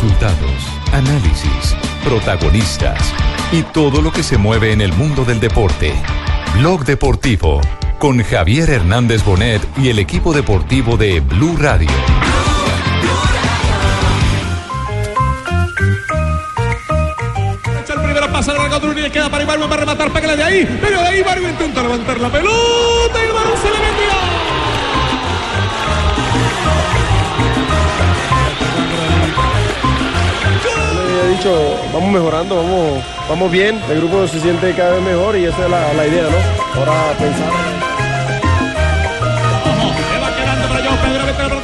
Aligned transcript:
Resultados, 0.00 0.64
análisis, 0.94 1.76
protagonistas 2.02 3.12
y 3.52 3.62
todo 3.64 4.00
lo 4.00 4.10
que 4.10 4.22
se 4.22 4.38
mueve 4.38 4.72
en 4.72 4.80
el 4.80 4.94
mundo 4.94 5.26
del 5.26 5.40
deporte. 5.40 5.92
Blog 6.54 6.86
Deportivo 6.86 7.60
con 7.98 8.24
Javier 8.24 8.70
Hernández 8.70 9.22
Bonet 9.22 9.60
y 9.76 9.90
el 9.90 9.98
equipo 9.98 10.32
deportivo 10.32 10.96
de 10.96 11.20
Blue 11.20 11.54
Radio. 11.58 11.90
Echa 17.82 17.92
el 17.92 18.00
primero 18.00 18.32
pasa 18.32 18.54
le 18.54 19.10
queda 19.10 19.28
para 19.28 19.44
Ibarbo 19.44 19.68
para 19.68 19.80
rematar, 19.80 20.10
pégale 20.12 20.36
de 20.38 20.42
ahí, 20.42 20.78
pero 20.80 21.02
de 21.02 21.08
ahí 21.08 21.18
Ibarbo 21.18 21.46
intenta 21.46 21.82
levantar 21.82 22.18
la 22.18 22.30
pelota 22.30 23.22
y 23.22 23.26
el 23.26 23.32
balón 23.34 23.58
se 23.58 23.68
le 23.68 23.78
metió. 23.78 24.39
Dicho, 31.28 31.76
vamos 31.92 32.10
mejorando, 32.10 32.56
vamos, 32.56 33.04
vamos 33.28 33.50
bien, 33.50 33.80
el 33.90 33.98
grupo 33.98 34.26
se 34.26 34.40
siente 34.40 34.74
cada 34.74 34.94
vez 34.94 35.02
mejor 35.02 35.36
y 35.36 35.44
esa 35.44 35.64
es 35.64 35.70
la, 35.70 35.92
la 35.92 36.06
idea, 36.06 36.24
¿no? 36.24 36.80
Ahora 36.80 37.12
pensar. 37.18 37.80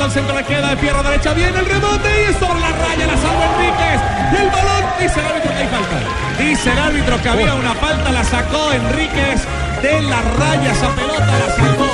Al 0.06 0.12
centro, 0.12 0.36
le 0.36 0.45
queda 0.45 0.68
de 0.70 0.76
pierna 0.76 1.02
derecha, 1.02 1.32
viene 1.34 1.58
el 1.58 1.66
rebote 1.66 2.08
y 2.08 2.30
es 2.30 2.36
sobre 2.36 2.60
la 2.60 2.70
raya, 2.70 3.06
la 3.08 3.16
salva 3.16 3.45
Enríquez. 3.56 4.00
Y 4.32 4.36
el 4.36 4.50
balón, 4.50 4.84
dice 5.00 5.18
el 5.18 5.26
árbitro 5.26 5.50
que 5.50 5.59
hay 5.59 5.66
falta. 5.66 5.96
Dice 6.38 6.70
el 6.70 6.78
árbitro 6.78 7.23
que 7.23 7.28
había 7.28 7.54
una 7.54 7.74
falta, 7.74 8.12
la 8.12 8.23
sacó 8.23 8.73
Enríquez 8.73 9.42
de 9.82 10.02
la 10.02 10.23
raya, 10.23 10.70
esa 10.70 10.95
pelota 10.95 11.26
la 11.26 11.56
sacó. 11.56 11.86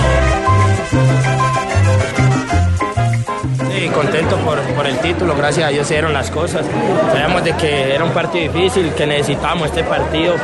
Sí, 3.74 3.88
contento 3.88 4.36
por, 4.38 4.58
por 4.74 4.86
el 4.86 4.98
título, 4.98 5.34
gracias 5.34 5.66
a 5.66 5.70
Dios 5.70 5.86
se 5.86 5.94
dieron 5.94 6.12
las 6.12 6.30
cosas. 6.30 6.64
Sabíamos 7.10 7.42
de 7.44 7.54
que 7.56 7.94
era 7.94 8.04
un 8.04 8.10
partido 8.12 8.52
difícil, 8.52 8.92
que 8.94 9.06
necesitábamos 9.06 9.68
este 9.68 9.82
partido. 9.84 10.34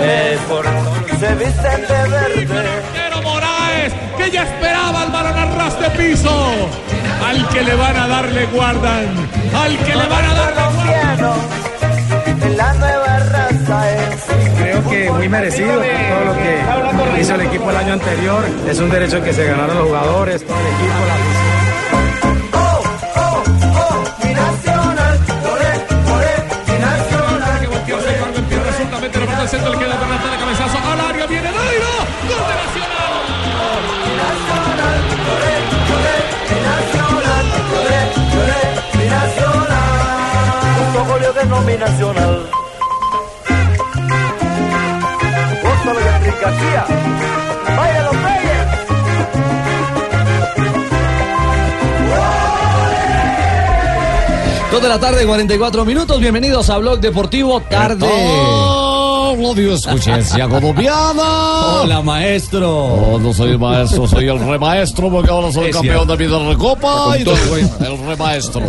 eh, 0.00 0.38
por... 0.48 0.64
Se 0.64 1.34
visten 1.34 1.80
de 1.82 2.08
verde. 2.08 2.64
Moraes, 3.22 3.92
que 4.16 4.30
ya 4.30 4.42
esperaba 4.44 5.04
el 5.04 5.12
balón 5.12 5.38
a 5.38 5.44
ras 5.56 5.80
de 5.80 5.90
piso. 5.90 6.50
Al 7.26 7.48
que 7.48 7.62
le 7.62 7.74
van 7.74 7.96
a 7.96 8.08
dar 8.08 8.24
le 8.30 8.46
guardan. 8.46 9.06
Al 9.54 9.76
que 9.78 9.94
le 9.94 10.06
van 10.06 10.24
a 10.24 10.34
dar 10.34 10.56
le 10.56 10.76
guardan. 10.76 11.40
Es. 13.72 14.58
Creo 14.58 14.88
que 14.88 15.10
muy 15.10 15.28
merecido 15.28 15.72
todo 15.72 16.24
lo 16.24 16.34
que 16.34 17.20
hizo 17.20 17.34
el 17.34 17.40
equipo 17.42 17.70
el 17.70 17.76
año 17.76 17.92
anterior. 17.94 18.44
Es 18.68 18.78
un 18.80 18.90
derecho 18.90 19.22
que 19.22 19.32
se 19.32 19.44
ganaron 19.44 19.76
los 19.78 19.86
jugadores, 19.86 20.44
todo 20.44 20.56
el 20.56 20.66
equipo, 20.66 20.98
la 21.06 21.41
nacional. 41.82 42.46
Gózalo 45.62 46.00
y 46.00 46.04
García. 46.40 46.84
Vaya 47.76 48.02
los 48.04 48.22
Reyes. 48.22 48.68
Dos 54.70 54.82
de 54.82 54.88
la 54.88 54.98
tarde, 55.00 55.26
44 55.26 55.84
minutos. 55.84 56.20
Bienvenidos 56.20 56.70
a 56.70 56.78
Blog 56.78 57.00
Deportivo 57.00 57.60
Tarde. 57.62 58.06
Radio 59.44 59.74
Escuchencia 59.74 60.48
colombiana. 60.48 61.80
Hola, 61.82 62.00
maestro. 62.02 62.70
Oh, 62.70 63.18
no 63.18 63.32
soy 63.32 63.50
el 63.50 63.58
maestro, 63.58 64.06
soy 64.06 64.28
el 64.28 64.38
remaestro 64.38 65.10
porque 65.10 65.30
ahora 65.30 65.50
soy 65.50 65.70
Es 65.70 65.76
campeón 65.76 66.06
cierto. 66.06 66.16
de 66.16 66.26
vida 66.26 66.38
Recopa 66.48 67.18
y 67.18 67.24
güey. 67.24 67.64
el 67.80 67.98
remaestro. 68.06 68.62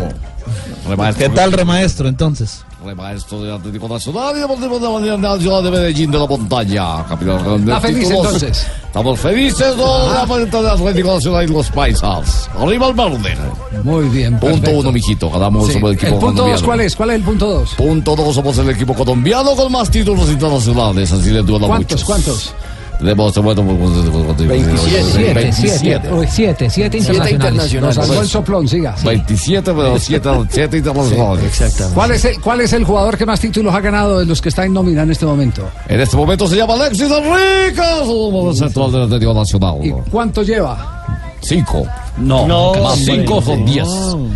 Remaestro. 0.88 1.24
¿Qué 1.28 1.30
tal, 1.34 1.52
remaestro, 1.52 2.08
entonces? 2.10 2.66
Remaestro 2.84 3.42
del 3.44 3.54
Atlético 3.54 3.88
Nacional 3.88 4.36
y 4.36 4.40
Deportivo 4.42 4.80
de 4.80 5.18
la 5.18 5.40
Ciudad 5.40 5.64
de 5.64 5.72
Medellín 5.72 6.12
de 6.12 6.20
la 6.20 6.28
Montaña. 6.28 7.04
De 7.20 7.56
Está 7.62 7.82
feliz, 7.82 8.10
entonces. 8.10 8.68
Estamos 8.86 9.20
felices 9.20 9.76
¿no? 9.78 10.08
de 10.10 10.14
la 10.14 10.26
vuelta 10.26 10.58
del 10.62 10.72
Atlético 10.72 11.14
Nacional 11.14 11.44
y 11.50 11.54
los 11.54 11.70
paisas. 11.70 12.50
Arriba 12.58 12.88
el 12.90 12.94
verde. 12.94 13.36
Muy 13.84 14.08
bien. 14.10 14.34
Punto 14.40 14.56
perfecto. 14.58 14.80
uno, 14.80 14.92
mijito. 14.92 15.30
Ganamos 15.32 15.68
Sí. 15.68 15.78
el 15.78 15.94
equipo 15.94 16.06
¿El 16.08 16.12
punto 16.12 16.20
colombiano. 16.20 16.52
dos 16.52 16.64
cuál 16.64 16.82
es? 16.82 16.96
¿Cuál 16.96 17.10
es 17.12 17.16
el 17.16 17.24
punto 17.24 17.48
dos? 17.48 17.70
Punto 17.76 18.16
dos, 18.16 18.36
somos 18.36 18.58
el 18.58 18.70
equipo 18.70 18.94
colombiano 18.94 19.56
con 19.56 19.72
más 19.72 19.90
títulos 19.90 20.30
internacionales, 20.30 21.12
así 21.12 21.30
le 21.32 21.42
duela 21.42 21.68
¿Cuántos? 21.68 21.92
muchos. 21.92 22.04
¿Cuántos? 22.06 22.54
Tenemos, 23.00 23.38
bueno, 23.38 23.64
27. 23.64 25.52
Siete, 25.52 25.52
siete. 25.54 26.14
Uy, 26.14 26.28
siete, 26.30 26.70
siete 26.70 26.98
internacionales. 26.98 27.34
internacionales. 27.74 27.98
Nos 28.10 28.22
el 28.22 28.28
soplón, 28.28 28.68
siga. 28.68 28.96
sí. 28.98 29.06
27, 29.06 29.74
pero 29.74 30.00
7, 30.00 30.30
7 30.50 30.78
internacionales. 30.78 31.46
Exactamente. 31.46 31.96
¿Cuál 31.96 32.12
es, 32.12 32.26
el, 32.26 32.42
¿Cuál 32.42 32.62
es 32.62 32.74
el 32.74 32.84
jugador 32.84 33.18
que 33.18 33.26
más 33.26 33.40
títulos 33.40 33.74
ha 33.74 33.82
ganado 33.82 34.20
de 34.20 34.26
los 34.26 34.42
que 34.42 34.50
está 34.50 34.66
en 34.66 34.74
nómina 34.74 35.04
en 35.04 35.12
este 35.12 35.26
momento? 35.26 35.70
En 35.88 36.00
este 36.00 36.16
momento 36.16 36.48
se 36.48 36.56
llama 36.56 36.76
Alexis 36.76 37.10
Enríquez, 37.12 38.08
el 38.08 38.56
central 38.56 38.92
del 38.92 39.02
Atlético 39.04 39.34
Nacional. 39.34 39.76
¿Y 39.82 39.92
cuánto 40.10 40.44
lleva? 40.44 41.03
5. 41.44 41.88
No, 42.20 42.74
más 42.82 42.98
5 43.00 43.42
son 43.42 43.66
10. 43.66 43.88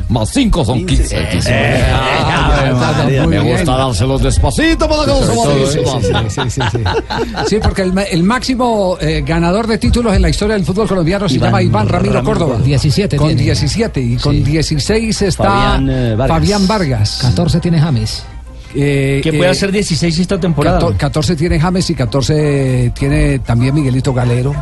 Más 0.10 0.30
5 0.30 0.66
son 0.66 0.86
15. 0.86 1.28
Muy 3.22 3.28
Me 3.28 3.40
bien. 3.40 3.58
gusta 3.58 3.78
dárselos 3.78 4.22
despacito 4.24 4.88
para 4.90 5.06
que 5.06 5.12
no 5.12 5.68
sí, 5.68 5.80
sí, 6.30 6.42
sí, 6.50 6.62
sí. 6.72 6.80
Sí, 7.48 7.56
porque 7.62 7.82
el, 7.84 7.94
ma- 7.94 8.04
el 8.04 8.24
máximo 8.24 8.98
eh, 9.00 9.24
ganador 9.26 9.68
de 9.68 9.78
títulos 9.78 10.14
en 10.14 10.22
la 10.22 10.30
historia 10.30 10.56
del 10.56 10.66
fútbol 10.66 10.88
colombiano 10.88 11.28
se 11.30 11.36
Iván 11.36 11.48
llama 11.50 11.62
Iván 11.62 11.88
Ramiro, 11.88 12.14
Ramiro 12.16 12.24
Córdoba. 12.32 12.52
Córdoba. 12.54 12.66
17 12.68 13.18
Con 13.18 13.28
tiene. 13.28 13.42
17. 13.44 14.02
Y 14.02 14.16
con 14.18 14.44
16 14.44 15.22
está 15.22 15.44
Fabián, 15.44 15.90
eh, 15.90 16.16
Vargas. 16.16 16.38
Fabián 16.38 16.68
Vargas. 16.68 17.20
14 17.22 17.60
tiene 17.60 17.80
James. 17.80 18.24
Eh, 18.76 19.22
Que 19.24 19.32
puede 19.34 19.46
eh, 19.50 19.52
hacer 19.52 19.72
16 19.72 20.20
esta 20.20 20.40
temporada. 20.40 20.78
14, 20.80 20.98
14 20.98 21.36
tiene 21.36 21.60
James 21.60 21.90
y 21.90 21.96
14 21.96 22.92
tiene 22.98 23.40
también 23.40 23.74
Miguelito 23.74 24.14
Galero. 24.14 24.54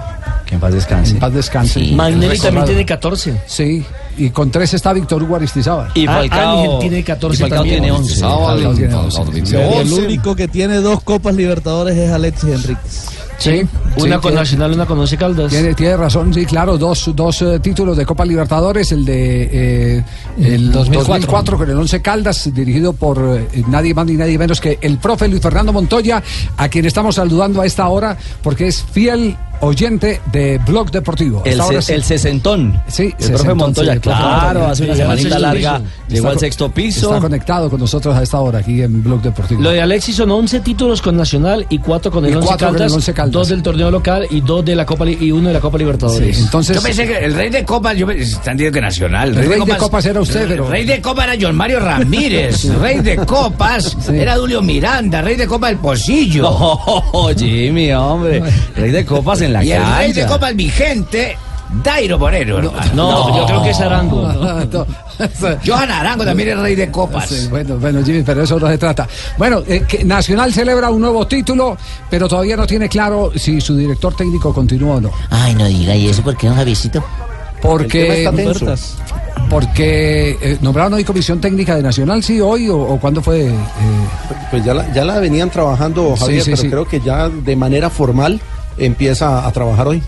Que 0.45 0.55
en 0.55 0.61
paz 0.61 0.73
descanse. 0.73 1.11
En 1.13 1.19
paz 1.19 1.33
descanse. 1.33 1.79
Magnelli 1.93 2.37
también 2.39 2.65
tiene 2.65 2.85
14. 2.85 3.41
Sí, 3.47 3.83
y 4.17 4.29
con 4.29 4.51
3 4.51 4.73
está 4.75 4.93
Víctor 4.93 5.23
Hugo 5.23 5.35
Aristizábal. 5.37 5.89
Y 5.95 6.05
Ah, 6.07 6.21
Falcao- 6.21 6.59
Ángel 6.63 6.79
tiene 6.81 7.03
14 7.03 7.35
y 7.35 7.39
Falcao 7.41 7.59
también. 7.59 7.81
tiene 7.81 7.91
11. 7.97 8.19
Falcao 8.21 8.73
tiene 8.75 8.93
11. 8.95 9.17
Falcao 9.17 9.45
Sí. 9.45 9.55
El 9.79 9.93
único 9.93 10.35
que 10.35 10.47
tiene 10.47 10.75
dos 10.77 11.01
Copas 11.03 11.33
Libertadores 11.35 11.97
es 11.97 12.11
Alexis 12.11 12.49
Enríquez. 12.49 13.05
Sí, 13.37 13.61
Una 13.97 14.15
sí, 14.15 14.21
con 14.21 14.33
Nacional, 14.33 14.71
una 14.71 14.85
con 14.85 14.97
Once 14.97 15.17
Caldas. 15.17 15.51
Tiene, 15.51 15.73
tiene 15.73 15.97
razón, 15.97 16.33
sí, 16.33 16.45
claro, 16.45 16.77
dos, 16.77 17.11
dos 17.13 17.41
eh, 17.41 17.59
títulos 17.59 17.97
de 17.97 18.05
Copa 18.05 18.23
Libertadores, 18.23 18.93
el 18.93 19.03
de 19.03 19.97
eh, 19.97 20.03
el 20.37 20.71
2004. 20.71 20.99
2004 20.99 21.57
con 21.57 21.69
el 21.69 21.77
Once 21.77 22.01
Caldas, 22.01 22.49
dirigido 22.53 22.93
por 22.93 23.19
eh, 23.53 23.61
nadie 23.67 23.93
más 23.93 24.05
ni 24.05 24.13
nadie 24.13 24.37
menos 24.37 24.61
que 24.61 24.77
el 24.81 24.99
profe 24.99 25.27
Luis 25.27 25.41
Fernando 25.41 25.73
Montoya, 25.73 26.23
a 26.55 26.69
quien 26.69 26.85
estamos 26.85 27.15
saludando 27.15 27.59
a 27.61 27.65
esta 27.65 27.85
hora 27.89 28.15
porque 28.41 28.67
es 28.67 28.81
fiel 28.81 29.35
oyente 29.65 30.21
de 30.31 30.59
Blog 30.65 30.91
Deportivo. 30.91 31.41
El, 31.45 31.61
se- 31.61 31.81
sí. 31.81 31.93
el 31.93 32.03
sesentón. 32.03 32.81
Sí, 32.87 33.03
el 33.03 33.11
profe 33.11 33.27
sesentón, 33.33 33.57
Montoya, 33.57 33.91
sí, 33.91 33.95
el 33.95 34.01
profe 34.01 34.17
claro, 34.19 34.45
Montoya. 34.59 34.71
hace 34.71 34.83
una 34.85 34.95
semanita 34.95 35.39
larga, 35.39 35.81
llegó 36.07 36.17
está 36.27 36.29
al 36.29 36.39
sexto 36.39 36.71
piso. 36.71 37.07
Está 37.09 37.21
conectado 37.21 37.69
con 37.69 37.79
nosotros 37.79 38.15
a 38.15 38.23
esta 38.23 38.39
hora 38.39 38.59
aquí 38.59 38.81
en 38.81 39.03
Blog 39.03 39.21
Deportivo. 39.21 39.61
Lo 39.61 39.71
de 39.71 39.81
Alexis 39.81 40.15
son 40.15 40.31
11 40.31 40.59
títulos 40.61 41.01
con 41.01 41.17
Nacional 41.17 41.65
y 41.69 41.79
4 41.79 42.11
con 42.11 42.25
Y 42.25 42.31
cuatro 42.33 42.47
con 42.47 42.53
el 42.53 42.59
Caldas, 42.79 42.93
Once 42.93 43.13
Caldas. 43.13 43.31
dos 43.33 43.47
del 43.49 43.63
torneo 43.63 43.91
local 43.91 44.27
y 44.29 44.41
dos 44.41 44.63
de 44.63 44.75
la 44.75 44.85
Copa 44.85 45.09
y 45.09 45.31
uno 45.31 45.47
de 45.47 45.53
la 45.53 45.59
Copa 45.59 45.77
Libertadores. 45.77 46.35
Sí, 46.37 46.43
entonces- 46.43 46.75
Yo 46.75 46.81
pensé 46.81 47.07
que 47.07 47.17
el 47.17 47.33
rey 47.33 47.49
de 47.49 47.63
copas, 47.65 47.97
yo 47.97 48.05
me- 48.07 48.15
están 48.21 48.57
diciendo 48.57 48.75
que 48.75 48.81
nacional. 48.81 49.29
El 49.37 49.47
rey 49.47 49.59
de 49.65 49.77
copas 49.77 50.05
era 50.05 50.21
usted, 50.21 50.47
pero- 50.47 50.65
El 50.65 50.71
rey 50.71 50.85
de 50.85 51.01
copas 51.01 51.25
era 51.27 51.37
John 51.41 51.55
Mario 51.55 51.79
Ramírez. 51.79 52.65
Rey 52.79 52.99
de 53.01 53.15
copas 53.17 53.97
era 54.11 54.35
Julio 54.37 54.61
Miranda. 54.61 55.21
Rey 55.21 55.35
de 55.35 55.47
copas 55.47 55.71
el 55.71 55.77
Pocillo. 55.77 56.47
Oh, 56.49 57.29
Jimmy, 57.37 57.91
hombre. 57.93 58.41
Rey 58.75 58.91
de 58.91 59.05
copas 59.05 59.41
en 59.41 59.53
la 59.59 59.63
y 59.63 59.71
el 59.71 59.95
rey 59.97 60.13
de 60.13 60.25
copas 60.25 60.55
vigente, 60.55 61.37
Dairo 61.83 62.17
Moreno. 62.19 62.57
hermano. 62.59 62.91
No, 62.93 63.37
yo 63.37 63.45
creo 63.45 63.63
que 63.63 63.69
es 63.71 63.79
Arango. 63.79 64.27
Johan 65.65 65.91
Arango 65.91 66.25
también 66.25 66.49
es 66.49 66.59
rey 66.59 66.75
de 66.75 66.91
copas. 66.91 67.27
Sí, 67.29 67.47
bueno, 67.49 67.77
bueno, 67.77 68.03
Jimmy, 68.03 68.21
pero 68.23 68.43
eso 68.43 68.59
no 68.59 68.67
se 68.67 68.77
trata. 68.77 69.07
Bueno, 69.37 69.61
eh, 69.67 69.83
que 69.87 70.03
Nacional 70.03 70.53
celebra 70.53 70.89
un 70.89 71.01
nuevo 71.01 71.25
título, 71.27 71.77
pero 72.09 72.27
todavía 72.27 72.55
no 72.57 72.67
tiene 72.67 72.87
claro 72.89 73.31
si 73.35 73.59
su 73.61 73.75
director 73.77 74.15
técnico 74.15 74.53
continúa 74.53 74.95
o 74.95 75.01
no. 75.01 75.11
Ay, 75.29 75.55
no 75.55 75.65
diga, 75.65 75.95
¿y 75.95 76.09
eso 76.09 76.21
por 76.21 76.35
qué, 76.37 76.47
don 76.47 76.55
Javiercito? 76.57 77.03
Porque, 77.61 78.29
porque 79.49 80.37
eh, 80.41 80.57
nombraron 80.61 80.93
hoy 80.93 81.03
comisión 81.03 81.39
técnica 81.39 81.75
de 81.75 81.83
Nacional, 81.83 82.23
sí, 82.23 82.39
hoy 82.41 82.67
o, 82.69 82.77
o 82.77 82.99
cuándo 82.99 83.21
fue. 83.21 83.47
eh, 83.47 83.53
Pues 84.51 84.63
ya 84.63 84.73
la, 84.73 84.91
ya 84.93 85.03
la 85.05 85.19
venían 85.19 85.49
trabajando, 85.49 86.13
Sí, 86.15 86.21
Javier, 86.21 86.43
sí, 86.43 86.51
pero 86.51 86.61
sí. 86.61 86.69
creo 86.69 86.85
que 86.87 86.99
ya 87.01 87.29
de 87.29 87.55
manera 87.55 87.89
formal 87.89 88.39
empieza 88.77 89.45
a 89.47 89.51
trabajar 89.51 89.87
hoy. 89.87 90.01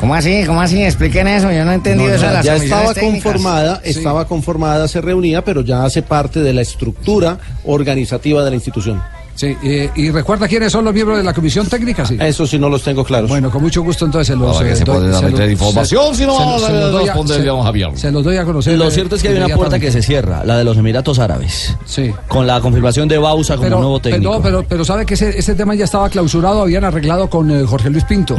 ¿Cómo 0.00 0.14
así? 0.14 0.42
¿Cómo 0.44 0.60
así? 0.60 0.82
Expliquen 0.82 1.28
eso. 1.28 1.50
Yo 1.52 1.64
no 1.64 1.70
he 1.70 1.76
entendido 1.76 2.12
eso 2.14 2.26
de 2.26 2.32
las 2.32 2.44
ya 2.44 2.56
estaba 2.56 2.92
técnicas. 2.92 3.22
conformada, 3.22 3.80
Sí. 3.84 3.90
estaba 3.90 4.26
conformada, 4.26 4.88
se 4.88 5.00
reunía, 5.00 5.44
pero 5.44 5.60
ya 5.62 5.84
hace 5.84 6.02
parte 6.02 6.40
de 6.40 6.52
la 6.52 6.62
estructura 6.62 7.38
organizativa 7.64 8.44
de 8.44 8.50
la 8.50 8.56
institución. 8.56 9.00
Sí, 9.34 9.56
eh, 9.64 9.90
y 9.96 10.10
recuerda 10.10 10.46
quiénes 10.48 10.70
son 10.72 10.84
los 10.84 10.94
miembros 10.94 11.18
de 11.18 11.24
la 11.24 11.32
comisión 11.34 11.66
técnica, 11.66 12.06
sí. 12.06 12.16
Eso 12.20 12.46
sí 12.46 12.58
no 12.58 12.68
los 12.68 12.82
tengo 12.82 13.04
claros. 13.04 13.28
Bueno, 13.28 13.50
con 13.50 13.62
mucho 13.62 13.82
gusto 13.82 14.04
entonces 14.04 14.28
se 14.28 14.36
los 14.36 14.60
eh, 14.60 14.76
se 14.76 14.84
doy- 14.84 14.94
puede 14.98 15.14
se 15.14 15.24
meter 15.24 15.40
los- 15.40 15.50
información, 15.50 16.14
se- 16.14 16.20
si 16.20 16.26
no 16.26 16.34
vamos 16.34 16.62
a 16.62 16.66
se- 16.66 16.72
los 16.72 16.92
doy 16.92 17.08
a 17.08 18.44
conocer. 18.44 18.78
Lo 18.78 18.90
cierto 18.90 19.16
es 19.16 19.22
que 19.22 19.28
hay 19.28 19.36
una 19.36 19.56
puerta 19.56 19.78
que 19.78 19.90
se 19.90 20.02
cierra, 20.02 20.44
la 20.44 20.56
de 20.58 20.64
los 20.64 20.76
Emiratos 20.76 21.18
Árabes. 21.18 21.76
Sí. 21.84 22.12
Con 22.28 22.46
la 22.46 22.60
confirmación 22.60 23.08
de 23.08 23.18
Bausa 23.18 23.54
como 23.56 23.64
pero, 23.66 23.78
nuevo 23.78 24.00
técnico. 24.00 24.30
Pero, 24.40 24.42
pero, 24.42 24.66
pero 24.68 24.84
sabe 24.84 25.04
que 25.06 25.14
ese, 25.14 25.38
ese 25.38 25.54
tema 25.54 25.74
ya 25.74 25.84
estaba 25.84 26.08
clausurado, 26.08 26.62
habían 26.62 26.84
arreglado 26.84 27.28
con 27.28 27.50
eh, 27.50 27.64
Jorge 27.66 27.90
Luis 27.90 28.04
Pinto. 28.04 28.36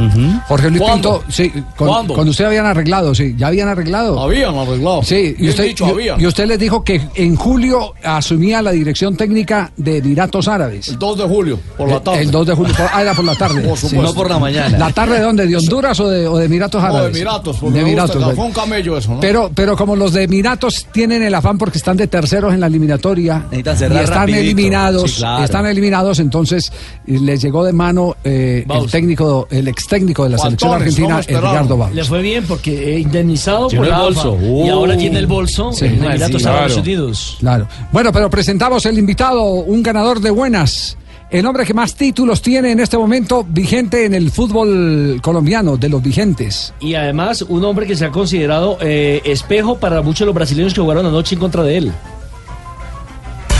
Jorge 0.48 0.70
Luis 0.70 0.80
¿Cuándo? 0.82 1.18
Pinto, 1.20 1.32
sí, 1.32 1.50
con, 1.76 1.88
¿Cuándo? 1.88 2.14
con 2.14 2.28
usted 2.28 2.44
habían 2.46 2.66
arreglado, 2.66 3.14
sí, 3.14 3.34
ya 3.36 3.48
habían 3.48 3.68
arreglado. 3.68 4.18
Habían 4.20 4.56
arreglado. 4.56 5.02
Sí, 5.02 5.34
y 5.38 5.48
usted, 5.48 5.64
dicho, 5.64 5.86
y- 5.86 5.90
habían. 5.90 6.20
y 6.20 6.26
usted 6.26 6.46
les 6.46 6.58
dijo 6.58 6.82
que 6.82 7.00
en 7.14 7.36
julio 7.36 7.92
asumía 8.02 8.62
la 8.62 8.70
dirección 8.72 9.16
técnica 9.16 9.70
de 9.76 9.98
Emiratos 9.98 10.48
Árabes. 10.48 10.85
El 10.88 10.98
2 10.98 11.18
de 11.18 11.24
julio, 11.24 11.58
por 11.76 11.88
la 11.88 11.96
El- 11.96 12.02
tarde. 12.02 12.22
El 12.22 12.30
2 12.30 12.46
de 12.46 12.54
julio. 12.54 12.74
por- 12.76 12.86
Ah, 12.92 13.02
era 13.02 13.14
por 13.14 13.24
la 13.24 13.34
tarde. 13.34 13.60
Por 13.62 13.76
supuesto. 13.78 14.02
No 14.02 14.14
por 14.14 14.30
la 14.30 14.38
mañana. 14.38 14.78
¿La 14.78 14.92
tarde 14.92 15.14
de 15.16 15.20
dónde? 15.22 15.46
¿De 15.46 15.56
Honduras 15.56 15.98
o 16.00 16.08
de, 16.08 16.26
o 16.26 16.38
de 16.38 16.46
Emiratos 16.46 16.80
No, 16.82 16.88
de 16.88 16.94
Árabes? 16.98 17.16
Emiratos, 17.16 17.56
porque 17.58 17.78
De 17.78 17.84
me 17.84 17.90
gusta, 17.94 18.12
Emiratos. 18.12 18.34
fue 18.36 18.44
un 18.44 18.52
camello 18.52 18.96
eso, 18.98 19.10
¿no? 19.14 19.20
Pero, 19.20 19.50
pero 19.54 19.76
como 19.76 19.96
los 19.96 20.12
de 20.12 20.24
Emiratos 20.24 20.86
tienen 20.92 21.22
el 21.22 21.34
afán 21.34 21.58
porque 21.58 21.78
están 21.78 21.96
de 21.96 22.06
terceros 22.06 22.52
en 22.54 22.60
la 22.60 22.66
eliminatoria 22.66 23.44
Necesitan 23.50 23.92
y 23.92 23.96
están 23.98 24.14
rapidito. 24.20 24.40
eliminados, 24.40 25.10
Sí, 25.10 25.16
claro. 25.18 25.44
están 25.44 25.66
eliminados, 25.66 26.18
entonces 26.18 26.72
eh, 27.06 27.18
les 27.20 27.40
llegó 27.42 27.64
de 27.64 27.72
mano 27.72 28.16
eh, 28.24 28.64
el 28.68 28.90
técnico, 28.90 29.48
el 29.50 29.68
ex 29.68 29.86
técnico 29.86 30.24
de 30.24 30.30
la 30.30 30.38
selección 30.38 30.72
argentina. 30.74 31.20
Edgardo 31.26 31.76
Baus. 31.76 31.94
Le 31.94 32.04
fue 32.04 32.22
bien 32.22 32.44
porque 32.46 32.94
eh, 32.96 33.00
indemnizado 33.00 33.68
Tiene 33.68 33.86
por 33.86 33.94
el 33.94 34.00
bolso. 34.00 34.38
Y 34.40 34.46
Uh. 34.46 34.72
ahora 34.72 34.96
tiene 34.96 35.18
el 35.18 35.26
bolso 35.26 35.72
Sí. 35.72 35.86
en 35.86 36.04
Emiratos 36.04 36.42
Sí, 36.42 36.48
Árabes 36.48 36.72
claro. 36.74 36.82
Unidos. 36.82 37.36
Claro. 37.40 37.68
Bueno, 37.92 38.12
pero 38.12 38.30
presentamos 38.30 38.84
el 38.86 38.98
invitado, 38.98 39.42
un 39.44 39.82
ganador 39.82 40.20
de 40.20 40.30
buenas. 40.30 40.75
El 41.28 41.44
hombre 41.44 41.64
que 41.64 41.74
más 41.74 41.94
títulos 41.94 42.40
tiene 42.40 42.70
en 42.70 42.78
este 42.78 42.96
momento 42.96 43.44
vigente 43.48 44.04
en 44.04 44.14
el 44.14 44.30
fútbol 44.30 45.18
colombiano, 45.20 45.76
de 45.76 45.88
los 45.88 46.00
vigentes. 46.00 46.72
Y 46.78 46.94
además 46.94 47.42
un 47.42 47.64
hombre 47.64 47.86
que 47.86 47.96
se 47.96 48.04
ha 48.04 48.10
considerado 48.10 48.78
eh, 48.80 49.22
espejo 49.24 49.78
para 49.78 50.02
muchos 50.02 50.20
de 50.20 50.26
los 50.26 50.34
brasileños 50.34 50.72
que 50.72 50.80
jugaron 50.80 51.04
anoche 51.04 51.34
en 51.34 51.40
contra 51.40 51.64
de 51.64 51.78
él. 51.78 51.92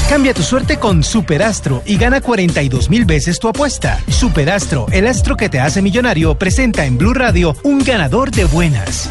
Cambia 0.08 0.32
tu 0.32 0.42
suerte 0.42 0.78
con 0.78 1.02
Superastro 1.02 1.82
y 1.84 1.96
gana 1.96 2.20
42 2.20 2.88
mil 2.88 3.04
veces 3.04 3.40
tu 3.40 3.48
apuesta. 3.48 4.00
Superastro, 4.08 4.86
el 4.92 5.08
astro 5.08 5.36
que 5.36 5.48
te 5.48 5.58
hace 5.58 5.82
millonario, 5.82 6.38
presenta 6.38 6.86
en 6.86 6.96
Blue 6.96 7.14
Radio 7.14 7.56
un 7.64 7.80
ganador 7.80 8.30
de 8.30 8.44
buenas. 8.44 9.10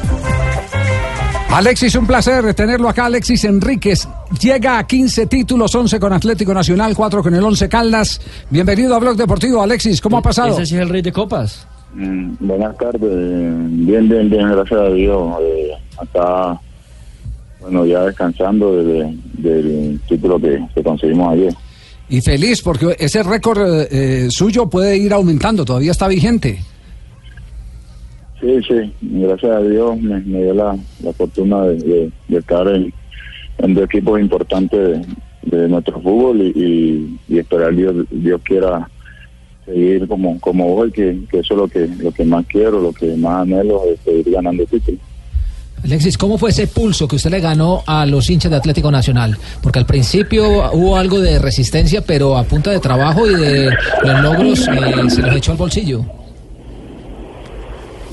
Alexis, 1.55 1.95
un 1.95 2.05
placer 2.05 2.53
tenerlo 2.53 2.89
acá. 2.89 3.05
Alexis 3.05 3.45
Enríquez 3.45 4.05
llega 4.41 4.77
a 4.77 4.85
15 4.85 5.25
títulos, 5.27 5.73
11 5.73 6.01
con 6.01 6.11
Atlético 6.11 6.53
Nacional, 6.53 6.93
4 6.93 7.23
con 7.23 7.33
el 7.33 7.41
11 7.41 7.69
Caldas. 7.69 8.19
Bienvenido 8.49 8.93
a 8.93 8.99
Blog 8.99 9.15
Deportivo, 9.15 9.61
Alexis. 9.61 10.01
¿Cómo 10.01 10.17
ha 10.17 10.21
pasado? 10.21 10.49
Ese 10.49 10.65
sí 10.65 10.75
es 10.75 10.81
el 10.81 10.89
rey 10.89 11.01
de 11.01 11.13
copas. 11.13 11.65
Mm, 11.93 12.33
Buenas 12.41 12.77
tardes, 12.77 12.99
bien, 12.99 14.09
bien, 14.09 14.29
bien, 14.29 14.49
gracias 14.51 14.81
a 14.81 14.89
Dios. 14.89 15.33
Eh, 15.43 15.71
acá, 15.97 16.59
bueno, 17.61 17.85
ya 17.85 18.01
descansando 18.01 18.75
del 18.75 20.01
título 20.09 20.37
que, 20.37 20.61
que 20.75 20.83
conseguimos 20.83 21.31
ayer. 21.31 21.53
Y 22.09 22.19
feliz 22.19 22.61
porque 22.61 22.97
ese 22.99 23.23
récord 23.23 23.61
eh, 23.61 23.87
eh, 23.91 24.27
suyo 24.29 24.69
puede 24.69 24.97
ir 24.97 25.13
aumentando, 25.13 25.63
todavía 25.63 25.91
está 25.91 26.09
vigente. 26.09 26.59
Sí, 28.45 28.61
sí, 28.67 28.93
gracias 29.01 29.51
a 29.51 29.61
Dios 29.61 29.99
me, 29.99 30.19
me 30.19 30.43
dio 30.43 30.53
la, 30.53 30.77
la 31.01 31.13
fortuna 31.13 31.63
de, 31.63 32.11
estar 32.29 32.67
en, 32.67 32.93
en 33.57 33.73
dos 33.73 33.85
equipos 33.85 34.19
importantes 34.19 34.79
de, 35.41 35.57
de 35.57 35.67
nuestro 35.67 35.99
fútbol 35.99 36.41
y, 36.41 36.51
y, 36.55 37.19
y 37.27 37.39
esperar 37.39 37.75
Dios, 37.75 38.05
Dios 38.11 38.39
quiera 38.43 38.87
seguir 39.65 40.07
como, 40.07 40.39
como 40.39 40.75
hoy, 40.75 40.91
que, 40.91 41.21
que 41.31 41.39
eso 41.39 41.55
es 41.55 41.59
lo 41.59 41.67
que, 41.67 41.87
lo 41.97 42.11
que 42.11 42.23
más 42.23 42.45
quiero, 42.45 42.79
lo 42.79 42.93
que 42.93 43.15
más 43.15 43.41
anhelo 43.41 43.81
es 43.91 43.99
seguir 44.01 44.31
ganando 44.31 44.63
títulos. 44.67 45.01
Alexis, 45.83 46.15
¿cómo 46.15 46.37
fue 46.37 46.51
ese 46.51 46.67
pulso 46.67 47.07
que 47.07 47.15
usted 47.15 47.31
le 47.31 47.39
ganó 47.39 47.81
a 47.87 48.05
los 48.05 48.29
hinchas 48.29 48.51
de 48.51 48.57
Atlético 48.57 48.91
Nacional? 48.91 49.35
Porque 49.63 49.79
al 49.79 49.87
principio 49.87 50.71
hubo 50.71 50.97
algo 50.97 51.19
de 51.19 51.39
resistencia, 51.39 52.01
pero 52.05 52.37
a 52.37 52.43
punta 52.43 52.69
de 52.69 52.79
trabajo 52.79 53.25
y 53.27 53.33
de 53.33 53.71
los 54.03 54.21
logros 54.21 54.67
eh, 54.67 55.09
se 55.09 55.21
los 55.23 55.35
echó 55.35 55.51
al 55.51 55.57
bolsillo. 55.57 56.05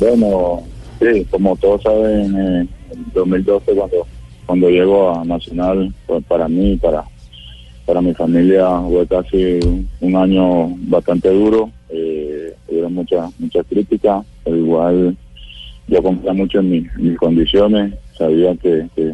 Bueno, 0.03 0.65
sí, 1.01 1.25
como 1.31 1.55
todos 1.55 1.81
saben, 1.83 2.37
en 2.37 2.69
2012 3.15 3.73
cuando 3.73 4.05
cuando 4.47 4.69
llego 4.69 5.17
a 5.17 5.25
Nacional, 5.25 5.95
pues 6.09 6.25
para 6.25 6.49
mí, 6.49 6.77
para 6.77 7.05
para 7.87 8.01
mi 8.01 8.13
familia 8.13 8.67
fue 8.81 9.07
casi 9.07 9.61
un, 10.01 10.17
año 10.17 10.75
bastante 10.89 11.31
duro, 11.31 11.71
eh, 11.89 12.53
hubieron 12.67 12.95
muchas 12.95 13.31
muchas 13.39 13.65
críticas, 13.69 14.27
igual 14.45 15.17
yo 15.87 16.03
confiaba 16.03 16.35
mucho 16.35 16.59
en, 16.59 16.71
mi- 16.71 16.79
en 16.79 17.11
mis 17.11 17.17
condiciones, 17.17 17.95
sabía 18.19 18.57
que, 18.57 18.89
que, 18.97 19.13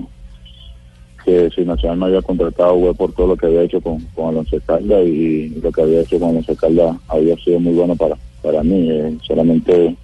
que 1.22 1.50
si 1.54 1.66
Nacional 1.66 1.98
me 1.98 2.06
había 2.06 2.22
contratado 2.22 2.80
fue 2.80 2.94
por 2.94 3.12
todo 3.12 3.26
lo 3.26 3.36
que 3.36 3.44
había 3.44 3.64
hecho 3.64 3.82
con, 3.82 4.00
con 4.14 4.28
Alonso 4.28 4.56
Calda 4.64 5.02
y 5.02 5.50
lo 5.50 5.70
que 5.70 5.82
había 5.82 6.00
hecho 6.00 6.18
con 6.18 6.30
Alonso 6.30 6.56
Calda 6.56 6.98
había 7.08 7.36
sido 7.36 7.60
muy 7.60 7.74
bueno 7.74 7.94
para, 7.94 8.16
para 8.42 8.62
mí, 8.62 8.88
eh, 8.90 9.18
solamente 9.26 9.94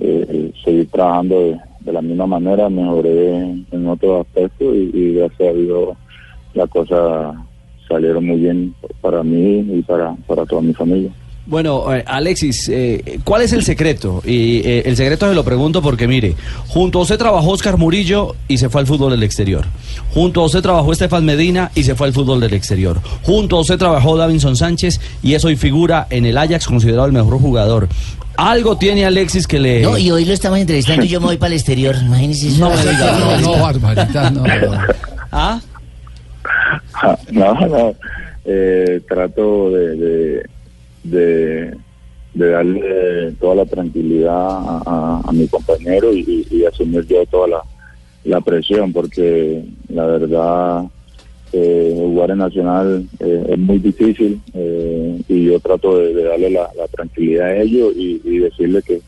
eh, 0.00 0.52
seguir 0.64 0.88
trabajando 0.88 1.38
de, 1.38 1.92
la 1.92 2.02
misma 2.02 2.26
manera, 2.26 2.68
mejoré 2.68 3.36
en 3.70 3.88
otros 3.88 4.26
aspectos 4.26 4.74
y, 4.74 4.90
y 4.94 5.14
gracias 5.14 5.48
a 5.48 5.52
Dios 5.52 5.88
las 6.54 6.70
cosas 6.70 7.36
salieron 7.88 8.26
muy 8.26 8.38
bien 8.38 8.74
para 9.00 9.22
mí 9.22 9.66
y 9.72 9.82
para, 9.82 10.14
para 10.26 10.46
toda 10.46 10.62
mi 10.62 10.72
familia. 10.72 11.10
Bueno, 11.50 11.92
eh, 11.92 12.04
Alexis, 12.06 12.68
eh, 12.68 13.18
¿cuál 13.24 13.42
es 13.42 13.52
el 13.52 13.64
secreto? 13.64 14.22
Y 14.24 14.58
eh, 14.58 14.82
el 14.86 14.96
secreto 14.96 15.28
se 15.28 15.34
lo 15.34 15.42
pregunto 15.42 15.82
porque, 15.82 16.06
mire, 16.06 16.36
junto 16.68 17.02
a 17.02 17.06
trabajó 17.18 17.50
Oscar 17.50 17.76
Murillo 17.76 18.36
y 18.46 18.58
se 18.58 18.68
fue 18.68 18.82
al 18.82 18.86
fútbol 18.86 19.10
del 19.10 19.24
exterior. 19.24 19.64
Junto 20.14 20.42
a 20.42 20.44
usted 20.44 20.60
trabajó 20.60 20.92
Estefan 20.92 21.24
Medina 21.24 21.72
y 21.74 21.82
se 21.82 21.96
fue 21.96 22.06
al 22.06 22.12
fútbol 22.12 22.38
del 22.38 22.54
exterior. 22.54 23.00
Junto 23.22 23.56
a 23.56 23.60
usted 23.62 23.78
trabajó 23.78 24.16
Davinson 24.16 24.54
Sánchez 24.54 25.00
y 25.24 25.34
es 25.34 25.44
hoy 25.44 25.56
figura 25.56 26.06
en 26.10 26.24
el 26.24 26.38
Ajax 26.38 26.68
considerado 26.68 27.06
el 27.06 27.12
mejor 27.12 27.40
jugador. 27.40 27.88
Algo 28.40 28.76
tiene 28.76 29.04
Alexis 29.04 29.46
que 29.46 29.58
le... 29.60 29.82
No, 29.82 29.98
y 29.98 30.10
hoy 30.10 30.24
lo 30.24 30.32
estamos 30.32 30.58
entrevistando 30.58 31.04
y 31.04 31.08
yo 31.08 31.20
me 31.20 31.26
voy 31.26 31.36
para 31.36 31.48
el 31.48 31.54
exterior. 31.54 31.94
Imagínense 32.02 32.48
eso. 32.48 32.58
No 32.60 32.70
diga, 32.76 33.18
No, 33.18 33.40
no, 33.56 33.62
Barbarita, 33.62 34.30
no. 34.30 34.44
¿Ah? 35.32 35.60
no, 37.30 37.54
no, 37.68 37.94
eh, 38.44 39.00
trato 39.08 39.70
de, 39.70 39.96
de, 39.96 40.42
de, 41.04 41.76
de 42.34 42.50
darle 42.50 43.32
toda 43.40 43.56
la 43.56 43.66
tranquilidad 43.66 44.34
a, 44.34 44.82
a- 44.86 45.20
a 45.28 45.32
mi 45.32 45.46
compañero 45.48 46.12
y, 46.12 46.46
y 46.50 46.64
asumir 46.64 47.06
yo 47.06 47.24
toda 47.26 47.48
la, 47.48 47.62
la 48.24 48.40
presión, 48.40 48.92
porque 48.92 49.64
la 49.88 50.06
verdad 50.06 50.84
eh, 51.52 51.94
jugar 51.96 52.30
en 52.30 52.38
Nacional 52.38 53.04
eh, 53.18 53.44
es 53.50 53.58
muy 53.58 53.78
difícil 53.78 54.40
eh, 54.54 55.20
y 55.28 55.44
yo 55.46 55.58
trato 55.60 55.96
de, 55.98 56.14
de 56.14 56.22
darle 56.24 56.50
la, 56.50 56.68
la 56.76 56.86
tranquilidad 56.88 57.46
a 57.48 57.56
ellos 57.56 57.92
y, 57.96 58.20
y 58.24 58.38
decirle 58.38 58.80
que, 58.82 59.00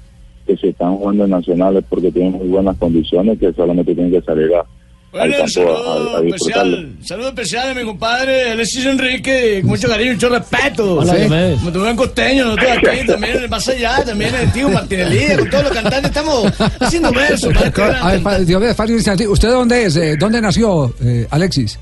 que 0.47 0.57
si 0.57 0.69
están 0.69 0.97
jugando 0.97 1.25
en 1.25 1.31
Nacional 1.31 1.77
es 1.77 1.85
porque 1.89 2.11
tienen 2.11 2.33
muy 2.33 2.49
buenas 2.49 2.77
condiciones, 2.79 3.39
que 3.39 3.53
solamente 3.53 3.95
tienen 3.95 4.13
que 4.13 4.23
salir 4.23 4.51
a, 4.55 4.61
al 4.61 5.29
Bueno, 5.29 5.35
campo 5.37 5.45
a- 5.45 5.45
a, 5.45 5.85
saludo 5.85 6.17
a 6.17 6.21
disfrutarlo. 6.23 6.77
especial, 6.79 7.07
saludo 7.07 7.29
especial 7.29 7.69
a 7.71 7.75
mi 7.75 7.85
compadre 7.85 8.51
Alexis 8.51 8.87
Enrique, 8.87 9.59
con 9.61 9.71
mucho 9.71 9.87
cariño, 9.89 10.13
mucho 10.15 10.29
respeto. 10.31 10.95
Hola, 10.97 11.15
Sí. 11.15 11.29
Como 11.61 11.73
tuve 11.73 11.91
en 11.91 11.97
costeño, 11.97 12.45
nosotros 12.47 12.71
aquí 12.89 13.07
también, 13.07 13.51
más 13.51 13.69
allá, 13.69 14.05
también 14.05 14.35
el 14.35 14.51
tío 14.53 14.69
Martinelli, 14.69 15.37
con 15.39 15.51
todos 15.51 15.65
los 15.65 15.73
cantantes, 15.75 16.07
estamos 16.07 16.53
haciendo 16.81 17.13
versos. 17.13 17.53
para 17.73 18.01
A 18.03 18.13
ver, 18.13 18.23
pa- 18.23 18.39
Dios 18.41 18.61
mío, 18.61 18.75
Fabio 18.75 18.97
Vicente, 18.97 19.29
¿usted 19.29 19.49
dónde 19.51 19.85
es? 19.85 19.97
Eh, 19.97 20.17
¿Dónde 20.19 20.41
nació, 20.41 20.93
eh, 21.05 21.27
Alexis? 21.31 21.79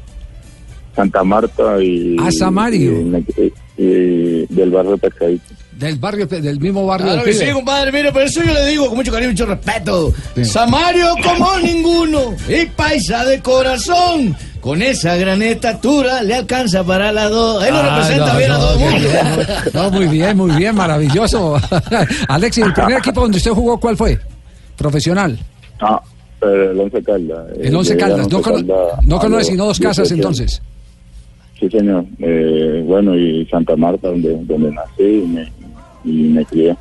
Santa 1.01 1.25
Marta 1.25 1.83
y, 1.83 2.17
Ah, 2.21 2.31
Samario. 2.31 3.01
y, 3.01 3.05
me- 3.05 3.25
y 3.79 4.47
del 4.55 4.71
barrio 4.71 4.99
Pescadito. 4.99 5.55
Del 5.79 5.97
barrio, 5.97 6.27
del 6.27 6.61
mismo 6.61 6.85
barrio 6.87 7.07
Claro 7.07 7.23
del 7.25 7.39
que 7.39 7.47
sí, 7.47 7.51
compadre, 7.53 7.91
mire, 7.91 8.13
por 8.13 8.21
eso 8.21 8.43
yo 8.45 8.53
le 8.53 8.67
digo 8.67 8.87
con 8.87 8.97
mucho 8.97 9.11
cariño, 9.11 9.31
mucho 9.31 9.47
respeto. 9.47 10.13
Samario 10.43 11.15
como 11.25 11.59
ninguno, 11.61 12.35
y 12.49 12.67
paisa 12.67 13.25
de 13.25 13.41
corazón. 13.41 14.37
Con 14.61 14.83
esa 14.83 15.17
gran 15.17 15.41
estatura 15.41 16.23
le 16.23 16.35
alcanza 16.35 16.85
para 16.85 17.11
las 17.13 17.31
dos. 17.31 17.65
Él 17.65 17.73
lo 17.73 17.81
Ah, 17.81 17.97
representa 17.97 18.33
no, 18.35 18.39
bien 18.39 18.51
a 18.51 18.55
no, 18.55 18.61
todo 18.61 18.73
el 18.75 18.79
bien, 18.79 18.93
mundo. 18.93 19.53
No, 19.73 19.91
muy 19.91 20.07
bien, 20.09 20.37
muy 20.37 20.51
bien, 20.51 20.75
maravilloso. 20.75 21.57
Alexis, 22.29 22.65
¿el 22.67 22.75
primer 22.75 22.99
equipo 22.99 23.23
donde 23.23 23.39
usted 23.39 23.53
jugó 23.53 23.81
cuál 23.81 23.97
fue? 23.97 24.19
Profesional. 24.77 25.39
Ah, 25.81 25.99
pero 26.39 26.73
el 26.73 26.79
Once 26.81 27.03
Caldas. 27.03 27.47
eh, 27.55 27.61
El 27.69 27.75
Once 27.77 27.93
al 27.95 27.99
Caldas. 27.99 28.29
No, 28.29 28.41
no 29.03 29.17
a 29.17 29.21
conoce 29.21 29.45
sino 29.53 29.65
dos 29.65 29.79
casas 29.81 30.11
18 30.11 30.29
años. 30.29 30.41
entonces. 30.41 30.63
Sí, 31.61 31.69
señor. 31.71 32.05
Eh, 32.19 32.83
bueno, 32.87 33.15
y 33.15 33.45
Santa 33.47 33.77
Marta, 33.77 34.09
donde, 34.09 34.35
donde 34.45 34.71
nací 34.73 35.03
y 35.03 35.27
me, 35.27 35.53
y 36.05 36.13
me 36.31 36.45
crié. 36.47 36.75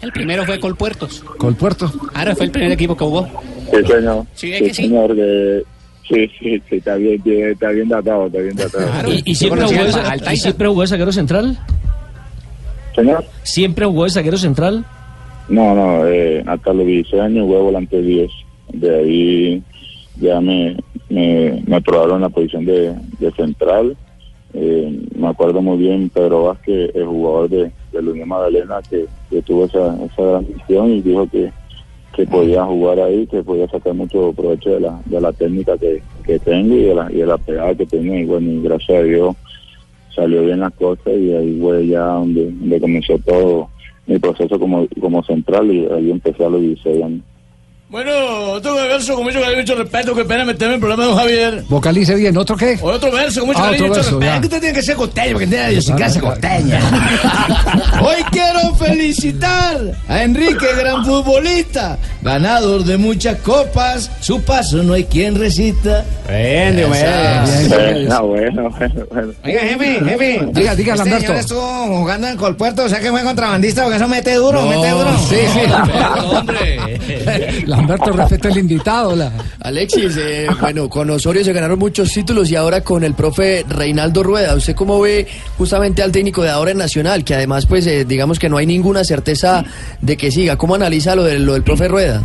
El 0.00 0.12
primero 0.12 0.44
fue 0.46 0.58
Colpuertos. 0.60 1.20
Colpuerto. 1.36 1.90
Claro, 2.12 2.34
fue 2.36 2.46
el 2.46 2.52
primer 2.52 2.72
equipo 2.72 2.96
que 2.96 3.04
jugó. 3.04 3.26
Sí, 3.70 3.76
señor. 3.86 4.24
Sí, 4.34 4.52
es 4.52 4.62
que 4.62 4.74
sí. 4.74 4.82
señor, 4.84 5.14
que... 5.14 5.62
Sí, 6.08 6.28
sí, 6.40 6.62
sí, 6.68 6.76
está 6.76 6.96
bien, 6.96 7.20
bien- 7.24 7.50
está 7.50 7.68
bien 7.70 7.88
datado, 7.88 8.26
está 8.26 8.38
bien 8.40 8.56
datado. 8.56 9.12
¿Y, 9.12 9.22
y 9.30 9.34
siempre 9.34 9.62
jugó 9.62 9.84
de, 9.84 10.32
y 10.32 10.36
siempre 10.36 10.66
jugó 10.68 10.80
de 10.82 10.86
zaguero 10.88 11.12
central? 11.12 11.58
Señor. 12.96 13.24
¿Siempre 13.42 13.86
jugó 13.86 14.04
de 14.04 14.10
zaguero 14.10 14.36
central? 14.36 14.84
No, 15.48 15.74
no, 15.74 16.06
eh, 16.08 16.42
hasta 16.46 16.72
los 16.72 16.86
16 16.86 17.22
años 17.22 17.44
jugué 17.46 17.58
volante 17.58 18.00
10. 18.02 18.30
De 18.72 18.96
ahí 18.98 19.62
ya 20.20 20.40
me, 20.40 20.76
me, 21.08 21.62
me 21.66 21.80
probaron 21.82 22.16
en 22.16 22.22
la 22.22 22.28
posición 22.28 22.64
de, 22.64 22.92
de 23.20 23.30
central. 23.32 23.96
Eh, 24.52 25.06
me 25.14 25.28
acuerdo 25.28 25.62
muy 25.62 25.78
bien 25.78 26.08
Pedro 26.08 26.44
Vázquez, 26.44 26.90
el 26.94 27.06
jugador 27.06 27.48
de, 27.48 27.72
de 27.92 28.02
la 28.02 28.10
Unión 28.10 28.28
Magdalena, 28.28 28.80
que, 28.88 29.06
que 29.30 29.42
tuvo 29.42 29.66
esa, 29.66 29.96
esa 30.04 30.22
gran 30.22 30.46
misión 30.48 30.90
y 30.90 31.02
dijo 31.02 31.28
que, 31.28 31.52
que 32.14 32.26
podía 32.26 32.64
jugar 32.64 33.00
ahí, 33.00 33.26
que 33.26 33.42
podía 33.42 33.68
sacar 33.68 33.94
mucho 33.94 34.32
provecho 34.32 34.70
de 34.70 34.80
la, 34.80 35.00
de 35.04 35.20
la 35.20 35.32
técnica 35.32 35.78
que, 35.78 36.02
que 36.24 36.38
tengo 36.38 36.74
y 36.74 36.82
de 36.84 36.94
la, 36.94 37.12
y 37.12 37.16
de 37.16 37.26
la 37.26 37.38
pegada 37.38 37.74
que 37.74 37.86
tengo. 37.86 38.14
Y 38.14 38.24
bueno, 38.24 38.50
y 38.50 38.62
gracias 38.62 38.98
a 38.98 39.02
Dios 39.02 39.36
salió 40.14 40.42
bien 40.42 40.60
las 40.60 40.72
cosas 40.74 41.14
y 41.16 41.32
ahí 41.32 41.58
fue 41.60 41.86
ya 41.86 42.04
donde, 42.04 42.50
donde 42.50 42.80
comenzó 42.80 43.18
todo 43.18 43.68
mi 44.06 44.18
proceso 44.18 44.58
como, 44.58 44.86
como 45.00 45.22
central 45.22 45.70
y 45.70 45.86
ahí 45.86 46.10
empecé 46.10 46.44
a 46.44 46.48
los 46.48 46.60
16 46.60 47.04
años. 47.04 47.22
Bueno, 47.90 48.12
otro 48.52 48.74
verso 48.76 49.16
con 49.16 49.24
mucho 49.24 49.40
cariño 49.40 49.62
mucho 49.62 49.74
respeto. 49.74 50.14
Qué 50.14 50.24
pena 50.24 50.44
meterme 50.44 50.74
en 50.74 50.80
el 50.80 50.80
problema 50.80 51.02
de 51.02 51.08
don 51.08 51.18
Javier. 51.18 51.64
Vocalice 51.68 52.14
bien. 52.14 52.36
¿Otro 52.36 52.56
qué? 52.56 52.78
Otro 52.80 53.10
verso 53.10 53.40
con 53.40 53.48
mucho 53.48 53.58
Ah, 53.58 53.64
cariño 53.70 53.88
mucho 53.88 53.94
verso, 53.96 54.10
respeto. 54.20 54.26
ya. 54.26 54.34
Es 54.34 54.40
que 54.40 54.46
usted 54.46 54.60
tiene 54.60 54.74
que 54.76 54.82
ser 54.82 54.94
costeño 54.96 55.32
porque 55.32 55.46
tiene 55.48 55.62
la 55.64 55.70
idiosincrasia 55.72 56.20
costeña. 56.20 56.80
Hoy 58.00 58.22
quiero 58.30 58.74
felicitar 58.76 59.76
a 60.06 60.22
Enrique, 60.22 60.66
gran 60.78 61.04
futbolista, 61.04 61.98
ganador 62.22 62.84
de 62.84 62.96
muchas 62.96 63.38
copas. 63.40 64.08
Su 64.20 64.40
paso 64.42 64.84
no 64.84 64.92
hay 64.92 65.02
quien 65.04 65.34
resista. 65.34 66.04
Bien, 66.28 66.80
no, 66.80 66.86
bueno, 68.26 68.70
bueno, 68.70 69.06
bueno. 69.10 69.32
Oiga, 69.44 69.60
jefe, 69.62 70.00
jefe. 70.04 70.40
Diga, 70.52 70.76
diga, 70.76 70.94
este 70.94 71.08
Lamberto. 71.10 71.34
estuvo 71.34 71.86
jugando 71.98 72.28
en 72.28 72.36
Colpuerto, 72.36 72.84
o 72.84 72.88
sea 72.88 73.00
que 73.00 73.10
fue 73.10 73.24
contrabandista 73.24 73.82
porque 73.82 73.96
eso 73.96 74.06
mete 74.06 74.34
duro, 74.34 74.62
mete 74.66 74.90
duro. 74.90 75.10
Sí, 75.28 75.38
sí. 75.52 75.60
Lamberto, 77.80 78.12
respeta 78.12 78.48
el 78.48 78.58
invitado. 78.58 79.16
La... 79.16 79.32
Alexis, 79.60 80.16
eh, 80.16 80.46
bueno, 80.60 80.88
con 80.88 81.08
Osorio 81.10 81.42
se 81.42 81.52
ganaron 81.52 81.78
muchos 81.78 82.12
títulos 82.12 82.50
y 82.50 82.56
ahora 82.56 82.82
con 82.82 83.02
el 83.04 83.14
profe 83.14 83.64
Reinaldo 83.68 84.22
Rueda. 84.22 84.54
¿Usted 84.54 84.74
cómo 84.74 85.00
ve 85.00 85.26
justamente 85.56 86.02
al 86.02 86.12
técnico 86.12 86.42
de 86.42 86.50
ahora 86.50 86.70
en 86.72 86.78
Nacional? 86.78 87.24
Que 87.24 87.34
además, 87.34 87.66
pues, 87.66 87.86
eh, 87.86 88.04
digamos 88.04 88.38
que 88.38 88.48
no 88.48 88.58
hay 88.58 88.66
ninguna 88.66 89.02
certeza 89.04 89.64
de 90.00 90.16
que 90.16 90.30
siga. 90.30 90.56
¿Cómo 90.56 90.74
analiza 90.74 91.14
lo, 91.16 91.24
del- 91.24 91.44
lo 91.44 91.54
del 91.54 91.62
profe 91.62 91.88
Rueda? 91.88 92.22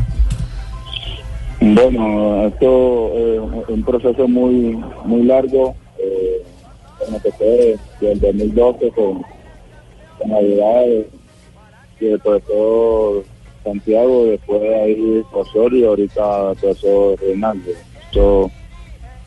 Bueno, 1.61 2.47
esto 2.47 3.11
es 3.15 3.69
un 3.69 3.83
proceso 3.83 4.27
muy 4.27 4.77
muy 5.05 5.23
largo. 5.23 5.73
Eh, 5.97 6.43
como 6.99 7.17
empecé 7.17 7.77
desde 8.01 8.11
el 8.11 8.19
2012 8.19 8.91
con, 8.91 9.21
con 10.19 10.29
Navidad, 10.29 10.83
eh, 10.85 11.07
y 12.01 12.05
el 12.07 12.19
profesor 12.19 13.23
Santiago, 13.65 14.27
después 14.27 14.61
ahí 14.61 15.23
Osorio, 15.33 15.89
ahorita 15.89 16.53
profesor 16.61 17.19
Reinaldo. 17.19 17.71
Esto, 18.05 18.51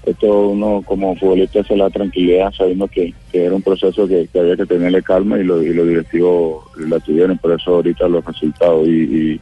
esto 0.06 0.48
uno 0.50 0.82
como 0.86 1.16
futbolista 1.16 1.62
se 1.64 1.76
la 1.76 1.90
tranquilidad 1.90 2.52
sabiendo 2.52 2.86
que, 2.86 3.12
que 3.30 3.44
era 3.44 3.54
un 3.54 3.62
proceso 3.62 4.06
que, 4.06 4.28
que 4.32 4.38
había 4.38 4.56
que 4.56 4.64
tenerle 4.64 5.02
calma 5.02 5.38
y, 5.38 5.44
lo, 5.44 5.60
y 5.62 5.74
los 5.74 5.86
directivos 5.86 6.64
la 6.78 7.00
tuvieron, 7.00 7.36
por 7.38 7.52
eso 7.52 7.74
ahorita 7.74 8.08
los 8.08 8.24
resultados. 8.24 8.86
Y, 8.86 8.90
y 9.34 9.40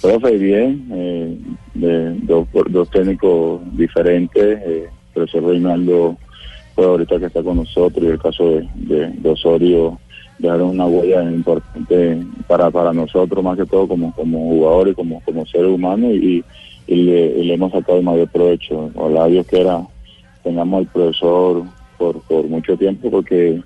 profe, 0.00 0.38
bien, 0.38 0.86
eh, 0.92 1.36
de, 1.74 2.14
dos, 2.22 2.46
dos 2.70 2.88
técnicos 2.90 3.60
diferentes, 3.76 4.58
eh, 4.64 4.88
profesor 5.12 5.44
Reinaldo 5.44 6.16
fue 6.76 6.84
ahorita 6.86 7.18
que 7.18 7.26
está 7.26 7.42
con 7.42 7.56
nosotros 7.56 8.04
y 8.04 8.06
el 8.06 8.18
caso 8.18 8.48
de, 8.48 8.68
de, 8.76 9.08
de 9.08 9.28
Osorio 9.28 9.98
dejaron 10.40 10.70
una 10.70 10.86
huella 10.86 11.22
importante 11.22 12.22
para, 12.46 12.70
para 12.70 12.92
nosotros 12.92 13.44
más 13.44 13.56
que 13.56 13.66
todo 13.66 13.86
como, 13.86 14.12
como 14.14 14.38
jugadores, 14.38 14.94
como, 14.94 15.20
como 15.20 15.46
seres 15.46 15.70
humanos 15.70 16.10
y, 16.14 16.42
y 16.86 16.94
le, 16.94 17.38
y 17.38 17.44
le 17.44 17.54
hemos 17.54 17.72
sacado 17.72 17.98
el 17.98 18.04
mayor 18.04 18.28
provecho. 18.28 18.90
Ojalá 18.94 19.26
Dios 19.26 19.46
quiera 19.46 19.82
tengamos 20.42 20.80
al 20.80 20.86
profesor 20.86 21.62
por, 21.98 22.20
por 22.22 22.46
mucho 22.48 22.76
tiempo 22.76 23.10
porque 23.10 23.60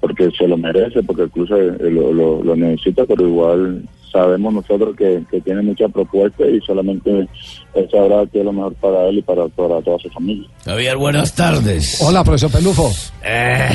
porque 0.00 0.30
se 0.30 0.46
lo 0.46 0.56
merece, 0.56 1.02
porque 1.02 1.22
el 1.22 1.94
lo, 1.94 2.42
lo 2.44 2.56
necesita, 2.56 3.04
pero 3.04 3.26
igual 3.26 3.82
sabemos 4.10 4.52
nosotros 4.54 4.96
que, 4.96 5.22
que 5.30 5.40
tiene 5.40 5.62
muchas 5.62 5.90
propuestas 5.92 6.46
y 6.48 6.60
solamente 6.60 7.10
él 7.10 7.28
sabrá 7.90 8.24
qué 8.32 8.40
es 8.40 8.44
lo 8.44 8.52
mejor 8.52 8.74
para 8.74 9.08
él 9.08 9.18
y 9.18 9.22
para, 9.22 9.46
para 9.48 9.80
toda 9.82 9.98
su 9.98 10.08
familia. 10.10 10.48
Javier, 10.64 10.96
buenas 10.96 11.34
tardes. 11.34 11.98
Hola, 12.02 12.24
profesor 12.24 12.50
Pelufo. 12.50 12.92
Eh, 13.24 13.68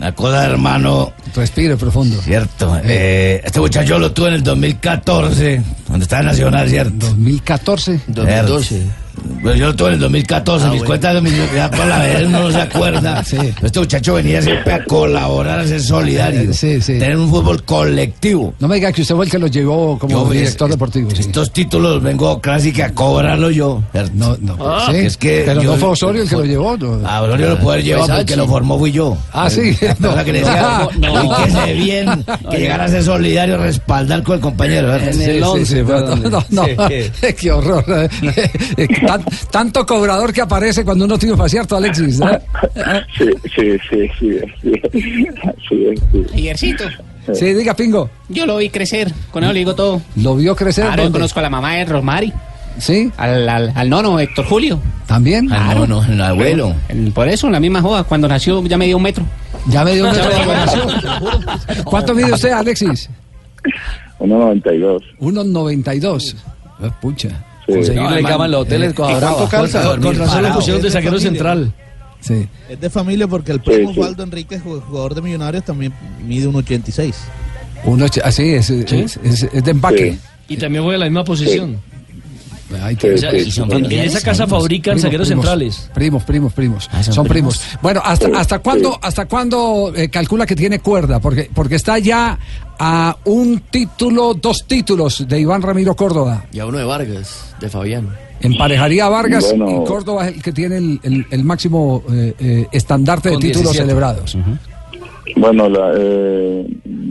la 0.00 0.12
cosa, 0.12 0.46
hermano. 0.46 1.12
Respire 1.34 1.76
profundo. 1.76 2.16
Cierto. 2.22 2.78
eh, 2.84 3.40
este 3.44 3.60
muchacho 3.60 3.98
lo 3.98 4.12
tuve 4.12 4.28
en 4.28 4.34
el 4.34 4.42
2014, 4.42 5.62
cuando 5.86 6.02
estaba 6.04 6.20
en 6.20 6.26
Nacional, 6.28 6.68
¿cierto? 6.68 7.06
2014. 7.06 8.00
2012. 8.06 9.05
Pues 9.42 9.58
yo 9.58 9.66
lo 9.66 9.76
tuve 9.76 9.88
en 9.88 9.94
el 9.94 10.00
2014, 10.00 10.64
Ah, 10.66 10.68
mis 10.70 10.78
bueno. 10.80 10.86
cuentas 10.88 11.14
de 11.14 11.20
mi 11.20 11.30
ya 11.54 11.70
por 11.70 11.86
la 11.86 11.98
vez 12.00 12.26
uno 12.26 12.40
no 12.40 12.50
se 12.50 12.60
acuerda. 12.60 13.22
Este 13.62 13.78
muchacho 13.80 14.14
venía 14.14 14.42
siempre 14.42 14.72
a 14.72 14.84
colaborar, 14.84 15.60
a 15.60 15.66
ser 15.66 15.80
solidario. 15.80 16.50
Tener 16.52 17.16
un 17.16 17.30
fútbol 17.30 17.62
colectivo. 17.64 18.54
No 18.58 18.68
me 18.68 18.76
diga 18.76 18.92
que 18.92 19.02
usted 19.02 19.14
fue 19.14 19.24
el 19.26 19.30
que 19.30 19.38
lo 19.38 19.46
llevó 19.46 19.98
como 19.98 20.24
Yo, 20.24 20.30
director 20.30 20.68
es- 20.68 20.74
deportivo. 20.74 21.10
sí. 21.10 21.20
Estos 21.20 21.52
títulos 21.52 22.02
vengo 22.02 22.40
casi 22.40 22.72
que 22.72 22.82
a 22.82 22.92
cobrarlo 22.92 23.50
yo. 23.50 23.82
No, 24.14 24.36
no. 24.40 24.56
Ah, 24.60 24.88
sí, 24.90 24.96
es 24.98 25.16
que 25.16 25.42
pero 25.46 25.62
yo- 25.62 25.72
no 25.72 25.76
fue 25.78 25.88
Osorio 25.90 26.22
el 26.22 26.28
que 26.28 26.36
lo 26.36 26.44
llevó. 26.44 26.76
no. 26.76 27.06
A 27.08 27.22
Osorio 27.22 27.50
lo 27.50 27.58
puede 27.58 27.82
llevar 27.82 28.06
Pues, 28.06 28.18
porque 28.18 28.34
ah, 28.34 28.36
lo 28.36 28.42
sí. 28.44 28.48
formó 28.50 28.78
fui 28.78 28.92
yo. 28.92 29.16
Ah, 29.32 29.48
sí. 29.50 29.76
Que 30.26 30.32
decía, 30.32 30.88
No. 30.98 31.12
"Uy, 31.22 31.28
que 31.44 31.50
se 31.52 31.72
bien, 31.74 32.24
que 32.50 32.58
llegara 32.58 32.84
a 32.84 32.88
ser 32.88 33.02
solidario, 33.04 33.58
respaldar 33.58 34.22
con 34.22 34.34
el 34.36 34.40
compañero. 34.40 34.98
Sí, 35.12 35.40
sí, 35.56 35.66
sí, 35.66 35.82
pero 35.86 36.16
no, 36.16 36.30
no, 36.30 36.44
no. 36.50 36.64
qué 36.88 37.52
horror. 37.52 37.84
Tan- 39.06 39.24
tanto 39.50 39.86
cobrador 39.86 40.32
que 40.32 40.40
aparece 40.40 40.84
cuando 40.84 41.04
uno 41.04 41.16
triunfa, 41.18 41.48
¿cierto, 41.48 41.76
Alexis? 41.76 42.20
¿Eh? 42.20 42.40
Sí, 43.16 43.24
sí, 43.54 43.78
sí, 43.88 44.08
sí, 44.18 44.40
sí, 44.62 44.72
sí, 45.68 45.94
sí. 46.12 46.24
Javiercito, 46.30 46.84
Sí, 47.34 47.52
diga, 47.54 47.74
Pingo. 47.74 48.08
yo 48.28 48.46
lo 48.46 48.56
vi 48.58 48.68
crecer, 48.70 49.12
con 49.32 49.42
eso 49.42 49.52
le 49.52 49.58
digo 49.60 49.74
todo. 49.74 50.00
¿Lo 50.16 50.36
vio 50.36 50.54
crecer? 50.54 50.84
Claro, 50.84 50.98
yo 50.98 51.02
¿Dónde? 51.04 51.18
conozco 51.18 51.40
a 51.40 51.42
la 51.42 51.50
mamá 51.50 51.74
de 51.74 51.84
Rosmary. 51.84 52.32
¿Sí? 52.78 53.10
Al, 53.16 53.48
al, 53.48 53.72
al 53.74 53.88
nono, 53.90 54.20
Héctor 54.20 54.44
Julio. 54.44 54.78
¿También? 55.06 55.46
Claro. 55.48 55.86
no, 55.86 56.04
el 56.04 56.20
abuelo. 56.20 56.74
El- 56.88 57.10
por 57.12 57.26
eso, 57.28 57.46
en 57.46 57.54
la 57.54 57.60
misma 57.60 57.80
joda, 57.80 58.04
cuando 58.04 58.28
nació 58.28 58.62
ya 58.64 58.76
me 58.76 58.84
dio 58.86 58.98
un 58.98 59.02
metro. 59.02 59.24
Ya 59.68 59.82
me 59.82 59.94
dio 59.94 60.04
un 60.04 60.12
metro 60.12 60.28
un 60.30 60.44
gobernación. 60.44 60.88
¿Cuánto 61.84 62.14
mide 62.14 62.32
usted, 62.32 62.50
Alexis? 62.52 63.08
1.92. 64.20 65.02
1.92. 65.20 66.34
Eh, 66.82 66.90
Pucha. 67.00 67.28
Sí. 67.66 67.72
Conseguirle 67.72 68.22
No, 68.22 68.28
cama 68.28 68.44
en 68.46 68.50
los 68.52 68.60
hoteles 68.62 68.92
eh, 68.92 68.94
con 68.94 69.10
¿y 69.10 69.14
cuánto 69.14 69.48
calza? 69.48 69.82
Con- 69.98 70.16
razón 70.18 70.42
lo 70.42 70.54
pusieron 70.54 70.82
de 70.82 70.90
familia. 70.90 71.18
central. 71.20 71.72
Sí. 72.20 72.48
Es 72.68 72.80
de 72.80 72.90
familia 72.90 73.26
porque 73.28 73.52
el 73.52 73.60
primo 73.60 73.90
Osvaldo 73.90 74.22
Enríquez, 74.22 74.62
ju- 74.64 74.80
jugador 74.82 75.14
de 75.14 75.22
Millonarios, 75.22 75.64
también 75.64 75.92
mide 76.24 76.46
un 76.46 76.56
86. 76.56 77.14
Uno, 77.84 78.06
así 78.24 78.50
es, 78.54 78.70
es, 78.70 79.18
es- 79.22 79.42
es 79.52 79.64
de 79.64 79.70
empaque. 79.70 80.18
Y 80.48 80.56
también 80.56 80.82
juega 80.84 80.94
en 80.96 81.00
la 81.00 81.06
misma 81.06 81.24
posición. 81.24 81.78
En, 82.76 83.84
en 83.86 83.92
esa 84.00 84.20
casa 84.20 84.46
fabrican 84.46 84.92
Primos, 84.94 85.02
zagueros 85.02 85.28
primos, 85.28 85.44
centrales. 85.44 85.90
Primos, 85.94 86.24
primos, 86.24 86.52
primos. 86.52 86.84
son 86.92 87.02
son 87.14 87.26
primos. 87.26 87.58
primos. 87.58 87.78
Bueno, 87.82 88.00
¿hasta, 88.04 88.28
hasta 88.38 88.58
cuándo, 88.60 88.98
hasta 89.02 89.26
cuándo 89.26 89.92
eh, 89.94 90.08
calcula 90.08 90.46
que 90.46 90.54
tiene 90.56 90.78
cuerda? 90.80 91.20
Porque, 91.20 91.50
porque 91.54 91.76
está 91.76 91.98
ya 91.98 92.38
a 92.78 93.16
un 93.24 93.60
título, 93.70 94.34
dos 94.34 94.66
títulos 94.66 95.26
de 95.26 95.40
Iván 95.40 95.62
Ramiro 95.62 95.94
Córdoba. 95.96 96.44
Y 96.52 96.58
a 96.60 96.66
uno 96.66 96.78
de 96.78 96.84
Vargas, 96.84 97.54
de 97.60 97.68
Fabián. 97.68 98.08
Emparejaría 98.40 99.06
a 99.06 99.08
Vargas 99.08 99.46
Bueno. 99.56 99.82
y 99.82 99.86
Córdoba 99.86 100.28
es 100.28 100.36
el 100.36 100.42
que 100.42 100.52
tiene 100.52 100.76
el, 100.76 101.00
el- 101.02 101.26
el 101.30 101.44
máximo 101.44 102.02
eh, 102.12 102.34
eh, 102.38 102.66
estandarte 102.70 103.30
de 103.30 103.36
títulos 103.38 103.72
17. 103.72 103.82
celebrados. 103.86 104.36
Bueno, 105.36 105.68
la, 105.68 105.92
eh, 105.98 106.66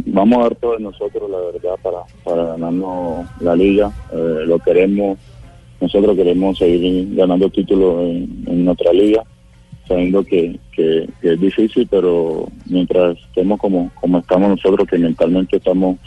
vamos 0.06 0.40
a 0.40 0.42
dar 0.44 0.56
todo 0.56 0.74
de 0.78 0.80
nosotros, 0.84 1.30
la 1.30 1.38
verdad, 1.52 1.76
para, 1.84 1.98
para 2.24 2.52
ganarnos 2.54 3.26
la 3.42 3.56
liga. 3.56 3.92
Eh, 4.14 4.44
lo 4.46 4.58
queremos, 4.60 5.18
nosotros 5.82 6.16
queremos 6.16 6.58
seguir 6.58 7.16
ganando 7.16 7.50
títulos 7.50 8.02
en, 8.02 8.66
nuestra 8.66 8.92
liga, 8.94 9.24
sabiendo 9.88 10.24
que, 10.24 10.60
que- 10.72 11.08
es 11.22 11.40
difícil, 11.40 11.88
pero 11.90 12.48
mientras 12.66 13.18
estemos 13.18 13.60
como, 13.60 13.92
como 14.00 14.20
estamos 14.20 14.50
nosotros, 14.50 14.88
que 14.88 14.98
mentalmente 14.98 15.58
estamos 15.58 15.98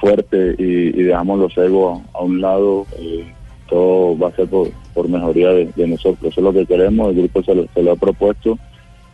fuertes 0.00 0.58
y, 0.58 0.62
y 0.62 1.02
dejamos 1.04 1.38
los 1.38 1.56
egos 1.56 2.00
a, 2.12 2.22
un 2.22 2.40
lado, 2.40 2.86
eh, 2.98 3.24
todo 3.68 4.18
va 4.18 4.28
a 4.28 4.36
ser 4.36 4.48
por, 4.48 4.70
por 4.94 5.08
mejoría 5.08 5.50
de, 5.50 5.86
nosotros. 5.86 6.32
Eso 6.32 6.40
es 6.40 6.44
lo 6.44 6.52
que 6.52 6.66
queremos, 6.66 7.10
el 7.10 7.16
grupo 7.16 7.42
se 7.42 7.54
lo, 7.54 7.66
se 7.72 7.82
lo 7.82 7.92
ha 7.92 7.96
propuesto 7.96 8.58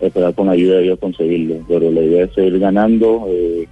esperar 0.00 0.33
con 0.35 0.49
ayuda 0.49 0.77
de 0.77 0.83
Dios 0.85 0.99
conseguirlo. 0.99 1.57
Pero 1.69 1.91
la 1.91 2.00
idea 2.00 2.25
es 2.25 2.33
seguir 2.33 2.59
ganando, 2.59 3.27
eh, 3.29 3.69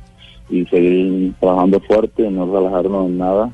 y 0.49 0.65
seguir 0.67 1.33
trabajando 1.41 1.81
fuerte, 1.81 2.31
no 2.31 2.47
relajarnos 2.53 3.07
en 3.07 3.19
nada. 3.19 3.51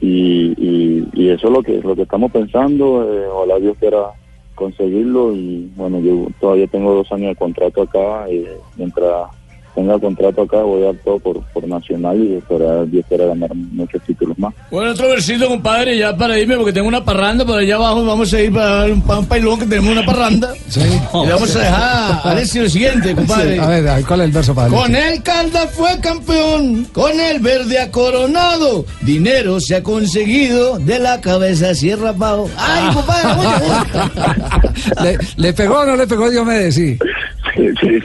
Y, 0.00 0.54
y, 0.56 1.08
y 1.14 1.28
eso 1.30 1.46
es 1.48 1.52
lo 1.52 1.62
que, 1.62 1.80
lo 1.80 1.94
que 1.96 2.02
estamos 2.02 2.30
pensando. 2.30 3.02
Eh, 3.10 3.26
ojalá 3.28 3.58
Dios 3.58 3.76
quiera 3.78 4.10
conseguirlo. 4.54 5.34
Y 5.34 5.70
bueno, 5.76 6.00
yo 6.00 6.26
todavía 6.40 6.66
tengo 6.66 6.94
dos 6.94 7.10
años 7.12 7.28
de 7.30 7.36
contrato 7.36 7.82
acá. 7.82 8.30
Y 8.30 8.46
mientras 8.76 9.28
tenga 9.76 9.96
contrato 10.00 10.42
acá, 10.42 10.56
voy 10.62 10.82
a 10.82 10.86
dar 10.86 10.94
todo 11.04 11.18
por, 11.20 11.40
por 11.52 11.68
Nacional 11.68 12.16
y 12.20 12.34
esperar, 12.36 12.86
Dios 12.88 13.04
quiera 13.08 13.26
ganar 13.26 13.54
muchos 13.54 14.02
títulos 14.02 14.36
más. 14.38 14.52
Bueno, 14.70 14.90
otro 14.92 15.08
versito, 15.08 15.46
compadre, 15.46 15.96
ya 15.98 16.16
para 16.16 16.36
irme, 16.38 16.56
porque 16.56 16.72
tengo 16.72 16.88
una 16.88 17.04
parranda 17.04 17.44
por 17.44 17.58
allá 17.58 17.76
abajo. 17.76 18.04
Vamos 18.04 18.32
a 18.32 18.40
ir 18.40 18.52
para 18.52 18.86
un, 18.86 19.02
para 19.02 19.18
un 19.20 19.26
pailón 19.26 19.58
que 19.60 19.66
tenemos 19.66 19.92
una 19.92 20.04
parranda. 20.04 20.52
Sí. 20.68 20.80
Y 20.80 21.26
le 21.26 21.32
vamos 21.32 21.54
a 21.54 21.58
dejar 21.60 21.80
a 21.82 22.20
Alexis 22.30 22.62
lo 22.62 22.68
siguiente, 22.68 23.14
compadre. 23.14 23.54
Sí, 23.54 23.58
a 23.60 23.66
ver, 23.68 23.88
a 23.88 23.94
ver, 23.96 24.04
¿cuál 24.04 24.20
es 24.20 24.26
el 24.26 24.32
verso 24.32 24.54
para 24.54 24.68
Con 24.68 24.94
el 24.96 25.22
Caldas 25.22 25.70
fue 25.72 25.98
campeón, 26.00 26.84
con 26.92 27.20
el 27.20 27.38
verde 27.40 27.78
ha 27.78 27.90
coronado, 27.90 28.84
dinero 29.02 29.60
se 29.60 29.76
ha 29.76 29.82
conseguido, 29.82 30.78
de 30.78 30.98
la 30.98 31.20
cabeza 31.20 31.74
cierra 31.74 32.08
abajo. 32.10 32.48
¡Ay, 32.56 32.94
compadre! 32.94 33.34
mucho- 33.36 35.02
¿Le, 35.02 35.18
le 35.36 35.52
pegó 35.52 35.80
o 35.80 35.86
no 35.86 35.96
le 35.96 36.06
pegó 36.06 36.28
Diomedes? 36.30 36.74
Sí. 36.74 36.98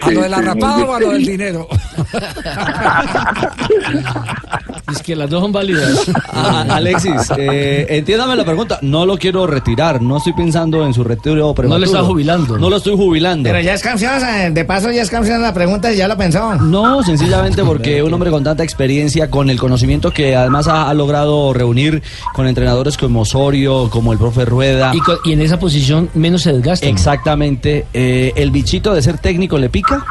¿A 0.02 0.12
lo 0.12 0.22
de 0.22 0.30
la 0.30 0.42
rapada 0.42 0.86
o 0.86 0.94
a 0.94 1.00
lo 1.00 1.12
del 1.12 1.26
dinero? 1.26 1.68
Es 4.92 5.02
que 5.02 5.16
las 5.16 5.30
dos 5.30 5.42
son 5.42 5.52
válidas. 5.52 5.92
Ah, 6.34 6.66
Alexis, 6.70 7.30
eh, 7.38 7.86
entiéndame 7.90 8.36
la 8.36 8.46
pregunta. 8.46 8.80
No 8.82 9.06
lo 9.06 9.18
quiero 9.18 9.46
retirar. 9.46 10.02
No 10.02 10.18
estoy 10.18 10.34
pensando 10.34 10.86
en 10.86 10.94
su 10.94 11.04
retiro 11.04 11.54
prematuro. 11.54 11.68
No 11.70 11.78
le 11.78 11.86
está 11.86 12.04
jubilando. 12.04 12.58
No 12.58 12.70
lo 12.70 12.78
estoy 12.78 12.96
jubilando. 12.96 13.50
Pero 13.50 13.60
ya 13.60 13.74
es 13.74 13.82
canción, 13.82 14.14
eh, 14.24 14.50
de 14.52 14.66
paso 14.66 14.92
ya 14.92 15.02
es 15.02 15.10
canción 15.10 15.42
la 15.42 15.54
pregunta 15.54 15.92
y 15.92 15.98
ya 15.98 16.08
lo 16.08 16.18
pensó. 16.18 16.56
No, 16.56 17.04
sencillamente 17.04 17.64
porque 17.64 18.02
un 18.02 18.14
hombre 18.14 18.32
con 18.32 18.44
tanta 18.44 18.64
experiencia, 18.64 19.30
con 19.30 19.50
el 19.50 19.60
conocimiento 19.60 20.12
que 20.12 20.36
además 20.36 20.68
ha, 20.68 20.90
ha 20.90 20.94
logrado 20.94 21.54
reunir 21.54 22.02
con 22.34 22.48
entrenadores 22.48 22.98
como 22.98 23.22
Osorio, 23.22 23.90
como 23.90 24.14
el 24.14 24.18
profe 24.20 24.46
Rueda. 24.46 24.94
Y, 24.96 25.30
y 25.30 25.34
en 25.34 25.42
esa 25.42 25.60
posición 25.60 26.10
menos 26.14 26.44
se 26.44 26.54
desgasta. 26.54 26.88
Exactamente. 26.88 27.86
Eh, 27.94 28.32
¿El 28.36 28.52
bichito 28.52 28.94
de 28.94 29.02
ser 29.02 29.18
técnico 29.18 29.58
le 29.58 29.70
pica? 29.70 30.06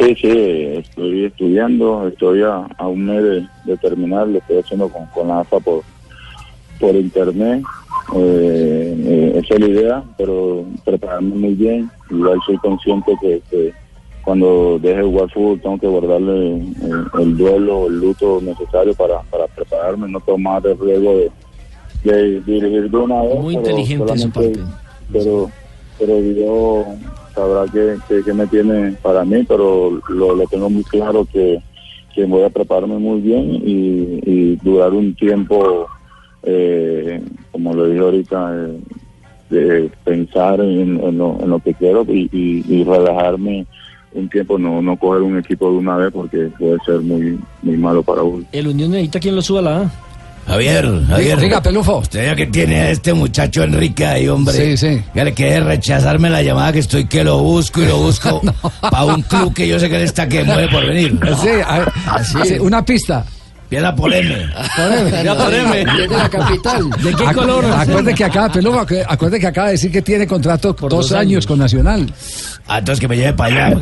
Sí, 0.00 0.14
sí, 0.20 0.28
estoy 0.78 1.24
estudiando, 1.26 2.08
estoy 2.08 2.42
a, 2.42 2.66
a 2.78 2.88
un 2.88 3.04
mes 3.04 3.22
de, 3.22 3.46
de 3.64 3.76
terminar, 3.76 4.26
lo 4.28 4.38
estoy 4.38 4.58
haciendo 4.58 4.88
con, 4.88 5.04
con 5.06 5.28
la 5.28 5.40
AFA 5.40 5.60
por, 5.60 5.82
por 6.80 6.94
internet. 6.94 7.62
Eh, 8.16 8.94
eh, 8.98 9.40
esa 9.44 9.54
es 9.54 9.60
la 9.60 9.66
idea, 9.68 10.04
pero 10.16 10.64
prepararme 10.84 11.34
muy 11.34 11.54
bien. 11.54 11.90
Igual 12.10 12.38
soy 12.46 12.56
consciente 12.58 13.12
que, 13.20 13.42
que 13.50 13.72
cuando 14.24 14.78
deje 14.80 14.96
de 14.96 15.02
jugar 15.04 15.30
fútbol 15.30 15.60
tengo 15.60 15.78
que 15.78 15.86
guardarle 15.86 16.56
eh, 16.56 16.62
el 17.20 17.36
duelo, 17.36 17.86
el 17.88 18.00
luto 18.00 18.40
necesario 18.40 18.94
para, 18.94 19.20
para 19.30 19.46
prepararme, 19.48 20.08
no 20.08 20.20
tomar 20.20 20.66
el 20.66 20.78
riesgo 20.78 21.12
de, 21.18 21.30
de 22.04 22.40
dirigir 22.40 22.90
de 22.90 22.96
una 22.96 23.20
vez. 23.22 23.38
Muy 23.38 23.56
pero 23.56 23.68
inteligente 23.68 24.16
su 24.18 24.30
solamente- 24.30 24.60
Pero, 25.12 25.50
pero 25.98 26.20
Dios 26.22 26.86
sabrá 27.40 27.72
que, 27.72 28.22
que 28.22 28.32
me 28.34 28.46
tiene 28.46 28.92
para 29.02 29.24
mí, 29.24 29.44
pero 29.48 30.00
lo, 30.08 30.34
lo 30.34 30.46
tengo 30.46 30.68
muy 30.68 30.84
claro 30.84 31.26
que, 31.32 31.58
que 32.14 32.24
voy 32.24 32.42
a 32.42 32.50
prepararme 32.50 32.98
muy 32.98 33.20
bien 33.20 33.50
y, 33.64 34.20
y 34.24 34.56
durar 34.56 34.92
un 34.92 35.14
tiempo, 35.14 35.86
eh, 36.42 37.22
como 37.50 37.72
lo 37.72 37.86
dije 37.86 38.00
ahorita, 38.00 38.56
eh, 38.56 38.80
de 39.50 39.90
pensar 40.04 40.60
en, 40.60 41.00
en 41.02 41.18
lo, 41.18 41.38
en 41.40 41.50
lo 41.50 41.58
que 41.58 41.74
quiero 41.74 42.04
y, 42.08 42.28
y, 42.32 42.64
y 42.68 42.84
relajarme 42.84 43.66
un 44.12 44.28
tiempo, 44.28 44.58
no, 44.58 44.82
no 44.82 44.96
coger 44.96 45.22
un 45.22 45.38
equipo 45.38 45.70
de 45.70 45.78
una 45.78 45.96
vez 45.96 46.12
porque 46.12 46.50
puede 46.58 46.78
ser 46.84 47.00
muy, 47.00 47.38
muy 47.62 47.76
malo 47.76 48.02
para 48.02 48.22
uno. 48.22 48.44
El 48.52 48.66
Unión 48.68 48.90
necesita 48.90 49.20
quien 49.20 49.36
lo 49.36 49.42
suba 49.42 49.62
la 49.62 49.82
A. 49.82 49.90
Javier, 50.50 50.90
Javier. 51.08 51.38
Diga, 51.40 51.62
Pelufo. 51.62 51.98
Usted 51.98 52.26
ya 52.26 52.34
que 52.34 52.46
tiene 52.46 52.80
a 52.80 52.90
este 52.90 53.14
muchacho 53.14 53.62
Enrique 53.62 54.04
ahí, 54.06 54.28
hombre. 54.28 54.54
Sí, 54.54 54.76
sí. 54.76 55.02
Que 55.14 55.24
le 55.24 55.32
quede 55.32 55.60
rechazarme 55.60 56.28
la 56.28 56.42
llamada 56.42 56.72
que 56.72 56.80
estoy 56.80 57.06
que 57.06 57.22
lo 57.22 57.38
busco 57.38 57.80
y 57.82 57.86
lo 57.86 57.98
busco 57.98 58.40
para 58.80 59.04
un 59.04 59.22
club 59.22 59.54
que 59.54 59.68
yo 59.68 59.78
sé 59.78 59.88
que 59.88 59.96
él 59.96 60.02
está 60.02 60.28
que 60.28 60.42
mueve 60.44 60.68
por 60.68 60.86
venir. 60.86 61.18
Sí, 61.40 61.48
a 61.66 61.78
ver, 61.78 61.92
sí, 62.44 62.58
una 62.58 62.84
pista. 62.84 63.24
Empieza 63.72 63.94
por 63.94 64.12
M. 64.12 64.48
Ya 65.22 65.36
por 65.36 65.54
M. 65.54 65.84
De 65.84 66.08
la 66.08 66.28
capital. 66.28 66.90
¿De 66.90 67.10
qué 67.14 67.24
Acu- 67.24 67.34
color? 67.34 67.64
Acuerde 67.66 68.14
que 68.14 68.24
acá, 68.24 68.48
Pelufo, 68.50 68.80
acu- 68.80 69.04
acuerde 69.06 69.38
que 69.38 69.46
acaba 69.46 69.68
de 69.68 69.74
decir 69.74 69.92
que 69.92 70.02
tiene 70.02 70.26
contrato 70.26 70.72
dos, 70.72 70.90
dos 70.90 71.12
años. 71.12 71.20
años. 71.20 71.46
con 71.46 71.60
Nacional. 71.60 72.12
Ah, 72.66 72.78
entonces 72.80 72.98
que 73.00 73.06
me 73.06 73.16
lleve 73.16 73.32
para 73.34 73.68
allá. 73.68 73.76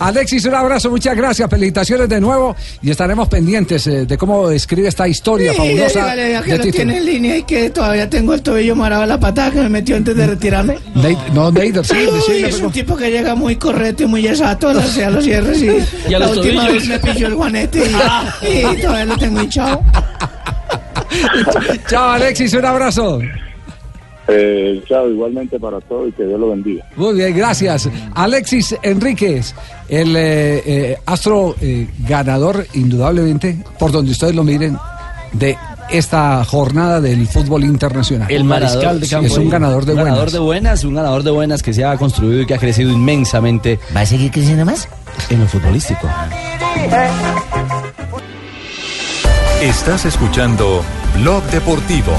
Alexis, 0.00 0.44
un 0.46 0.54
abrazo, 0.54 0.90
muchas 0.90 1.16
gracias, 1.16 1.48
felicitaciones 1.48 2.08
de 2.08 2.20
nuevo 2.20 2.54
y 2.82 2.90
estaremos 2.90 3.28
pendientes 3.28 3.86
eh, 3.86 4.06
de 4.06 4.16
cómo 4.18 4.50
escribe 4.50 4.88
esta 4.88 5.06
historia 5.08 5.52
fabulosa. 5.54 6.00
dígale, 6.14 6.40
que 6.44 6.58
lo 6.58 6.64
tiene 6.72 6.96
en 6.98 7.04
línea 7.06 7.36
y 7.38 7.42
que 7.44 7.70
todavía 7.70 8.08
tengo 8.08 8.34
el 8.34 8.42
tobillo 8.42 8.74
marado 8.76 9.02
a 9.02 9.06
la 9.06 9.18
patada 9.20 9.50
que 9.50 9.58
me 9.60 9.68
metió 9.68 9.96
antes 9.96 10.16
de 10.16 10.26
retirarme. 10.26 10.78
No, 11.32 11.50
Neider, 11.50 11.84
sí, 11.84 11.94
Uy, 12.10 12.20
sí, 12.26 12.44
es 12.44 12.60
un 12.60 12.72
tipo 12.72 12.96
que 12.96 13.10
llega 13.10 13.34
muy 13.34 13.56
correcto 13.56 14.04
y 14.04 14.06
muy 14.06 14.26
exacto 14.26 14.68
a, 14.68 14.74
los- 14.74 14.96
a 14.98 15.10
los 15.10 15.24
cierres 15.24 15.60
y, 15.62 16.10
Y 16.10 16.14
a 16.14 16.18
la 16.18 16.26
los 16.28 16.36
última 16.38 16.66
tobillos. 16.66 16.88
vez 16.88 17.02
me 17.04 17.12
pilló 17.12 17.26
el 17.26 17.34
guanete 17.34 17.78
y, 18.42 18.46
y 18.76 18.82
todavía 18.82 19.04
lo 19.04 19.16
tengo 19.18 19.42
hinchado. 19.42 19.82
Chao, 21.88 22.10
Alexis, 22.10 22.52
un 22.54 22.64
abrazo. 22.64 23.20
Eh, 24.26 24.82
chao, 24.88 25.08
igualmente 25.10 25.60
para 25.60 25.80
todos 25.82 26.08
y 26.08 26.12
que 26.12 26.24
Dios 26.24 26.40
lo 26.40 26.48
bendiga. 26.50 26.84
Muy 26.96 27.14
bien, 27.14 27.36
gracias. 27.36 27.88
Alexis 28.14 28.74
Enríquez, 28.82 29.54
el 29.88 30.16
eh, 30.16 30.62
eh, 30.64 30.98
astro 31.04 31.54
eh, 31.60 31.86
ganador, 32.08 32.66
indudablemente, 32.72 33.58
por 33.78 33.92
donde 33.92 34.12
ustedes 34.12 34.34
lo 34.34 34.42
miren, 34.42 34.78
de 35.32 35.56
esta 35.90 36.42
jornada 36.46 37.00
del 37.02 37.28
fútbol 37.28 37.64
internacional. 37.64 38.30
El 38.30 38.44
mariscal 38.44 38.98
de 38.98 39.06
Sí, 39.06 39.12
campo. 39.14 39.26
Es 39.26 39.36
un 39.36 39.50
ganador 39.50 39.84
de 39.84 39.92
un 39.92 39.96
buenas. 39.98 40.12
ganador 40.14 40.30
de 40.32 40.38
buenas, 40.38 40.84
un 40.84 40.94
ganador 40.94 41.22
de 41.22 41.30
buenas 41.30 41.62
que 41.62 41.74
se 41.74 41.84
ha 41.84 41.94
construido 41.98 42.40
y 42.40 42.46
que 42.46 42.54
ha 42.54 42.58
crecido 42.58 42.90
inmensamente 42.90 43.78
¿Va 43.94 44.00
a 44.00 44.06
seguir 44.06 44.30
creciendo 44.30 44.64
más? 44.64 44.88
en 45.28 45.40
lo 45.40 45.46
futbolístico. 45.46 46.08
Estás 49.60 50.04
escuchando 50.06 50.82
Blog 51.20 51.42
Deportivo. 51.44 52.12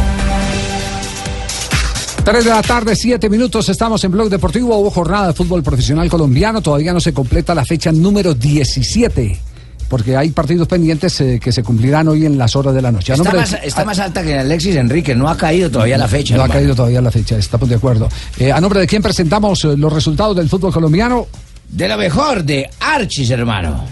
3 2.26 2.44
de 2.44 2.50
la 2.50 2.64
tarde, 2.64 2.96
7 2.96 3.30
minutos, 3.30 3.70
estamos 3.70 4.04
en 4.04 4.12
Blog 4.12 4.30
Deportivo. 4.30 4.76
Hubo 4.80 4.90
jornada 4.90 5.28
de 5.28 5.34
fútbol 5.34 5.62
profesional 5.62 6.10
colombiano, 6.10 6.60
todavía 6.60 6.92
no 6.92 7.00
se 7.00 7.14
completa 7.14 7.54
la 7.54 7.64
fecha 7.64 7.92
número 7.92 8.34
17, 8.34 9.40
porque 9.88 10.18
hay 10.18 10.32
partidos 10.32 10.68
pendientes 10.68 11.22
eh, 11.22 11.40
que 11.40 11.52
se 11.52 11.62
cumplirán 11.62 12.08
hoy 12.08 12.26
en 12.26 12.36
las 12.36 12.56
horas 12.56 12.74
de 12.74 12.82
la 12.82 12.92
noche. 12.92 13.14
Está 13.14 13.24
nombre 13.24 13.86
más, 13.86 14.00
alta 14.00 14.24
que 14.24 14.40
Alexis 14.40 14.76
Enrique, 14.76 15.14
no 15.14 15.30
ha 15.30 15.38
caído 15.38 15.70
todavía 15.70 16.00
la 16.00 16.08
fecha. 16.08 16.36
No 16.36 16.42
ha 16.42 16.50
caído 16.50 16.74
todavía 16.74 17.00
la 17.00 17.12
fecha, 17.12 17.38
estamos 17.38 17.70
de 17.70 17.76
acuerdo. 17.76 18.10
Eh, 18.40 18.52
a 18.52 18.60
nombre 18.60 18.80
de 18.80 18.88
quién 18.88 19.04
presentamos 19.04 19.64
eh, 19.64 19.78
los 19.78 19.94
resultados 19.94 20.36
del 20.36 20.50
fútbol 20.50 20.74
colombiano 20.74 21.28
De 21.70 21.88
lo 21.88 21.96
mejor, 21.96 22.44
de 22.44 22.68
Archis, 22.80 23.30
hermano. 23.30 23.86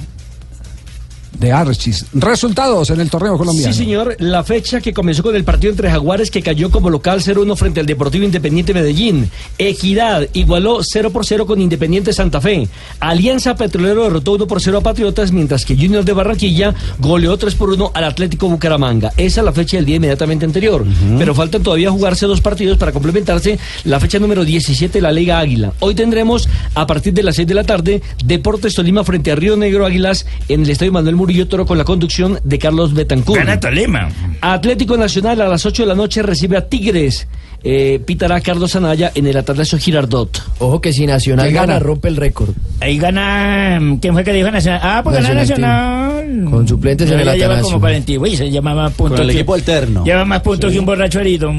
De 1.37 1.51
Archis. 1.51 2.05
Resultados 2.13 2.89
en 2.89 2.99
el 2.99 3.09
torneo 3.09 3.37
colombiano. 3.37 3.73
Sí, 3.73 3.79
señor. 3.79 4.15
La 4.19 4.43
fecha 4.43 4.81
que 4.81 4.93
comenzó 4.93 5.23
con 5.23 5.35
el 5.35 5.43
partido 5.43 5.71
entre 5.71 5.89
Jaguares 5.89 6.31
que 6.31 6.41
cayó 6.41 6.69
como 6.71 6.89
local 6.89 7.21
0-1 7.21 7.55
frente 7.55 7.79
al 7.79 7.85
Deportivo 7.85 8.23
Independiente 8.23 8.73
Medellín. 8.73 9.29
Equidad 9.57 10.27
igualó 10.33 10.79
0 10.83 11.11
por 11.11 11.25
0 11.25 11.45
con 11.45 11.61
Independiente 11.61 12.13
Santa 12.13 12.41
Fe. 12.41 12.67
Alianza 12.99 13.55
Petrolero 13.55 14.03
derrotó 14.03 14.33
1 14.33 14.47
por 14.47 14.61
0 14.61 14.77
a 14.77 14.81
Patriotas, 14.81 15.31
mientras 15.31 15.65
que 15.65 15.75
Junior 15.75 16.05
de 16.05 16.13
Barranquilla 16.13 16.73
goleó 16.99 17.37
3 17.37 17.55
por 17.55 17.69
1 17.69 17.91
al 17.93 18.03
Atlético 18.03 18.47
Bucaramanga. 18.47 19.11
Esa 19.17 19.41
es 19.41 19.45
la 19.45 19.53
fecha 19.53 19.77
del 19.77 19.85
día 19.85 19.97
inmediatamente 19.97 20.45
anterior. 20.45 20.85
Pero 21.17 21.35
faltan 21.35 21.63
todavía 21.63 21.91
jugarse 21.91 22.25
dos 22.25 22.41
partidos 22.41 22.77
para 22.77 22.91
complementarse 22.91 23.59
la 23.83 23.99
fecha 23.99 24.19
número 24.19 24.45
17 24.45 24.93
de 24.93 25.01
la 25.01 25.11
Liga 25.11 25.39
Águila. 25.39 25.73
Hoy 25.79 25.95
tendremos 25.95 26.47
a 26.75 26.87
partir 26.87 27.13
de 27.13 27.23
las 27.23 27.35
6 27.35 27.47
de 27.47 27.53
la 27.53 27.63
tarde 27.63 28.01
Deportes 28.23 28.75
Tolima 28.75 29.03
frente 29.03 29.31
a 29.31 29.35
Río 29.35 29.57
Negro 29.57 29.85
Águilas 29.85 30.25
en 30.47 30.63
el 30.63 30.69
Estadio 30.69 30.91
Manuel 30.91 31.15
Murillo 31.23 31.47
Toro 31.47 31.65
con 31.65 31.77
la 31.77 31.85
conducción 31.85 32.37
de 32.43 32.59
Carlos 32.59 32.93
Betancourt. 32.93 33.39
Gana 33.39 33.57
Tolima. 33.57 34.09
Atlético 34.41 34.97
Nacional 34.97 35.39
a 35.39 35.47
las 35.47 35.65
8 35.65 35.83
de 35.83 35.87
la 35.87 35.95
noche 35.95 36.21
recibe 36.21 36.57
a 36.57 36.67
Tigres. 36.67 37.29
Eh, 37.63 38.01
pitará 38.05 38.41
Carlos 38.41 38.75
Anaya 38.75 39.09
en 39.15 39.25
el 39.25 39.37
Atalasio 39.37 39.77
Girardot. 39.77 40.43
Ojo 40.59 40.81
que 40.81 40.91
si 40.91 41.05
Nacional 41.07 41.45
¿Quién 41.45 41.55
gana, 41.55 41.73
gana? 41.75 41.79
rompe 41.79 42.09
el 42.09 42.17
récord. 42.17 42.49
Ahí 42.81 42.97
gana. 42.97 43.79
¿Quién 44.01 44.13
fue 44.13 44.25
que 44.25 44.33
dijo 44.33 44.51
Nacional? 44.51 44.81
Ah, 44.83 44.99
pues 45.01 45.15
gana 45.15 45.33
Nacional 45.33 46.22
Nacional. 46.33 46.51
Con 46.51 46.67
suplentes 46.67 47.09
en 47.09 47.19
el 47.19 47.25
lleva 47.25 47.33
Atanasio. 47.45 47.63
como 47.65 47.79
40 47.79 48.13
güey, 48.17 48.35
se 48.35 48.49
llama 48.51 48.73
más 48.75 48.93
puntos. 48.93 49.17
Con 49.19 49.25
el 49.27 49.31
que- 49.33 49.39
equipo 49.39 49.53
alterno. 49.53 50.03
Lleva 50.03 50.25
más 50.25 50.41
puntos 50.41 50.71
que 50.71 50.79
un 50.79 50.85
borracho 50.85 51.19
herido. 51.19 51.51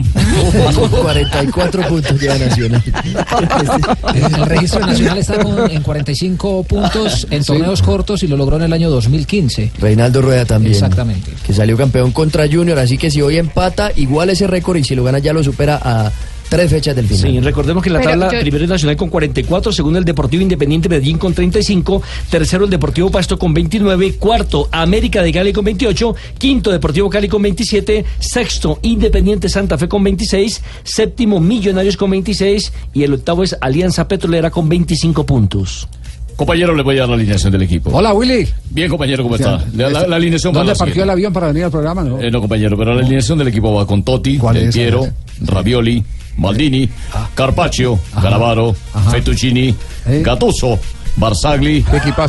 44 1.02 1.82
puntos 1.88 2.20
lleva 2.20 2.38
Nacional. 2.38 2.82
El 4.14 4.46
registro 4.46 4.80
nacional 4.80 5.18
está 5.18 5.42
con- 5.42 5.70
en 5.70 5.82
45 5.82 6.64
puntos 6.64 7.26
en 7.30 7.44
torneos 7.44 7.82
cortos 7.82 8.22
y 8.22 8.26
lo 8.28 8.36
logró 8.36 8.56
en 8.56 8.62
el 8.62 8.72
año 8.72 8.90
2015. 8.90 9.72
Reinaldo 9.78 10.22
Rueda 10.22 10.44
también. 10.44 10.72
Exactamente. 10.74 11.30
Que 11.46 11.52
salió 11.52 11.76
campeón 11.76 12.12
contra 12.12 12.46
Junior, 12.48 12.78
así 12.78 12.98
que 12.98 13.10
si 13.10 13.22
hoy 13.22 13.38
empata, 13.38 13.90
igual 13.96 14.30
ese 14.30 14.46
récord 14.46 14.76
y 14.78 14.84
si 14.84 14.94
lo 14.94 15.04
gana 15.04 15.18
ya 15.18 15.32
lo 15.32 15.42
supera 15.44 15.78
a, 15.82 16.10
tres 16.48 16.70
fechas 16.70 16.94
del 16.94 17.06
final. 17.06 17.30
Sí, 17.32 17.40
recordemos 17.40 17.82
que 17.82 17.88
en 17.88 17.92
la 17.94 17.98
Pero 18.00 18.10
tabla 18.12 18.32
yo- 18.32 18.40
primero 18.40 18.64
es 18.64 18.70
Nacional 18.70 18.96
con 18.96 19.08
44, 19.08 19.72
segundo 19.72 19.98
el 19.98 20.04
Deportivo 20.04 20.42
Independiente 20.42 20.88
Medellín 20.88 21.18
con 21.18 21.34
35, 21.34 22.02
tercero 22.30 22.64
el 22.64 22.70
Deportivo 22.70 23.10
Pasto 23.10 23.38
con 23.38 23.52
29, 23.54 24.14
cuarto 24.14 24.68
América 24.70 25.22
de 25.22 25.32
Cali 25.32 25.52
con 25.52 25.64
28, 25.64 26.14
quinto 26.38 26.70
Deportivo 26.70 27.10
Cali 27.10 27.28
con 27.28 27.42
27, 27.42 28.04
sexto 28.18 28.78
Independiente 28.82 29.48
Santa 29.48 29.78
Fe 29.78 29.88
con 29.88 30.02
26, 30.04 30.62
séptimo 30.84 31.40
Millonarios 31.40 31.96
con 31.96 32.10
26 32.10 32.72
y 32.92 33.02
el 33.02 33.14
octavo 33.14 33.42
es 33.42 33.56
Alianza 33.60 34.06
Petrolera 34.08 34.50
con 34.50 34.68
25 34.68 35.24
puntos. 35.26 35.88
Compañero, 36.36 36.74
le 36.74 36.82
voy 36.82 36.96
a 36.96 37.00
dar 37.00 37.08
la 37.10 37.14
alineación 37.14 37.52
del 37.52 37.62
equipo. 37.62 37.90
Hola, 37.92 38.12
Willy. 38.12 38.46
Bien, 38.70 38.88
compañero, 38.88 39.22
¿cómo 39.22 39.36
está? 39.36 39.64
La, 39.74 39.88
la- 39.90 40.06
la 40.06 40.16
alineación 40.16 40.52
¿Dónde 40.52 40.72
la 40.72 40.78
partió 40.78 41.02
el 41.04 41.10
avión 41.10 41.32
para 41.32 41.46
venir 41.48 41.64
al 41.64 41.70
programa? 41.70 42.02
No? 42.02 42.20
Eh, 42.20 42.30
no, 42.30 42.40
compañero, 42.40 42.76
pero 42.76 42.92
la 42.94 43.00
alineación 43.00 43.38
del 43.38 43.48
equipo 43.48 43.72
va 43.74 43.86
con 43.86 44.02
Totti, 44.02 44.38
Del? 44.38 44.70
Piero, 44.72 45.06
Ravioli, 45.42 46.02
Maldini, 46.36 46.88
Carpaccio, 47.34 47.98
Canavaro, 48.20 48.74
Fettuccini, 49.10 49.74
Gattuso, 50.22 50.78
Barzagli, 51.16 51.84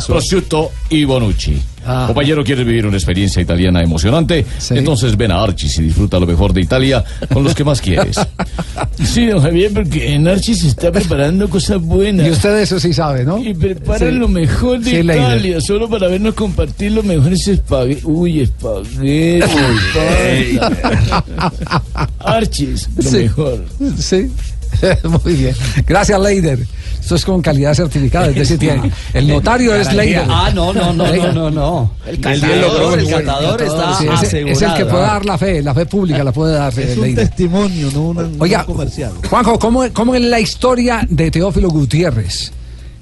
Prosciutto 0.06 0.70
y 0.90 1.04
Bonucci. 1.04 1.60
Compañero, 2.06 2.42
quiere 2.42 2.64
vivir 2.64 2.84
una 2.84 2.96
experiencia 2.96 3.40
italiana 3.40 3.80
emocionante, 3.80 4.44
entonces 4.70 5.16
ven 5.16 5.30
a 5.30 5.40
Archis 5.40 5.78
y 5.78 5.82
disfruta 5.82 6.18
lo 6.18 6.26
mejor 6.26 6.52
de 6.52 6.60
Italia 6.62 7.04
con 7.32 7.44
los 7.44 7.54
que 7.54 7.62
más 7.64 7.80
quieres. 7.80 8.16
Sí, 9.04 9.26
don 9.26 9.42
Javier, 9.42 9.72
porque 9.72 10.14
en 10.14 10.26
Archie 10.26 10.54
se 10.54 10.68
está 10.68 10.90
preparando 10.90 11.48
cosas 11.50 11.80
buenas. 11.80 12.26
Y 12.26 12.30
usted 12.30 12.58
eso 12.60 12.80
sí 12.80 12.92
sabe, 12.94 13.24
¿no? 13.24 13.38
Y 13.38 13.52
preparan 13.54 14.10
Sí. 14.10 14.16
lo 14.18 14.26
mejor 14.28 14.80
de 14.80 14.90
Sí. 14.90 14.96
Italia, 14.98 15.60
solo 15.60 15.88
para 15.88 16.08
vernos 16.08 16.34
compartir 16.34 16.92
los 16.92 17.04
mejores 17.04 17.46
espaguetis. 17.46 18.04
Uy, 18.04 18.40
espaguetis. 18.40 19.44
Archis, 22.18 22.88
lo 22.96 23.10
Sí. 23.10 23.16
mejor. 23.18 23.64
Sí. 23.98 24.30
Muy 25.24 25.34
bien. 25.34 25.54
Gracias, 25.86 26.20
Leider. 26.20 26.58
Esto 27.00 27.14
es 27.14 27.24
con 27.24 27.40
calidad 27.40 27.72
certificada. 27.74 28.28
Es 28.28 28.34
decir, 28.34 28.58
tiene- 28.58 28.90
el 29.14 29.28
notario 29.28 29.74
es. 29.76 29.92
Leider. 29.94 30.24
Ah, 30.28 30.50
no, 30.52 30.72
no, 30.72 30.92
no, 30.92 31.06
no, 31.14 31.32
no, 31.32 31.50
no. 31.50 31.90
El 32.06 32.18
catador, 32.20 32.98
el 32.98 33.08
catador 33.08 33.62
está 33.62 33.94
Sí, 33.98 34.06
es, 34.08 34.34
es 34.34 34.62
el 34.62 34.74
que 34.74 34.84
puede 34.86 35.02
dar 35.02 35.24
la 35.24 35.38
fe, 35.38 35.62
la 35.62 35.72
fe 35.74 35.86
pública 35.86 36.24
la 36.24 36.32
puede 36.32 36.54
dar 36.54 36.76
eh, 36.78 36.90
Es 36.92 36.96
un 36.98 37.04
Leider. 37.04 37.28
testimonio, 37.28 37.90
no 37.94 38.02
una, 38.08 38.22
no 38.22 38.30
Oiga, 38.42 38.64
un 38.66 38.74
comercial. 38.74 39.12
Juanjo, 39.30 39.58
¿cómo, 39.58 39.84
¿cómo 39.92 40.14
es 40.16 40.22
la 40.22 40.40
historia 40.40 41.06
de 41.08 41.30
Teófilo 41.30 41.68
Gutiérrez? 41.70 42.50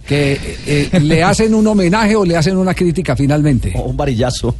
Que 0.07 0.33
eh, 0.67 0.89
eh, 0.93 1.01
le 1.01 1.23
hacen 1.23 1.55
un 1.55 1.67
homenaje 1.67 2.15
o 2.15 2.27
le 2.27 2.37
hacen 2.37 2.59
una 2.59 2.75
crítica 2.75 3.17
finalmente. 3.17 3.73
un 3.75 3.97
varillazo. 3.97 4.55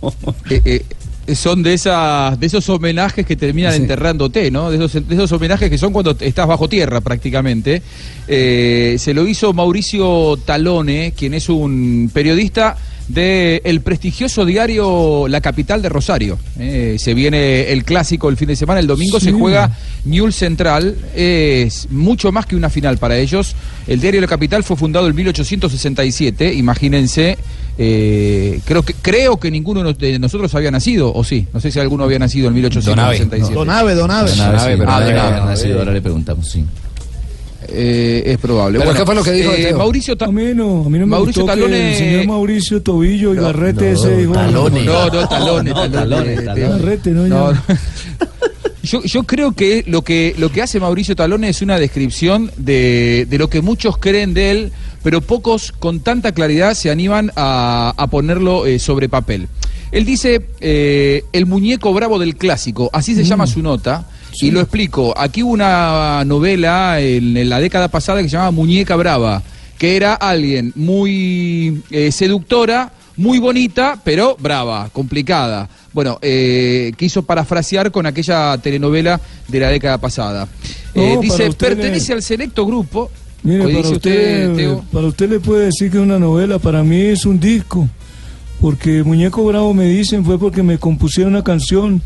Eh, 0.49 0.61
eh, 0.65 0.85
son 1.35 1.63
de 1.63 1.75
esas 1.75 2.39
de 2.39 2.47
esos 2.47 2.69
homenajes 2.69 3.25
que 3.25 3.37
terminan 3.37 3.73
Sí. 3.73 3.79
enterrándote, 3.83 4.51
¿no? 4.51 4.71
De 4.71 4.77
esos, 4.77 5.09
de 5.09 5.15
esos 5.15 5.31
homenajes 5.33 5.71
que 5.71 5.79
son 5.79 5.93
cuando 5.93 6.17
estás 6.21 6.47
bajo 6.47 6.69
tierra 6.69 7.01
prácticamente. 7.01 7.83
Eh, 8.29 8.97
se 8.99 9.15
lo 9.15 9.27
hizo 9.27 9.53
Mauricio 9.53 10.37
Talone, 10.45 11.13
quien 11.17 11.35
es 11.35 11.49
un 11.49 12.11
periodista 12.13 12.77
del 13.09 13.61
el 13.65 13.81
prestigioso 13.83 14.45
diario 14.45 15.27
La 15.29 15.41
Capital 15.41 15.83
de 15.83 15.89
Rosario. 15.89 16.39
Eh, 16.59 16.97
se 16.99 17.15
viene 17.15 17.71
el 17.73 17.85
clásico 17.85 18.29
el 18.29 18.37
fin 18.37 18.49
de 18.49 18.57
semana, 18.57 18.81
el 18.81 18.87
domingo 18.87 19.21
se 19.21 19.33
juega 19.33 19.71
Newell 20.05 20.33
Central, 20.33 20.97
es 21.15 21.89
mucho 21.91 22.33
más 22.33 22.47
que 22.47 22.57
una 22.57 22.71
final 22.71 22.99
para 22.99 23.17
ellos. 23.19 23.55
El 23.87 24.01
diario 24.01 24.21
La 24.21 24.27
Capital 24.27 24.65
fue 24.65 24.77
fundado 24.77 25.07
en 25.07 25.15
1867, 25.15 26.55
imagínense. 26.55 27.37
eh, 27.77 28.61
creo 28.65 28.85
que 28.85 28.95
creo 28.95 29.37
que 29.39 29.51
ninguno 29.51 29.81
de 29.81 29.85
nos- 29.85 29.99
de 29.99 30.17
nosotros 30.21 30.55
había 30.55 30.71
nacido, 30.71 31.13
o 31.13 31.25
sí, 31.25 31.49
no 31.53 31.59
sé 31.61 31.73
si 31.73 31.81
alguno 31.81 32.05
había 32.05 32.21
nacido 32.21 32.47
en 32.47 32.55
1867. 32.55 33.53
Donave, 33.53 33.95
Donave. 33.97 34.31
Donave, 34.31 34.77
pero 34.77 34.91
Ah, 34.91 35.01
de 35.57 35.79
ahora 35.81 35.93
le 35.93 36.01
preguntamos, 36.01 36.49
sí. 36.49 36.65
Eh, 37.69 38.23
es 38.27 38.39
probable. 38.39 38.79
¿Pero 38.79 38.91
Bueno, 38.91 39.01
qué 39.01 39.07
fue 39.07 39.15
lo 39.15 39.23
que 39.23 39.33
dijo 39.33 39.53
eh? 39.53 39.75
Mauricio 39.75 40.17
Ta- 40.17 40.27
A 40.27 40.33
mí 40.33 40.53
no, 40.55 40.83
a 40.87 40.91
mí 40.91 40.99
no 40.99 41.07
me 41.07 41.07
Mauricio 41.07 41.43
gustó 41.43 41.55
que 41.57 41.63
Talone- 41.63 41.91
el 41.93 41.97
señor 41.97 42.27
Mauricio 42.27 42.83
Tobillo 42.83 43.33
y 43.35 43.37
Garrete 43.37 43.93
ese 43.93 44.17
dijo... 44.17 44.35
No, 44.35 44.69
no, 44.71 45.29
talones, 45.29 45.75
no, 45.75 45.89
Garrete, 45.91 47.11
no, 47.11 47.27
No, 47.27 47.53
no. 47.53 47.63
Yo, 48.83 49.03
yo 49.03 49.23
creo 49.23 49.53
que 49.53 49.83
lo 49.87 50.03
que 50.03 50.35
lo 50.37 50.53
que 50.53 50.61
hace 50.61 50.79
Mauricio 50.79 51.17
Talone 51.17 51.49
es 51.49 51.63
una 51.63 51.79
descripción 51.79 52.51
de, 52.59 53.27
de 53.31 53.39
lo 53.39 53.49
que 53.49 53.63
muchos 53.63 53.97
creen 53.97 54.35
de 54.35 54.51
él, 54.51 54.73
pero 55.03 55.23
pocos 55.23 55.73
con 55.73 56.01
tanta 56.01 56.33
claridad 56.33 56.75
se 56.75 56.91
animan 56.91 57.33
a, 57.35 57.95
a 57.97 58.07
ponerlo 58.09 58.67
eh, 58.67 58.79
sobre 58.79 59.09
papel. 59.09 59.49
Él 59.91 60.05
dice 60.05 60.45
eh, 60.61 61.25
el 61.33 61.47
muñeco 61.47 61.95
bravo 61.95 62.19
del 62.19 62.37
clásico, 62.37 62.91
así 62.93 63.15
se 63.15 63.25
llama 63.25 63.47
su 63.47 63.63
nota. 63.63 64.07
Y 64.41 64.51
lo 64.51 64.61
explico. 64.61 65.15
Aquí 65.17 65.43
hubo 65.43 65.53
una 65.53 66.25
novela 66.25 67.01
en, 67.01 67.37
en 67.37 67.49
la 67.49 67.61
década 67.61 67.89
pasada 67.89 68.23
que 68.23 68.29
se 68.29 68.33
llamaba 68.33 68.51
Muñeca 68.51 68.97
Brava, 68.97 69.43
que 69.79 69.97
era 69.97 70.15
alguien 70.15 70.73
muy 70.77 71.83
eh, 71.91 72.11
seductora, 72.13 72.93
muy 73.17 73.39
bonita, 73.39 73.99
pero 74.03 74.37
brava, 74.39 74.89
complicada. 74.93 75.69
Bueno, 75.93 76.19
eh, 76.23 76.93
quiso 76.97 77.23
parafrasear 77.23 77.93
con 77.93 78.07
aquella 78.07 78.59
telenovela 78.59 79.21
de 79.47 79.61
la 79.61 79.69
década 79.69 79.99
pasada. 79.99 80.49
Eh, 80.95 81.15
No, 81.15 81.21
dice, 81.21 81.53
pertenece 81.53 82.13
al 82.13 82.23
selecto 82.23 82.67
grupo. 82.67 83.11
Mire, 83.45 83.65
para 83.65 83.77
dice 83.77 83.93
usted, 83.93 84.55
Teo. 84.57 84.85
para 84.91 85.07
usted 85.07 85.29
le 85.31 85.39
puede 85.39 85.67
decir 85.67 85.91
que 85.91 85.99
es 85.99 86.03
una 86.03 86.19
novela, 86.19 86.59
para 86.59 86.83
mí 86.83 87.01
es 87.01 87.25
un 87.27 87.39
disco. 87.39 87.89
Porque 88.61 89.03
Muñeco 89.05 89.45
Bravo 89.45 89.75
me 89.75 89.85
dicen 89.85 90.25
fue 90.25 90.39
porque 90.39 90.63
me 90.63 90.79
compusieron 90.79 91.35
una 91.35 91.45
canción, 91.45 92.01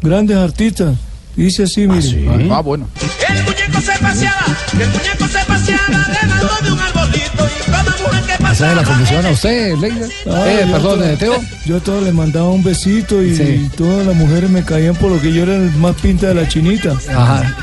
grandes 0.00 0.36
artistas. 0.36 0.96
Dice 1.38 1.62
así, 1.62 1.86
mire. 1.86 2.28
Ah, 2.50 2.60
bueno. 2.60 2.88
El 3.28 3.44
muñeco 3.44 3.80
se 3.80 3.92
paseaba, 4.02 4.46
el 4.72 4.88
muñeco 4.88 5.26
se 5.28 5.44
paseaba 5.46 6.06
debajo 6.20 6.64
de 6.64 6.72
un 6.72 6.80
arbolito 6.80 7.46
y 7.46 7.70
cada 7.70 7.82
mujer 7.84 8.22
que 8.26 8.32
¿Esa 8.32 8.38
pasaba. 8.42 8.70
es 8.72 8.76
la 8.76 8.82
confusión 8.84 9.26
a 9.26 9.30
usted, 9.30 9.74
Leider? 9.76 10.10
Ah, 10.28 10.44
Eh, 10.48 10.66
perdón, 10.72 10.98
to- 10.98 11.04
eh, 11.04 11.16
Teo. 11.16 11.40
Yo 11.64 11.76
a 11.76 11.80
todas 11.80 12.02
les 12.02 12.12
mandaba 12.12 12.48
un 12.48 12.64
besito 12.64 13.22
y, 13.22 13.36
Sí. 13.36 13.42
y 13.42 13.68
todas 13.76 14.04
las 14.04 14.16
mujeres 14.16 14.50
me 14.50 14.64
caían 14.64 14.96
por 14.96 15.12
lo 15.12 15.20
que 15.20 15.32
yo 15.32 15.44
era 15.44 15.54
el 15.54 15.70
más 15.76 15.94
pinta 16.00 16.26
de 16.26 16.34
la 16.34 16.48
chinita. 16.48 16.94
Ajá. 17.14 17.56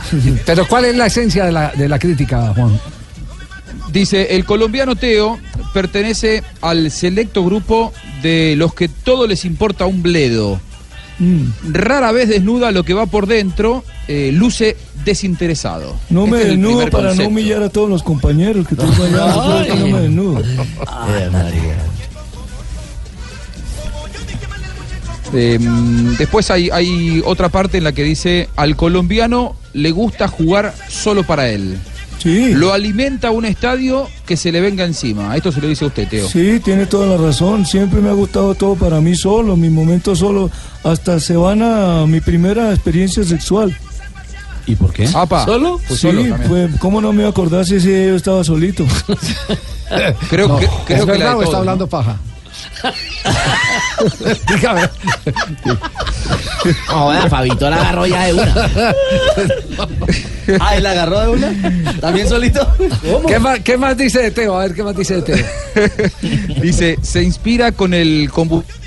Pero 0.46 0.66
¿cuál 0.68 0.86
es 0.86 0.96
la 0.96 1.08
esencia 1.08 1.44
de 1.46 1.52
la, 1.52 1.72
de 1.76 1.90
la 1.90 2.00
crítica, 2.00 2.54
Juan? 2.56 2.80
Dice, 3.92 4.36
el 4.36 4.46
colombiano 4.46 4.96
Teo 4.96 5.38
pertenece 5.74 6.44
al 6.62 6.90
selecto 6.92 7.44
grupo 7.44 7.92
de 8.22 8.56
los 8.58 8.74
que 8.74 8.88
todo 8.88 9.28
les 9.28 9.44
importa 9.46 9.86
un 9.86 10.02
bledo. 10.02 10.60
Mm. 11.20 11.72
Rara 11.72 12.12
vez 12.12 12.30
desnuda 12.30 12.72
lo 12.72 12.84
que 12.84 12.94
va 12.94 13.06
por 13.06 13.28
dentro, 13.28 13.84
eh, 14.08 14.32
luce 14.34 14.76
desinteresado. 15.06 15.96
No 16.10 16.28
me 16.28 16.38
Este 16.38 16.48
es 16.48 16.54
el 16.54 16.62
desnudo 16.62 16.90
para 16.90 17.14
no 17.14 17.28
humillar 17.28 17.64
a 17.64 17.70
todos 17.70 17.90
los 17.90 18.04
compañeros 18.04 18.68
que 18.68 18.76
tengo 18.76 19.04
allá. 19.04 19.76
no 19.76 19.88
me 19.88 20.02
desnudo. 20.02 20.44
Eh, 25.34 25.60
después 26.18 26.52
hay, 26.52 26.70
hay 26.70 27.22
otra 27.26 27.50
parte 27.50 27.78
en 27.78 27.84
la 27.84 27.92
que 27.92 28.04
dice, 28.04 28.50
al 28.56 28.76
colombiano 28.76 29.56
le 29.74 29.92
gusta 29.92 30.28
jugar 30.28 30.74
solo 30.90 31.24
para 31.24 31.50
él. 31.50 31.78
Lo 32.26 32.74
alimenta 32.74 33.30
un 33.32 33.46
estadio 33.46 34.08
que 34.26 34.36
se 34.36 34.52
le 34.52 34.60
venga 34.62 34.84
encima. 34.84 35.36
Esto 35.36 35.52
se 35.52 35.62
lo 35.62 35.68
dice 35.68 35.86
usted, 35.86 36.08
Teo. 36.08 36.28
Sí, 36.28 36.60
tiene 36.64 36.86
toda 36.88 37.06
la 37.18 37.24
razón. 37.24 37.66
Siempre 37.66 38.02
me 38.02 38.10
ha 38.10 38.14
gustado 38.14 38.56
todo 38.56 38.76
para 38.76 39.00
mí 39.02 39.16
solo, 39.16 39.56
mi 39.56 39.70
momento 39.70 40.16
solo. 40.16 40.50
Hasta 40.84 41.20
se 41.20 41.36
van 41.36 41.62
a 41.62 42.06
mi 42.08 42.22
primera 42.22 42.72
experiencia 42.72 43.24
sexual. 43.24 43.78
¿Y 44.68 44.76
por 44.76 44.92
qué? 44.92 45.08
Apa, 45.14 45.46
¿Solo? 45.46 45.80
pues 45.88 46.00
sí, 46.00 46.08
solo 46.08 46.24
pues, 46.48 46.72
¿cómo 46.80 47.00
no 47.00 47.14
me 47.14 47.20
iba 47.20 47.28
a 47.28 47.32
acordar 47.32 47.66
si 47.66 47.76
ese 47.76 48.08
yo 48.08 48.16
estaba 48.16 48.44
solito? 48.44 48.84
Creo 50.30 50.48
No, 50.48 50.58
que, 50.58 50.68
creo 50.88 51.00
¿Es 51.00 51.06
que 51.06 51.18
la 51.20 51.36
de 51.36 51.44
está 51.44 51.58
hablando 51.58 51.88
paja? 51.88 52.18
Dígame. 54.50 54.82
Joder, 56.88 57.30
Fabito 57.30 57.70
la 57.70 57.78
agarró 57.78 58.06
ya 58.06 58.26
de 58.26 58.34
una. 58.34 58.56
Ah, 60.60 60.76
¿él 60.76 60.84
la 60.84 60.92
agarró 60.92 61.22
de 61.22 61.30
una? 61.30 61.94
¿También 62.00 62.30
solito? 62.30 62.72
¿Qué 63.28 63.40
más, 63.40 63.62
¿Qué 63.62 63.78
más 63.78 63.98
dice 63.98 64.22
de 64.22 64.30
Teo? 64.30 64.56
A 64.56 64.60
ver, 64.60 64.76
¿qué 64.76 64.84
más 64.84 64.96
dice 64.96 65.16
de 65.16 65.22
Teo? 65.24 65.46
Dice, 66.62 67.00
se 67.02 67.24
inspira 67.24 67.72
con 67.72 67.96
el 67.96 68.30
combustible, 68.32 68.86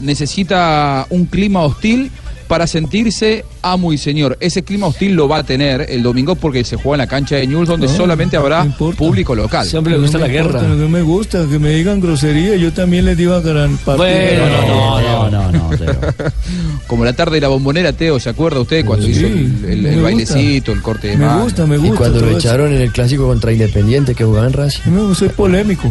necesita 0.00 1.06
un 1.10 1.26
clima 1.26 1.60
hostil 1.60 2.10
para 2.52 2.66
sentirse 2.66 3.46
amo 3.62 3.94
y 3.94 3.96
señor. 3.96 4.36
Ese 4.38 4.62
clima 4.62 4.86
hostil 4.86 5.14
lo 5.14 5.26
va 5.26 5.38
a 5.38 5.42
tener 5.42 5.86
el 5.88 6.02
domingo 6.02 6.34
porque 6.34 6.64
se 6.64 6.76
juega 6.76 6.96
en 6.96 6.98
la 6.98 7.06
cancha 7.06 7.36
de 7.36 7.46
Newell's 7.46 7.66
donde 7.66 7.86
No, 7.86 7.94
solamente 7.96 8.36
habrá 8.36 8.64
público 8.76 9.34
local. 9.34 9.66
No 9.72 9.80
me 9.80 9.96
importa, 9.96 10.62
No 10.68 10.86
me 10.90 11.00
gusta 11.00 11.46
que 11.50 11.58
me 11.58 11.70
digan 11.70 11.98
grosería. 12.02 12.54
Yo 12.56 12.70
también 12.70 13.06
les 13.06 13.16
digo 13.16 13.32
a 13.32 13.40
gran 13.40 13.78
parte. 13.78 14.36
no, 14.36 15.00
no, 15.00 15.30
no, 15.30 15.50
no, 15.50 15.70
Como 16.86 17.06
la 17.06 17.14
tarde 17.14 17.36
de 17.36 17.40
la 17.40 17.48
bombonera, 17.48 17.94
Teo, 17.94 18.20
¿se 18.20 18.28
acuerda 18.28 18.60
usted 18.60 18.84
cuando 18.84 19.06
Sí, 19.06 19.12
hizo 19.12 19.26
el, 19.28 19.32
el- 19.64 19.64
el 19.64 19.80
me 19.82 19.88
gusta. 19.92 20.02
bailecito, 20.02 20.72
el 20.72 20.82
corte 20.82 21.08
de 21.08 21.16
Me 21.16 21.24
mano? 21.24 21.44
gusta, 21.44 21.64
me 21.64 21.76
Y 21.76 21.78
gusta. 21.78 21.96
cuando 21.96 22.18
todo 22.18 22.30
lo 22.32 22.36
eso. 22.36 22.48
echaron 22.48 22.70
en 22.74 22.82
el 22.82 22.92
clásico 22.92 23.26
contra 23.28 23.50
Independiente 23.50 24.14
que 24.14 24.24
jugaba 24.24 24.46
en 24.46 24.52
Racing. 24.52 24.90
No, 24.92 25.14
soy 25.14 25.30
polémico. 25.30 25.90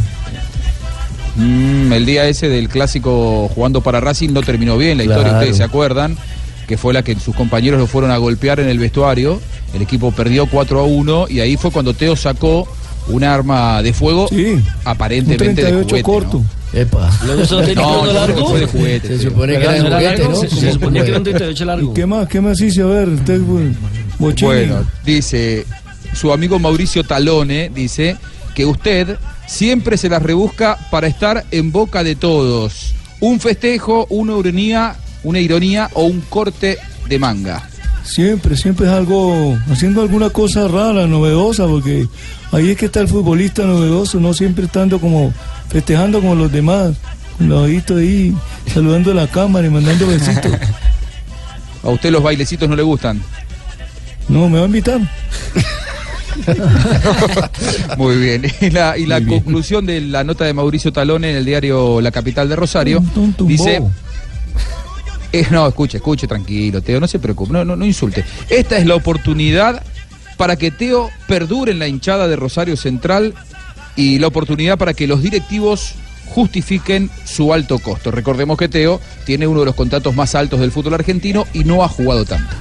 Mm, 1.37 1.93
el 1.93 2.05
día 2.05 2.27
ese 2.27 2.49
del 2.49 2.69
clásico 2.69 3.49
jugando 3.55 3.81
para 3.81 3.99
Racing 3.99 4.29
no 4.33 4.41
terminó 4.41 4.77
bien, 4.77 4.97
la 4.97 5.05
historia 5.05 5.31
ustedes 5.33 5.57
se 5.57 5.63
acuerdan, 5.63 6.17
que 6.67 6.77
fue 6.77 6.93
la 6.93 7.03
que 7.03 7.15
sus 7.19 7.35
compañeros 7.35 7.79
lo 7.79 7.87
fueron 7.87 8.11
a 8.11 8.17
golpear 8.17 8.59
en 8.59 8.67
el 8.69 8.79
vestuario 8.79 9.41
el 9.73 9.81
equipo 9.81 10.11
perdió 10.11 10.45
4 10.47 10.79
a 10.79 10.83
1 10.83 11.27
y 11.29 11.39
ahí 11.39 11.55
fue 11.57 11.71
cuando 11.71 11.93
Teo 11.93 12.15
sacó 12.15 12.67
un 13.07 13.23
arma 13.23 13.81
de 13.81 13.93
fuego 13.93 14.27
aparentemente 14.85 15.47
Un 15.49 15.55
de 15.55 15.61
38 15.63 15.87
juguete. 15.89 16.03
corto. 16.03 16.37
¿no? 16.73 16.79
Epa. 16.79 17.09
¿Luego 17.25 17.43
tenía 17.43 17.73
No, 17.75 18.05
no, 18.05 18.13
largo? 18.13 18.47
fue 18.49 18.59
de 18.61 18.65
juguete. 18.67 19.07
Se 19.07 19.17
Teo. 19.17 19.29
supone 19.31 19.57
que 19.57 19.63
era 19.63 19.71
de 19.73 19.79
¿No 19.79 19.87
era 19.87 19.97
juguete, 19.97 20.17
largo? 20.23 20.33
¿no? 20.33 20.49
Se, 20.49 20.49
se 20.49 20.71
suponía 20.73 21.03
que 21.03 21.09
era 21.09 21.17
un 21.17 21.23
38 21.23 21.65
largo. 21.65 21.91
¿Y 21.91 21.93
qué 21.93 22.05
más, 22.05 22.27
qué 22.27 22.41
más 22.41 22.61
hice? 22.61 22.81
A 22.81 22.85
ver, 22.85 23.09
usted. 23.09 23.39
Bueno, 24.19 24.83
dice 25.05 25.65
su 26.13 26.31
amigo 26.31 26.59
Mauricio 26.59 27.03
Talone, 27.03 27.71
dice 27.73 28.17
que 28.53 28.65
usted 28.65 29.17
siempre 29.47 29.97
se 29.97 30.09
las 30.09 30.21
rebusca 30.21 30.77
para 30.91 31.07
estar 31.07 31.45
en 31.51 31.71
boca 31.71 32.03
de 32.03 32.15
todos. 32.15 32.93
Un 33.19 33.39
festejo, 33.39 34.05
una 34.09 34.37
ironía, 34.37 34.95
una 35.23 35.39
ironía 35.39 35.89
o 35.93 36.03
un 36.03 36.21
corte 36.21 36.77
de 37.07 37.19
manga. 37.19 37.67
Siempre, 38.03 38.57
siempre 38.57 38.87
es 38.87 38.91
algo, 38.91 39.57
haciendo 39.69 40.01
alguna 40.01 40.29
cosa 40.31 40.67
rara, 40.67 41.05
novedosa, 41.05 41.67
porque 41.67 42.07
ahí 42.51 42.71
es 42.71 42.77
que 42.77 42.87
está 42.87 42.99
el 42.99 43.07
futbolista 43.07 43.63
novedoso, 43.63 44.19
no 44.19 44.33
siempre 44.33 44.65
estando 44.65 44.99
como 44.99 45.33
festejando 45.69 46.19
como 46.19 46.35
los 46.35 46.51
demás, 46.51 46.95
con 47.37 47.49
los 47.49 47.65
ojitos 47.65 47.99
ahí, 47.99 48.35
saludando 48.73 49.11
a 49.11 49.13
la 49.13 49.27
cámara 49.27 49.67
y 49.67 49.69
mandando 49.69 50.07
besitos. 50.07 50.51
¿A 51.83 51.89
usted 51.89 52.11
los 52.11 52.23
bailecitos 52.23 52.67
no 52.67 52.75
le 52.75 52.83
gustan? 52.83 53.21
No, 54.29 54.49
me 54.49 54.57
va 54.57 54.63
a 54.63 54.67
invitar. 54.67 54.99
Muy 57.97 58.17
bien. 58.17 58.51
Y 58.61 58.69
la, 58.69 58.97
y 58.97 59.05
la 59.05 59.23
conclusión 59.23 59.85
de 59.85 60.01
la 60.01 60.23
nota 60.23 60.45
de 60.45 60.53
Mauricio 60.53 60.91
Talone 60.93 61.31
en 61.31 61.37
el 61.37 61.45
diario 61.45 62.01
La 62.01 62.11
Capital 62.11 62.49
de 62.49 62.55
Rosario 62.55 63.03
dice... 63.39 63.81
Eh, 65.33 65.47
no, 65.49 65.67
escuche, 65.67 65.97
escuche, 65.97 66.27
tranquilo, 66.27 66.81
Teo, 66.81 66.99
no 66.99 67.07
se 67.07 67.19
preocupe, 67.19 67.53
no, 67.53 67.63
no, 67.63 67.75
no 67.75 67.85
insulte. 67.85 68.25
Esta 68.49 68.77
es 68.77 68.85
la 68.85 68.95
oportunidad 68.95 69.83
para 70.37 70.55
que 70.55 70.71
Teo 70.71 71.09
perdure 71.27 71.71
en 71.71 71.79
la 71.79 71.87
hinchada 71.87 72.27
de 72.27 72.35
Rosario 72.35 72.75
Central 72.75 73.33
y 73.95 74.19
la 74.19 74.27
oportunidad 74.27 74.77
para 74.77 74.93
que 74.93 75.07
los 75.07 75.21
directivos 75.21 75.93
justifiquen 76.33 77.09
su 77.25 77.53
alto 77.53 77.79
costo. 77.79 78.11
Recordemos 78.11 78.57
que 78.57 78.69
Teo 78.69 78.99
tiene 79.25 79.47
uno 79.47 79.61
de 79.61 79.67
los 79.67 79.75
contratos 79.75 80.15
más 80.15 80.35
altos 80.35 80.59
del 80.59 80.71
fútbol 80.71 80.95
argentino 80.95 81.45
y 81.53 81.63
no 81.63 81.83
ha 81.83 81.87
jugado 81.87 82.25
tanto. 82.25 82.55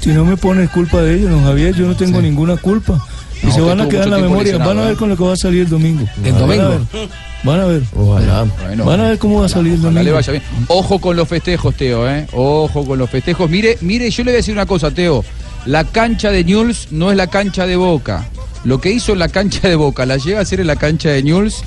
Si 0.00 0.10
no 0.10 0.24
me 0.24 0.36
pones 0.36 0.70
culpa 0.70 1.00
de 1.02 1.16
ellos, 1.16 1.30
don 1.30 1.44
Javier, 1.44 1.74
yo 1.74 1.86
no 1.86 1.96
tengo 1.96 2.20
ninguna 2.20 2.56
culpa. 2.56 3.04
Y 3.44 3.48
No, 3.48 3.52
se 3.54 3.60
van 3.60 3.80
a 3.80 3.88
quedar 3.88 4.04
en 4.04 4.10
la 4.10 4.18
memoria. 4.18 4.58
Van 4.58 4.78
a 4.78 4.82
ver 4.86 4.96
con 4.96 5.08
lo 5.08 5.16
que 5.16 5.24
va 5.24 5.32
a 5.34 5.36
salir 5.36 5.62
el 5.62 5.68
domingo. 5.68 6.06
¿El 6.24 6.32
Van 6.32 6.34
a 6.34 6.38
domingo? 6.46 6.68
ver. 6.68 7.08
Van 7.44 7.60
a 7.60 7.64
ver. 7.66 7.82
Ojalá. 7.94 8.44
Bueno, 8.64 8.84
Van 8.86 9.00
a 9.00 9.08
ver 9.10 9.18
cómo 9.18 9.40
va 9.40 9.46
a 9.46 9.48
salir 9.48 9.74
el 9.74 9.80
Ojalá 9.80 9.90
le 10.02 10.10
domingo. 10.10 10.14
vaya 10.16 10.32
bien. 10.32 10.42
Ojo 10.68 10.98
con 10.98 11.16
los 11.16 11.28
festejos, 11.28 11.74
Teo, 11.74 12.08
¿eh? 12.08 12.26
Ojo 12.32 12.84
con 12.86 12.98
los 12.98 13.10
festejos. 13.10 13.50
Mire, 13.50 13.76
mire, 13.82 14.10
yo 14.10 14.24
le 14.24 14.30
voy 14.30 14.34
a 14.34 14.38
decir 14.38 14.54
una 14.54 14.66
cosa, 14.66 14.90
Teo. 14.90 15.24
La 15.66 15.84
cancha 15.84 16.30
de 16.30 16.42
Newell's 16.44 16.88
no 16.90 17.10
es 17.10 17.16
la 17.16 17.26
cancha 17.26 17.66
de 17.66 17.76
Boca. 17.76 18.26
Lo 18.64 18.80
que 18.80 18.90
hizo 18.90 19.12
en 19.12 19.18
la 19.18 19.28
cancha 19.28 19.68
de 19.68 19.76
Boca 19.76 20.06
la 20.06 20.16
llega 20.16 20.38
a 20.38 20.42
hacer 20.42 20.60
en 20.60 20.66
la 20.66 20.76
cancha 20.76 21.10
de 21.10 21.22
Newell's 21.22 21.62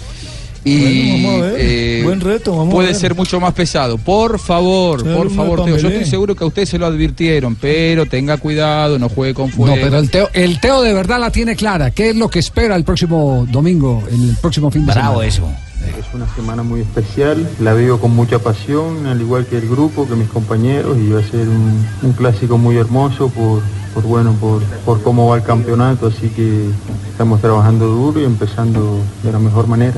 y 0.67 1.21
Bueno, 1.23 1.27
vamos 1.29 1.41
a 1.41 1.45
ver. 1.53 1.55
eh, 1.59 2.01
Buen 2.03 2.21
reto, 2.21 2.51
vamos 2.51 2.67
a 2.69 2.71
puede 2.71 2.87
ver. 2.89 2.95
ser 2.95 3.15
mucho 3.15 3.39
más 3.39 3.53
pesado. 3.53 3.97
Por 3.97 4.39
favor, 4.39 5.03
por 5.03 5.29
favor, 5.31 5.65
Teo. 5.65 5.77
Yo 5.77 5.87
estoy 5.89 6.05
seguro 6.05 6.35
que 6.35 6.43
a 6.43 6.47
usted 6.47 6.65
se 6.65 6.77
lo 6.77 6.85
advirtieron, 6.85 7.55
pero 7.55 8.05
tenga 8.05 8.37
cuidado, 8.37 8.97
no 8.99 9.09
juegue 9.09 9.33
con 9.33 9.49
fuego. 9.49 9.75
No, 9.75 9.81
pero 9.81 9.97
el 9.99 10.09
Teo, 10.09 10.29
el 10.33 10.59
Teo 10.59 10.81
de 10.81 10.93
verdad 10.93 11.19
la 11.19 11.31
tiene 11.31 11.55
clara. 11.55 11.91
¿Qué 11.91 12.09
es 12.11 12.15
lo 12.15 12.29
que 12.29 12.39
espera 12.39 12.75
el 12.75 12.83
próximo 12.83 13.45
domingo, 13.49 14.03
el 14.11 14.35
próximo 14.41 14.69
fin 14.71 14.85
de 14.85 14.93
semana? 14.93 15.25
Es 15.25 16.05
una 16.13 16.27
semana 16.35 16.63
muy 16.63 16.81
especial, 16.81 17.47
la 17.61 17.73
vivo 17.73 17.99
con 17.99 18.13
mucha 18.15 18.39
pasión, 18.39 19.05
al 19.05 19.21
igual 19.21 19.45
que 19.45 19.57
el 19.57 19.69
grupo, 19.69 20.07
que 20.07 20.15
mis 20.15 20.27
compañeros, 20.27 20.97
y 20.97 21.09
va 21.09 21.19
a 21.19 21.23
ser 21.23 21.47
un, 21.47 21.85
un 22.01 22.11
clásico 22.13 22.57
muy 22.57 22.75
hermoso 22.77 23.29
por, 23.29 23.61
por 23.93 24.03
bueno, 24.03 24.33
por, 24.33 24.61
por 24.85 25.01
cómo 25.01 25.27
va 25.29 25.37
el 25.37 25.43
campeonato, 25.43 26.07
así 26.07 26.27
que 26.29 26.65
estamos 27.09 27.39
trabajando 27.41 27.85
duro 27.87 28.19
y 28.19 28.25
empezando 28.25 28.99
de 29.23 29.31
la 29.31 29.39
mejor 29.39 29.67
manera. 29.67 29.95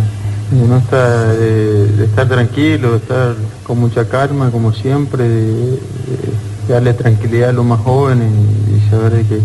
Eh, 0.51 0.65
no 0.67 0.77
está, 0.77 1.27
de, 1.33 1.87
de 1.87 2.05
estar 2.05 2.27
tranquilo, 2.27 2.91
de 2.91 2.97
estar 2.97 3.35
con 3.63 3.79
mucha 3.79 4.07
calma, 4.07 4.49
como 4.49 4.73
siempre, 4.73 5.27
de, 5.27 5.79
darle 6.67 6.93
tranquilidad 6.93 7.49
a 7.49 7.53
los 7.53 7.65
más 7.65 7.79
jóvenes 7.81 8.31
y, 8.75 8.89
saber 8.89 9.23
que, 9.25 9.39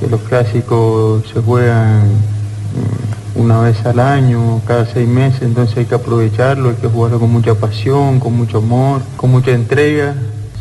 que 0.00 0.06
los 0.10 0.20
clásicos 0.22 1.22
se 1.32 1.40
juegan 1.40 2.02
mm, 2.04 3.40
una 3.42 3.60
vez 3.60 3.84
al 3.84 4.00
año, 4.00 4.62
cada 4.66 4.86
seis 4.86 5.08
meses, 5.08 5.42
entonces 5.42 5.76
hay 5.76 5.84
que 5.84 5.94
aprovecharlo, 5.94 6.70
hay 6.70 6.76
que 6.76 6.88
jugarlo 6.88 7.20
con 7.20 7.30
mucha 7.30 7.54
pasión, 7.54 8.18
con 8.18 8.34
mucho 8.34 8.58
amor, 8.58 9.02
con 9.16 9.30
mucha 9.30 9.50
entrega. 9.50 10.14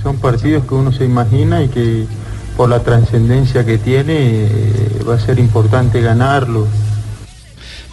Son 0.03 0.17
partidos 0.17 0.65
que 0.65 0.75
uno 0.75 0.91
se 0.91 1.05
imagina 1.05 1.61
y 1.63 1.69
que 1.69 2.07
por 2.57 2.69
la 2.69 2.79
trascendencia 2.79 3.65
que 3.65 3.77
tiene 3.77 4.15
eh, 4.17 5.03
va 5.07 5.15
a 5.15 5.19
ser 5.19 5.39
importante 5.39 6.01
ganarlos. 6.01 6.67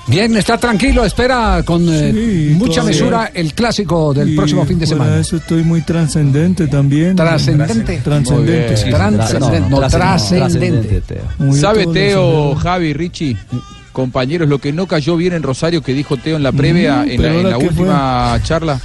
Bien, 0.09 0.35
está 0.39 0.57
tranquilo, 0.57 1.05
espera 1.05 1.63
con 1.67 1.87
eh, 1.89 2.13
Sí, 2.13 2.55
mucha 2.55 2.81
todavía. 2.81 2.93
mesura 2.99 3.31
el 3.35 3.53
clásico 3.53 4.15
del 4.15 4.31
Y 4.31 4.37
próximo 4.37 4.65
fin 4.65 4.79
de 4.79 4.87
fuera 4.87 5.05
semana. 5.05 5.21
eso 5.21 5.37
estoy 5.37 5.63
muy 5.65 5.83
trascendente 5.83 6.67
también. 6.67 7.15
Trascendente. 7.15 7.99
Trascendente, 8.03 8.77
sí. 8.77 8.89
Trascendente, 8.91 9.69
no, 9.71 9.81
trascendente. 9.87 11.03
Muy 11.39 11.59
¿Sabe 11.59 11.87
Teo, 11.87 12.55
Javi, 12.55 12.95
Richie? 12.95 13.37
Compañeros, 13.93 14.49
lo 14.49 14.59
que 14.59 14.73
no 14.73 14.87
cayó 14.87 15.17
bien 15.17 15.35
en 15.35 15.43
Rosario 15.43 15.83
que 15.83 15.93
dijo 15.93 16.17
Teo 16.17 16.37
en 16.37 16.43
la 16.43 16.53
previa, 16.53 17.03
Mm, 17.05 17.11
en 17.11 17.23
la, 17.23 17.57
en 17.57 17.67
última 17.67 18.41
charla 18.45 18.81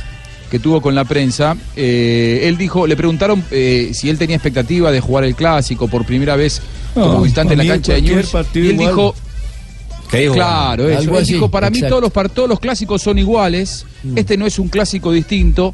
que 0.52 0.60
tuvo 0.60 0.82
con 0.82 0.94
la 0.94 1.06
prensa, 1.06 1.56
eh, 1.76 2.42
él 2.44 2.58
dijo, 2.58 2.86
le 2.86 2.96
preguntaron 2.96 3.44
eh, 3.50 3.92
si 3.94 4.10
él 4.10 4.18
tenía 4.18 4.36
expectativa 4.36 4.92
de 4.92 5.00
jugar 5.00 5.24
el 5.24 5.36
clásico 5.36 5.88
por 5.88 6.06
primera 6.06 6.36
vez 6.36 6.62
No, 6.96 7.06
como 7.08 7.22
visitante 7.22 7.54
en 7.54 7.60
la 7.60 7.66
cancha 7.74 7.94
de 7.94 8.24
partido 8.32 8.66
Y 8.66 8.70
él 8.70 8.74
igual. 8.76 8.90
dijo, 8.90 9.16
Claro, 10.34 10.88
eso. 10.90 11.00
Algo 11.00 11.18
Él 11.18 11.24
así, 11.24 11.34
dijo, 11.34 11.50
para 11.50 11.70
mí 11.70 11.80
todos 11.90 12.02
los, 12.02 12.12
par- 12.12 12.30
todos 12.30 12.48
los 12.50 12.60
clásicos 12.60 13.02
son 13.02 13.18
iguales, 13.18 13.86
Mm. 14.04 14.18
este 14.18 14.38
no 14.38 14.46
es 14.46 14.60
un 14.60 14.68
clásico 14.68 15.12
distinto. 15.12 15.74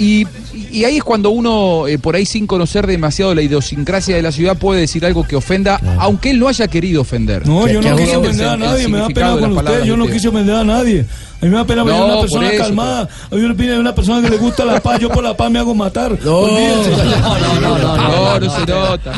Y, 0.00 0.26
y 0.70 0.84
ahí 0.84 0.98
es 0.98 1.02
cuando 1.02 1.30
uno, 1.30 1.88
eh, 1.88 1.98
por 1.98 2.14
ahí 2.14 2.24
sin 2.24 2.46
conocer 2.46 2.86
demasiado 2.86 3.34
la 3.34 3.42
idiosincrasia 3.42 4.14
de 4.14 4.22
la 4.22 4.30
ciudad, 4.30 4.56
puede 4.56 4.80
decir 4.82 5.04
algo 5.04 5.24
que 5.26 5.34
ofenda, 5.34 5.80
aunque 5.98 6.30
él 6.30 6.38
no 6.38 6.46
haya 6.46 6.68
querido 6.68 7.00
ofender. 7.00 7.44
No, 7.46 7.66
yo 7.66 7.82
no 7.82 7.96
quise 7.96 8.16
ofender 8.16 8.46
a 8.46 8.56
nadie, 8.56 8.86
me 8.88 8.98
da 8.98 9.08
pena 9.08 9.26
con 9.40 9.56
usted, 9.56 9.84
yo 9.84 9.96
no 9.96 10.06
quise 10.06 10.28
ofender 10.28 10.54
a 10.54 10.62
nadie. 10.64 11.04
A 11.40 11.44
mí 11.44 11.50
me 11.52 11.56
da 11.56 11.64
pena 11.64 11.84
ver 11.84 11.94
No, 11.94 12.02
a 12.02 12.04
una 12.06 12.20
persona 12.22 12.50
eso, 12.50 12.64
calmada, 12.64 13.08
a 13.30 13.34
mí 13.36 13.40
me 13.42 13.54
pide 13.54 13.78
una 13.78 13.94
persona 13.94 14.20
que 14.20 14.28
le 14.28 14.38
gusta 14.38 14.64
la 14.64 14.80
paz, 14.80 14.98
yo 14.98 15.08
por 15.08 15.22
la 15.22 15.36
paz 15.36 15.48
me 15.52 15.60
hago 15.60 15.72
matar. 15.72 16.18
No, 16.24 16.38
Olvídense. 16.38 16.90
no, 16.90 17.38
no, 17.38 17.60
no, 17.60 17.78
no, 17.78 17.96
No, 17.96 18.40
no 18.40 18.50
se 18.50 18.66
nota. 18.66 19.12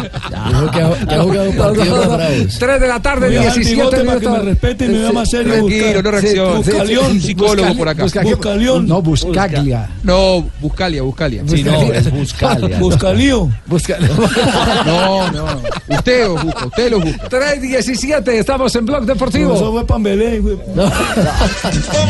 Dijo 0.48 0.70
que 0.70 0.82
ha, 0.82 1.06
que 1.06 1.14
ha 1.14 1.22
jugado 1.22 1.50
partidos 1.52 1.88
más 2.08 2.16
bravos. 2.18 2.58
3 2.58 2.80
de 2.80 2.88
la 2.88 3.00
tarde, 3.00 3.26
Voy 3.28 3.36
a 3.36 3.40
dejar 3.40 3.56
el 3.56 3.64
17 3.64 3.74
bigote 3.74 3.96
para 4.04 4.20
que 4.20 4.26
me 4.26 4.30
minutos. 4.32 4.44
respete 4.44 4.84
y 4.84 4.88
me 4.88 4.98
vea 4.98 5.12
más 5.12 5.30
serio. 5.30 5.52
Tranquilo, 5.54 6.02
no 6.52 6.56
Buscalión. 6.58 7.06
Un 7.12 7.20
psicólogo 7.22 7.74
por 7.76 7.88
acá. 7.88 8.02
Busca- 8.04 8.22
Buscalión. 8.22 8.86
No, 8.86 9.00
Buscaglia. 9.02 9.88
No, 10.02 10.50
Buscalia, 10.60 11.02
Buscalia. 11.02 11.42
Sí, 11.46 11.64
no, 11.64 11.80
es 11.80 12.10
Buscalia. 12.12 12.78
Buscalío. 12.78 13.50
Busca- 13.66 13.96
No, 14.84 15.30
no. 15.32 15.46
Usted 15.88 16.26
los 16.26 16.42
busca, 16.44 16.66
usted 16.66 16.90
los 16.90 17.02
busca. 17.02 17.28
3.17, 17.30 18.28
estamos 18.34 18.74
en 18.76 18.84
Blog 18.84 19.02
Eso 19.04 19.12
Deportivo. 19.14 19.72
fue 19.72 19.86
Pambelé. 19.86 20.40
güey. 20.40 20.56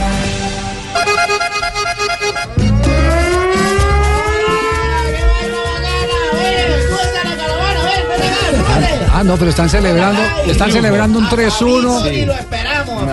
Ah, 9.21 9.23
no, 9.23 9.37
pero 9.37 9.51
están 9.51 9.69
celebrando, 9.69 10.19
están 10.47 10.71
celebrando 10.71 11.19
un 11.19 11.27
3-1. 11.29 12.11
Y 12.11 12.25
lo 12.25 12.33
esperamos. 12.33 13.03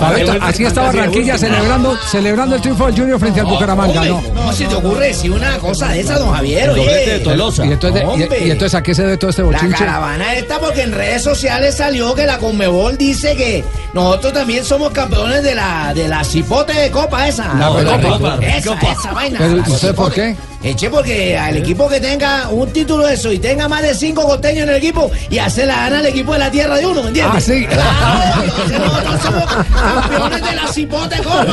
Fabito, 0.00 0.32
así 0.40 0.64
está 0.64 0.82
Barranquilla 0.82 1.38
celebrando, 1.38 1.96
celebrando 2.10 2.56
el 2.56 2.60
triunfo 2.60 2.86
del 2.86 2.96
Junior 2.98 3.20
frente 3.20 3.38
al 3.40 3.46
Bucaramanga, 3.46 4.04
¿no? 4.04 4.20
¿Cómo 4.20 4.52
se 4.52 4.66
te 4.66 4.74
ocurre 4.74 5.06
decir 5.08 5.30
una 5.30 5.58
cosa 5.58 5.88
de 5.90 6.00
esa, 6.00 6.18
don 6.18 6.32
Javier? 6.34 6.70
Oye, 6.70 7.20
Tolosa. 7.22 7.64
Y 7.66 7.72
entonces, 7.72 8.02
y- 8.44 8.50
entonces 8.50 8.74
¿a 8.74 8.82
qué 8.82 8.94
se 8.96 9.02
debe 9.02 9.16
todo 9.16 9.30
este 9.30 9.42
La 9.42 9.48
bochinche? 9.48 9.78
caravana 9.78 10.34
esta 10.34 10.58
porque 10.58 10.82
en 10.82 10.92
redes 10.92 11.22
sociales 11.22 11.76
salió 11.76 12.12
que 12.14 12.26
la 12.26 12.38
Conmebol 12.38 12.96
dice 12.98 13.36
que 13.36 13.64
nosotros 13.92 14.32
también 14.32 14.64
somos 14.64 14.90
campeones 14.90 15.44
de 15.44 15.54
la 15.54 15.94
de 15.94 16.08
la 16.08 16.24
cipote 16.24 16.72
de 16.72 16.90
copa 16.90 17.28
esa. 17.28 17.46
La 17.54 17.54
No, 17.54 17.76
Recopa. 17.78 18.36
Recopa. 18.36 18.38
Esa, 18.44 18.92
esa 18.92 19.12
vaina. 19.12 19.38
Pero, 19.38 19.56
la 19.56 19.62
¿usted 19.68 19.94
por 19.94 20.12
qué? 20.12 20.36
Eche 20.66 20.90
porque 20.90 21.38
al 21.38 21.56
equipo 21.58 21.88
que 21.88 22.00
tenga 22.00 22.48
un 22.48 22.72
título 22.72 23.06
de 23.06 23.14
eso 23.14 23.30
y 23.32 23.38
tenga 23.38 23.68
más 23.68 23.82
de 23.82 23.94
cinco 23.94 24.24
costeños 24.24 24.64
en 24.64 24.70
el 24.70 24.76
equipo 24.76 25.10
y 25.30 25.38
hace 25.38 25.64
la 25.64 25.76
gana 25.76 25.98
al 26.00 26.06
equipo 26.06 26.32
de 26.32 26.40
la 26.40 26.50
tierra 26.50 26.76
de 26.76 26.86
uno, 26.86 27.02
¿me 27.04 27.08
entiendes? 27.08 27.36
Ah, 27.36 27.40
sí. 27.40 27.66
Claro, 27.66 28.42
entonces 28.44 28.78
nosotros 28.80 29.20
somos 29.22 29.44
campeones 29.46 30.42
de 30.50 30.56
la 30.56 30.66
cipote 30.68 31.16
copa. 31.18 31.46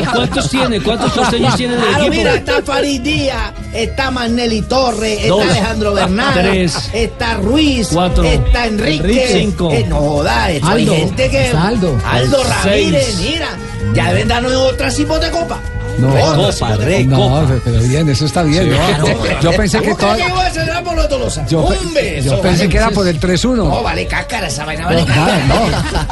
¿Y 0.00 0.04
cuántos 0.06 0.50
tiene? 0.50 0.80
¿Cuántos 0.80 1.12
costeños 1.12 1.56
tienen 1.56 1.76
en 1.78 1.82
el 1.82 1.88
Claro, 1.90 2.04
equipo? 2.04 2.16
mira, 2.16 2.34
está 2.36 2.62
Farid 2.62 3.00
Díaz, 3.02 3.52
está 3.74 4.10
Manelli 4.10 4.62
Torre, 4.62 5.12
está 5.14 5.28
Dos, 5.28 5.42
Alejandro 5.42 5.92
Bernal, 5.94 6.34
tres, 6.34 6.90
está 6.94 7.34
Ruiz, 7.34 7.88
cuatro, 7.92 8.24
está 8.24 8.66
Enrique, 8.66 8.96
Enrique, 9.02 9.28
cinco. 9.40 9.70
eh, 9.72 9.84
no 9.88 9.96
joda, 9.96 10.50
esto 10.50 10.68
hay 10.68 10.82
Aldo, 10.82 10.94
gente 10.94 11.30
que. 11.30 11.46
Aldo. 11.48 11.98
Aldo 12.10 12.42
Ramírez, 12.44 13.04
Seis. 13.16 13.30
mira, 13.30 13.48
ya 13.94 14.08
deben 14.08 14.28
darnos 14.28 14.52
otra 14.54 14.90
cipote 14.90 15.30
copa. 15.30 15.60
No, 15.98 16.08
Otra 16.14 16.52
cipote 16.52 17.04
copa. 17.06 17.16
no, 17.16 17.60
pero 17.64 17.80
bien, 17.82 18.08
eso 18.08 18.24
está 18.26 18.42
bien. 18.42 18.64
Sí, 18.64 18.70
¿no? 18.70 18.76
claro. 19.16 19.40
Yo 19.40 19.50
pensé 19.52 19.80
que 19.80 19.90
¿Cómo 19.90 19.98
todo. 19.98 21.28
Yo, 21.48 21.68
yo 22.22 22.40
pensé 22.40 22.68
que 22.68 22.76
era 22.76 22.90
por 22.90 23.06
el 23.06 23.20
3-1. 23.20 23.56
No, 23.56 23.82
vale 23.82 24.06
cáscara, 24.06 24.46
esa 24.48 24.64
vaina 24.64 24.86
vale 24.86 25.00
No, 25.02 25.06
cáscara. 25.06 25.44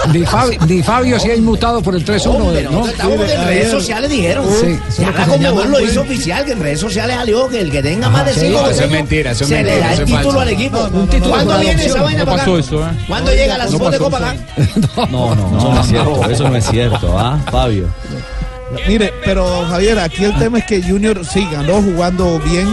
no. 0.07 0.13
Ni, 0.13 0.21
Fabi- 0.21 0.67
ni 0.67 0.83
Fabio 0.83 1.19
se 1.19 1.33
ha 1.33 1.37
inmutado 1.37 1.83
por 1.83 1.95
el 1.95 2.05
3-1. 2.05 2.27
Hombre, 2.29 2.63
¿no? 2.71 2.87
en 2.87 3.45
redes 3.47 3.71
sociales 3.71 4.11
dijeron. 4.11 4.47
Sí, 4.61 4.79
ya 4.99 5.11
la 5.11 5.25
se 5.25 5.31
Conmebol 5.31 5.65
llama, 5.65 5.79
lo 5.79 5.85
hizo 5.85 6.01
pues. 6.05 6.11
oficial, 6.11 6.45
que 6.45 6.53
en 6.53 6.61
redes 6.61 6.81
sociales 6.81 7.17
salió 7.17 7.49
que 7.49 7.61
el 7.61 7.71
que 7.71 7.83
tenga 7.83 8.09
más 8.09 8.27
de 8.27 8.35
sí, 8.35 8.41
cinco 8.47 8.69
eso 8.69 8.85
es 8.85 8.91
mentira, 8.91 9.31
eso 9.33 9.45
es 9.45 9.49
se 9.51 9.55
mentira, 9.57 9.75
le 9.77 9.81
da 9.83 9.93
el 9.95 10.05
título 10.05 10.23
falso. 10.25 10.41
al 10.41 10.49
equipo. 10.49 10.77
No, 10.77 10.89
no, 10.91 11.07
no, 11.07 11.19
no, 11.19 11.29
¿Cuándo 11.31 11.45
no, 11.53 11.53
no, 11.55 11.61
viene 11.61 11.83
no, 11.83 11.89
esa 11.89 11.99
no 11.99 12.05
vaina 12.05 12.25
para 12.25 12.43
acá? 12.43 12.53
eso, 12.59 12.87
¿eh? 12.89 12.93
¿Cuándo 13.09 13.33
llega 13.33 13.59
la 13.59 13.65
No 13.65 13.71
Super 13.71 13.91
pasó 13.91 14.05
Copa? 14.05 14.35
No, 15.11 15.35
no, 15.35 15.59
eso 15.59 15.73
no 15.73 15.81
es 15.81 15.87
cierto, 15.89 16.31
eso 16.31 16.49
no 16.49 16.57
es 16.57 16.67
cierto, 16.67 17.19
¿ah, 17.19 17.39
Fabio? 17.51 17.87
Mire, 18.87 19.13
pero 19.25 19.65
Javier, 19.67 19.99
aquí 19.99 20.25
el 20.25 20.39
tema 20.39 20.59
es 20.59 20.65
que 20.65 20.83
Junior 20.83 21.25
sí 21.25 21.47
ganó 21.51 21.83
jugando 21.83 22.39
bien, 22.41 22.69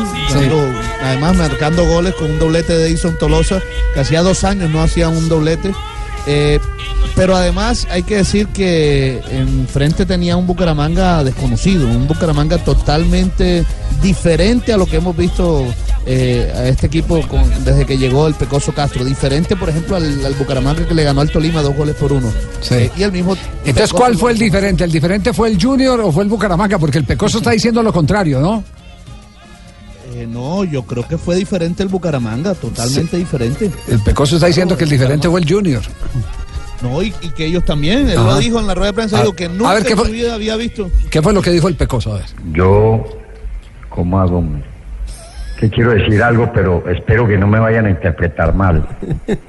además 1.02 1.36
marcando 1.36 1.86
goles 1.86 2.14
con 2.16 2.32
un 2.32 2.40
doblete 2.40 2.74
de 2.78 2.88
Edison 2.88 3.18
Tolosa, 3.18 3.62
que 3.94 4.00
hacía 4.00 4.22
dos 4.22 4.44
años 4.44 4.70
no 4.70 4.82
hacía 4.82 5.10
un 5.10 5.28
doblete. 5.28 5.74
Eh, 6.28 6.60
pero 7.16 7.36
además 7.36 7.88
hay 7.90 8.04
que 8.04 8.18
decir 8.18 8.48
que 8.48 9.22
enfrente 9.32 10.06
tenía 10.06 10.36
un 10.38 10.46
Bucaramanga 10.46 11.24
desconocido, 11.24 11.88
un 11.88 12.08
Bucaramanga 12.08 12.58
totalmente 12.58 13.66
diferente 14.04 14.74
a 14.74 14.78
lo 14.78 14.86
que 14.86 14.98
hemos 14.98 15.16
visto 15.18 15.66
eh, 16.06 16.52
a 16.56 16.68
este 16.68 16.88
equipo 16.88 17.20
con- 17.28 17.50
desde 17.66 17.86
que 17.86 17.98
llegó 17.98 18.28
el 18.28 18.34
Pecoso 18.36 18.72
Castro. 18.74 19.04
Diferente, 19.04 19.56
por 19.56 19.70
ejemplo, 19.70 19.96
al, 19.96 20.26
al 20.26 20.34
Bucaramanga 20.36 20.86
que 20.88 20.94
le 20.94 21.04
ganó 21.04 21.22
al 21.22 21.32
Tolima 21.32 21.62
dos 21.62 21.76
goles 21.76 21.96
por 21.96 22.12
uno. 22.13 22.32
Eh, 22.72 22.92
y 22.98 23.04
el 23.04 23.12
mismo. 23.12 23.36
Entonces, 23.66 23.92
¿cuál 23.94 24.16
fue 24.18 24.32
el 24.34 24.38
diferente? 24.38 24.84
¿El 24.84 24.92
diferente 24.92 25.34
fue 25.34 25.50
el 25.50 25.62
Junior 25.62 26.00
o 26.02 26.12
fue 26.12 26.24
el 26.24 26.30
Bucaramanga? 26.30 26.78
Porque 26.78 26.98
el 27.00 27.04
Pecoso 27.06 27.38
está 27.40 27.52
diciendo 27.52 27.82
lo 27.82 27.92
contrario, 27.92 28.40
¿no? 28.40 28.63
Eh, 30.17 30.25
no, 30.27 30.63
yo 30.63 30.82
creo 30.84 31.08
que 31.08 31.17
fue 31.17 31.36
diferente 31.36 31.84
el 31.84 31.89
Bucaramanga, 31.89 32.56
totalmente 32.56 33.17
diferente. 33.17 33.69
El 33.88 33.99
Pecoso 34.01 34.36
está 34.36 34.47
diciendo 34.47 34.75
que 34.75 34.86
el 34.86 34.89
diferente 34.89 35.30
fue 35.30 35.39
el 35.41 35.47
Junior. 35.51 35.82
No, 36.82 37.01
y, 37.03 37.13
y 37.21 37.30
que 37.30 37.45
ellos 37.45 37.63
también, 37.65 38.10
él 38.10 38.17
Ajá. 38.17 38.27
lo 38.32 38.38
dijo 38.38 38.60
en 38.60 38.65
la 38.67 38.73
rueda 38.73 38.88
de 38.91 38.93
prensa, 38.95 39.17
A- 39.17 39.21
dijo 39.21 39.34
que 39.34 39.45
a 39.45 39.49
nunca 39.49 39.73
ver, 39.75 39.84
¿qué 39.84 39.91
en 39.91 39.97
fue? 39.97 40.08
su 40.08 40.12
vida 40.13 40.34
había 40.34 40.56
visto. 40.56 40.89
¿Qué 41.12 41.21
fue 41.21 41.34
lo 41.34 41.41
que 41.41 41.51
dijo 41.51 41.67
el 41.67 41.75
Pecoso? 41.75 42.13
A 42.13 42.17
ver. 42.17 42.25
Yo, 42.51 43.03
¿cómo 43.89 44.19
hago? 44.19 44.43
Que 45.60 45.69
quiero 45.69 45.91
decir 45.91 46.21
algo, 46.23 46.51
pero 46.53 46.84
espero 46.89 47.27
que 47.27 47.38
no 47.38 47.45
me 47.47 47.60
vayan 47.60 47.86
a 47.86 47.89
interpretar 47.91 48.53
mal. 48.56 48.88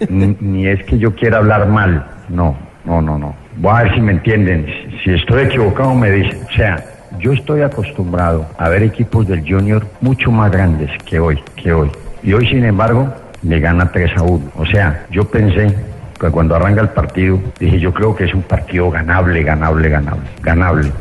Ni, 0.09 0.37
ni 0.41 0.67
es 0.67 0.83
que 0.85 0.99
yo 0.99 1.15
quiera 1.15 1.39
hablar 1.39 1.67
mal. 1.69 2.07
No, 2.31 2.59
no, 2.85 3.01
no, 3.03 3.19
no. 3.19 3.35
Voy 3.57 3.73
a 3.75 3.83
ver 3.85 3.95
si 3.95 4.01
me 4.01 4.13
entienden. 4.13 4.67
Si, 4.67 4.99
si 5.05 5.11
estoy 5.19 5.45
equivocado, 5.45 5.95
me 5.95 6.11
dicen. 6.11 6.41
O 6.51 6.53
sea, 6.57 6.85
yo 7.19 7.33
estoy 7.33 7.63
acostumbrado 7.63 8.47
a 8.59 8.69
ver 8.69 8.83
equipos 8.83 9.27
del 9.27 9.41
Junior 9.41 9.87
mucho 10.01 10.31
más 10.31 10.51
grandes 10.51 10.91
que 11.05 11.21
hoy, 11.21 11.39
que 11.57 11.73
hoy. 11.73 11.91
Y 12.23 12.33
hoy, 12.33 12.47
sin 12.49 12.65
embargo, 12.65 13.13
le 13.43 13.61
gana 13.61 13.91
3 13.91 14.17
a 14.17 14.23
1. 14.23 14.51
O 14.57 14.67
sea, 14.67 15.07
yo 15.11 15.25
pensé 15.25 15.75
que 16.19 16.31
cuando 16.31 16.57
arranca 16.57 16.81
el 16.81 16.89
partido, 16.89 17.41
dije, 17.59 17.79
yo 17.79 17.93
creo 17.93 18.15
que 18.15 18.25
es 18.25 18.35
un 18.35 18.43
partido 18.43 18.91
ganable, 18.91 19.43
ganable, 19.43 19.89
ganable, 19.89 20.29
ganable. 20.43 20.93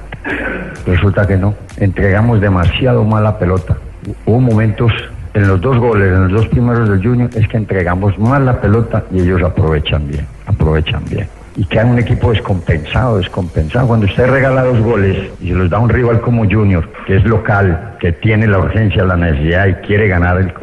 Resulta 0.85 1.25
que 1.27 1.37
no. 1.37 1.55
Entregamos 1.77 2.41
demasiado 2.41 3.03
mala 3.03 3.37
pelota. 3.37 3.77
Hubo 4.25 4.39
momentos 4.39 4.91
en 5.33 5.47
los 5.47 5.61
dos 5.61 5.77
goles, 5.77 6.07
en 6.07 6.23
los 6.23 6.31
dos 6.31 6.47
primeros 6.47 6.89
del 6.89 7.03
Junior, 7.03 7.29
es 7.35 7.47
que 7.47 7.57
entregamos 7.57 8.17
mal 8.17 8.45
la 8.45 8.59
pelota 8.59 9.03
y 9.11 9.21
ellos 9.21 9.41
aprovechan 9.43 10.07
bien, 10.07 10.25
aprovechan 10.45 11.03
bien. 11.05 11.27
Y 11.59 11.65
queda 11.65 11.85
un 11.85 11.97
equipo 11.97 12.29
descompensado, 12.31 13.17
descompensado. 13.17 13.87
Cuando 13.87 14.05
usted 14.05 14.27
regala 14.29 14.63
dos 14.63 14.79
goles 14.79 15.31
y 15.41 15.47
se 15.49 15.55
los 15.55 15.69
da 15.71 15.79
un 15.79 15.89
rival 15.89 16.21
como 16.21 16.43
Junior, 16.43 16.87
que 17.07 17.15
es 17.17 17.23
local, 17.25 17.95
que 17.99 18.11
tiene 18.11 18.45
la 18.45 18.59
urgencia, 18.59 19.03
la 19.03 19.17
necesidad 19.17 19.65
y 19.65 19.73
quiere 19.87 20.07
ganar 20.07 20.37
el, 20.37 20.53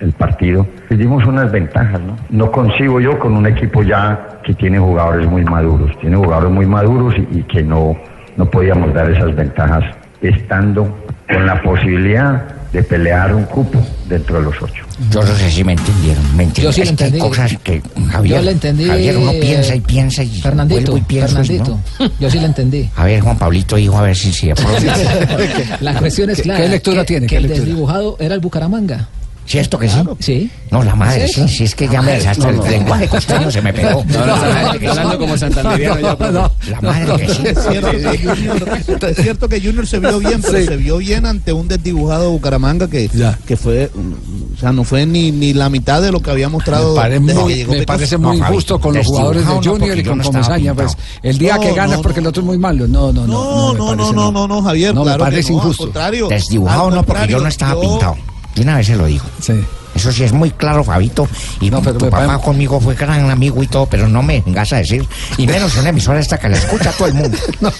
el- 0.00 0.12
partido, 0.14 0.66
les 0.88 0.98
dimos 0.98 1.26
unas 1.26 1.52
ventajas, 1.52 2.00
¿no? 2.00 2.16
No 2.30 2.50
consigo 2.50 2.98
yo 2.98 3.18
con 3.18 3.36
un 3.36 3.46
equipo 3.46 3.82
ya 3.82 4.38
que 4.42 4.54
tiene 4.54 4.78
jugadores 4.78 5.26
muy 5.28 5.44
maduros, 5.44 5.90
tiene 6.00 6.16
jugadores 6.16 6.50
muy 6.50 6.64
maduros 6.64 7.14
y, 7.18 7.40
y 7.40 7.42
que 7.42 7.62
no, 7.62 7.94
no 8.38 8.46
podíamos 8.46 8.94
dar 8.94 9.10
esas 9.10 9.36
ventajas 9.36 9.84
estando 10.22 10.96
con 11.30 11.44
la 11.46 11.60
posibilidad 11.60 12.42
de 12.72 12.82
pelear 12.82 13.34
un 13.34 13.44
cupo 13.44 13.80
dentro 14.08 14.36
de 14.38 14.42
los 14.44 14.54
ocho. 14.60 14.84
Yo 15.10 15.22
no 15.22 15.34
sé 15.36 15.50
si 15.50 15.64
me 15.64 15.72
entendieron. 15.72 16.36
Me 16.36 16.46
Yo 16.52 16.52
sí 16.52 16.60
es 16.60 16.76
lo 16.78 16.82
hay 16.82 16.88
entendí. 16.90 17.18
cosas 17.18 17.56
que, 17.62 17.82
Javier, 18.10 18.36
Yo 18.36 18.42
le 18.42 18.50
entendí. 18.50 18.84
Javier, 18.84 19.16
uno 19.16 19.30
eh, 19.30 19.38
piensa 19.40 19.74
y 19.74 19.80
piensa 19.80 20.22
y 20.22 20.40
Fernandito, 20.40 20.96
y 20.96 21.00
pienso 21.00 21.40
y 21.40 21.46
Fernandito. 21.46 21.80
no. 22.00 22.10
Yo 22.20 22.30
sí 22.30 22.38
le 22.38 22.46
entendí. 22.46 22.90
A 22.96 23.04
ver, 23.04 23.20
Juan 23.20 23.38
Pablito, 23.38 23.78
hijo, 23.78 23.96
a 23.96 24.02
ver 24.02 24.16
si 24.16 24.32
sí. 24.32 24.50
La 25.80 25.94
cuestión 25.98 26.30
es 26.30 26.36
¿Qué- 26.38 26.42
clara. 26.42 26.62
qué 26.62 26.68
lectura 26.68 27.02
que- 27.02 27.06
tiene? 27.06 27.26
Que 27.26 27.30
¿Qué 27.30 27.36
el 27.36 27.42
lectura? 27.44 27.64
desdibujado 27.64 28.16
era 28.20 28.34
el 28.34 28.40
Bucaramanga. 28.40 29.08
¿Cierto 29.48 29.78
que 29.78 29.88
sí? 29.88 29.96
Sí. 30.18 30.50
No, 30.70 30.82
la 30.84 30.94
madre, 30.94 31.26
¿Sí? 31.26 31.40
sí, 31.42 31.48
sí, 31.48 31.64
es 31.64 31.74
que 31.74 31.88
ya 31.88 32.02
me 32.02 32.12
desastre, 32.12 32.50
el 32.50 32.60
lenguaje 32.70 33.08
costeño 33.08 33.50
se 33.50 33.62
me 33.62 33.72
pegó. 33.72 34.04
No, 34.06 34.26
no, 34.26 34.34
hablando 34.34 35.18
como 35.18 35.38
santanderiano 35.38 36.00
ya. 36.00 36.50
La 36.70 36.80
madre 36.82 37.16
que 37.26 37.28
sí. 37.34 37.42
Es 37.46 37.58
cierto, 37.66 37.90
que 37.90 38.18
Junior, 38.18 38.78
es 39.08 39.16
cierto 39.16 39.48
que 39.48 39.60
Junior 39.60 39.86
se 39.86 39.98
vio 40.00 40.18
bien, 40.18 40.42
pero 40.42 40.58
Sí. 40.58 40.66
se 40.66 40.76
vio 40.76 40.98
bien 40.98 41.24
ante 41.24 41.54
un 41.54 41.66
desdibujado 41.66 42.30
Bucaramanga 42.30 42.88
que, 42.90 43.08
que 43.46 43.56
fue, 43.56 43.90
mm, 43.94 44.54
o 44.54 44.60
sea, 44.60 44.72
no 44.72 44.84
fue 44.84 45.06
ni, 45.06 45.32
ni 45.32 45.54
la 45.54 45.70
mitad 45.70 46.02
de 46.02 46.12
lo 46.12 46.20
que 46.20 46.30
había 46.30 46.50
mostrado. 46.50 46.94
Me, 46.94 47.00
pare- 47.00 47.18
desde 47.18 47.34
muy- 47.40 47.52
que 47.52 47.56
llegó 47.58 47.72
me 47.72 47.78
Pecoso. 47.78 47.86
parece 47.96 48.18
muy 48.18 48.36
injusto 48.36 48.78
con 48.78 48.94
los 48.94 49.06
jugadores 49.06 49.46
de 49.46 49.52
Junior 49.70 49.98
y 49.98 50.02
con 50.04 50.18
Comesaña. 50.20 50.74
Pues 50.74 50.94
el 51.22 51.38
día 51.38 51.58
que 51.58 51.72
ganas 51.72 52.00
porque 52.02 52.20
el 52.20 52.26
otro 52.26 52.42
es 52.42 52.46
muy 52.46 52.58
malo. 52.58 52.86
No, 52.86 53.12
no, 53.14 53.26
no. 53.26 53.72
No, 53.72 53.74
no, 53.74 53.96
no, 53.96 54.12
no, 54.12 54.30
no, 54.32 54.46
no, 54.46 54.62
Javier, 54.62 54.94
No, 54.94 55.04
me 55.06 55.16
parece 55.16 55.54
injusto. 55.54 55.90
Desdibujado 56.28 56.90
no, 56.90 57.02
porque 57.02 57.28
yo 57.28 57.40
no 57.40 57.48
estaba 57.48 57.80
pintado. 57.80 58.14
De 58.58 58.64
una 58.64 58.76
vez 58.76 58.88
se 58.88 58.96
lo 58.96 59.06
digo. 59.06 59.24
Eso 59.94 60.12
sí 60.12 60.24
es 60.24 60.32
muy 60.32 60.50
claro, 60.50 60.82
Fabito. 60.82 61.28
Y 61.60 61.70
tu 61.70 61.80
me 61.80 61.92
papá 62.10 62.38
conmigo 62.40 62.80
fue 62.80 62.96
gran 62.96 63.30
amigo 63.30 63.62
y 63.62 63.68
todo, 63.68 63.86
pero 63.86 64.08
no 64.08 64.20
me 64.20 64.40
vengas 64.40 64.72
a 64.72 64.78
decir. 64.78 65.06
Y 65.36 65.46
menos 65.46 65.74
en 65.74 65.80
una 65.80 65.90
emisora 65.90 66.18
esta 66.18 66.38
que 66.38 66.48
la 66.48 66.56
escucha 66.56 66.90
todo 66.92 67.06
el 67.08 67.14
mundo. 67.14 67.38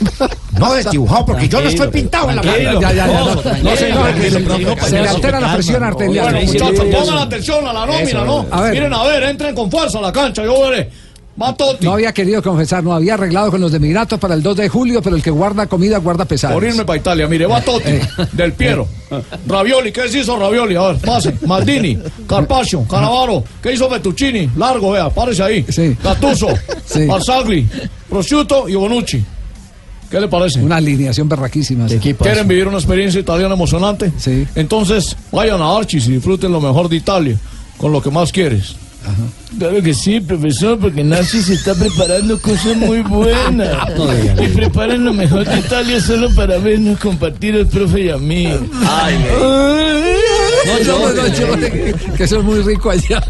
No 0.59 0.73
desdibujado, 0.73 1.25
porque 1.27 1.49
yo 1.49 1.61
no 1.61 1.69
estoy 1.69 1.89
pintado 1.89 2.31
en 2.31 2.37
la 2.37 2.43
cara. 2.43 2.59
ya, 2.59 2.81
ya, 2.81 2.93
ya, 2.93 3.07
no, 3.07 3.35
no, 3.37 3.77
señor, 3.77 4.15
que 4.15 4.31
se- 4.31 4.41
le 4.41 5.03
no, 5.03 5.11
altera 5.11 5.39
la 5.39 5.55
presión 5.55 5.81
no. 5.81 5.87
arterial. 5.87 6.33
Bueno, 6.33 6.47
muchachos, 6.53 6.85
pongan 6.91 7.19
atención 7.19 7.69
a 7.69 7.73
la 7.73 7.87
nómina, 7.87 8.25
¿no? 8.25 8.47
a 8.51 8.63
ver. 8.63 8.73
Miren, 8.73 8.93
a 8.95 9.05
ver, 9.05 9.23
entren 9.25 9.55
con 9.55 9.71
fuerza 9.71 9.99
a 9.99 10.03
la 10.03 10.13
cancha, 10.13 10.43
yo 10.43 10.69
veré. 10.69 10.91
Va 11.41 11.55
Totti. 11.55 11.85
No 11.87 11.93
había 11.93 12.13
querido 12.13 12.43
confesar, 12.43 12.83
no 12.83 12.93
había 12.93 13.15
arreglado 13.15 13.51
con 13.53 13.61
los 13.61 13.71
de 13.71 13.79
Migratos 13.79 14.19
para 14.19 14.35
el 14.35 14.43
2 14.43 14.57
de 14.57 14.69
julio, 14.69 15.01
pero 15.01 15.15
el 15.15 15.23
que 15.23 15.31
guarda 15.31 15.67
comida 15.67 15.99
guarda 15.99 16.25
pesadas. 16.25 16.55
Por 16.55 16.65
irme 16.65 16.85
para 16.85 16.99
Italia, 16.99 17.29
mire, 17.29 17.47
va 17.47 17.61
Totti, 17.61 17.93
del 18.33 18.53
Piero. 18.55 18.89
Ravioli, 19.47 19.93
¿qué 19.93 20.09
se 20.09 20.19
hizo 20.21 20.37
Ravioli? 20.37 20.75
A 20.75 20.83
ver, 20.89 20.97
pase. 20.99 21.35
Maldini, 21.47 21.97
Carpaccio, 22.27 22.83
Canavaro, 22.89 23.45
¿qué 23.63 23.73
hizo 23.73 23.89
Fettuccini? 23.89 24.51
Largo, 24.57 24.91
vea, 24.91 25.11
párese 25.11 25.43
ahí. 25.45 25.65
Gattuso, 26.03 26.49
Sí. 26.87 27.07
Barzagli, 27.07 27.69
Prosciutto 28.09 28.69
y 28.69 28.75
Bonucci. 28.75 29.25
¿Qué 30.11 30.21
le 30.21 30.27
parece? 30.29 30.61
Una 30.61 30.77
alineación 30.77 31.29
berraquísima. 31.29 31.87
¿Quieren 31.87 32.49
vivir 32.49 32.67
una 32.67 32.79
experiencia 32.79 33.21
italiana 33.21 33.55
emocionante? 33.55 34.11
Sí. 34.17 34.47
Entonces, 34.55 35.17
vayan 35.31 35.61
a 35.61 35.77
Archis 35.77 36.09
y 36.09 36.13
disfruten 36.13 36.51
lo 36.51 36.61
mejor 36.61 36.89
de 36.89 36.97
Italia, 36.97 37.37
con 37.77 37.93
lo 37.93 38.03
que 38.03 38.11
más 38.11 38.33
quieres. 38.33 38.75
Claro 39.59 39.83
que 39.83 39.95
sí, 39.95 40.21
profesor, 40.21 40.79
porque 40.79 41.03
Nancy 41.03 41.43
se 41.43 41.55
está 41.55 41.75
preparando 41.75 42.41
cosas 42.41 42.77
muy 42.77 43.01
buenas. 43.01 43.77
y 44.41 44.49
preparan 44.49 45.05
lo 45.05 45.13
mejor 45.13 45.45
de 45.45 45.59
Italia 45.59 46.01
solo 46.01 46.33
para 46.35 46.59
vernos 46.59 46.99
compartir 46.99 47.57
el 47.57 47.67
profe 47.67 48.03
y 48.03 48.11
a 48.11 48.19
mí. 48.19 48.47
Ay, 48.87 49.19
No, 50.67 50.79
yo, 50.85 51.13
no, 51.13 51.27
yo, 51.29 51.57
que, 51.59 51.95
que 52.17 52.25
eso 52.25 52.39
es 52.39 52.45
muy 52.45 52.61
rico 52.63 52.91
allá. 52.91 53.23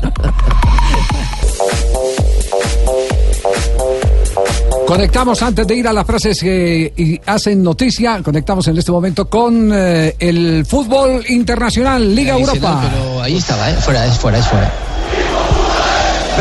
Conectamos 4.88 5.42
antes 5.42 5.66
de 5.66 5.74
ir 5.76 5.86
a 5.86 5.92
las 5.92 6.06
frases 6.06 6.40
que 6.40 6.92
y 6.96 7.20
hacen 7.26 7.62
noticia, 7.62 8.22
conectamos 8.22 8.66
en 8.68 8.78
este 8.78 8.90
momento 8.90 9.28
con 9.28 9.70
eh, 9.70 10.16
el 10.18 10.64
fútbol 10.64 11.22
internacional, 11.28 12.14
Liga 12.14 12.38
Europa. 12.38 12.88
Pero 12.90 13.22
ahí 13.22 13.36
estaba, 13.36 13.70
¿eh? 13.70 13.74
Fuera, 13.74 14.06
es 14.06 14.18
fuera, 14.18 14.38
es 14.38 14.46
fuera. 14.46 14.87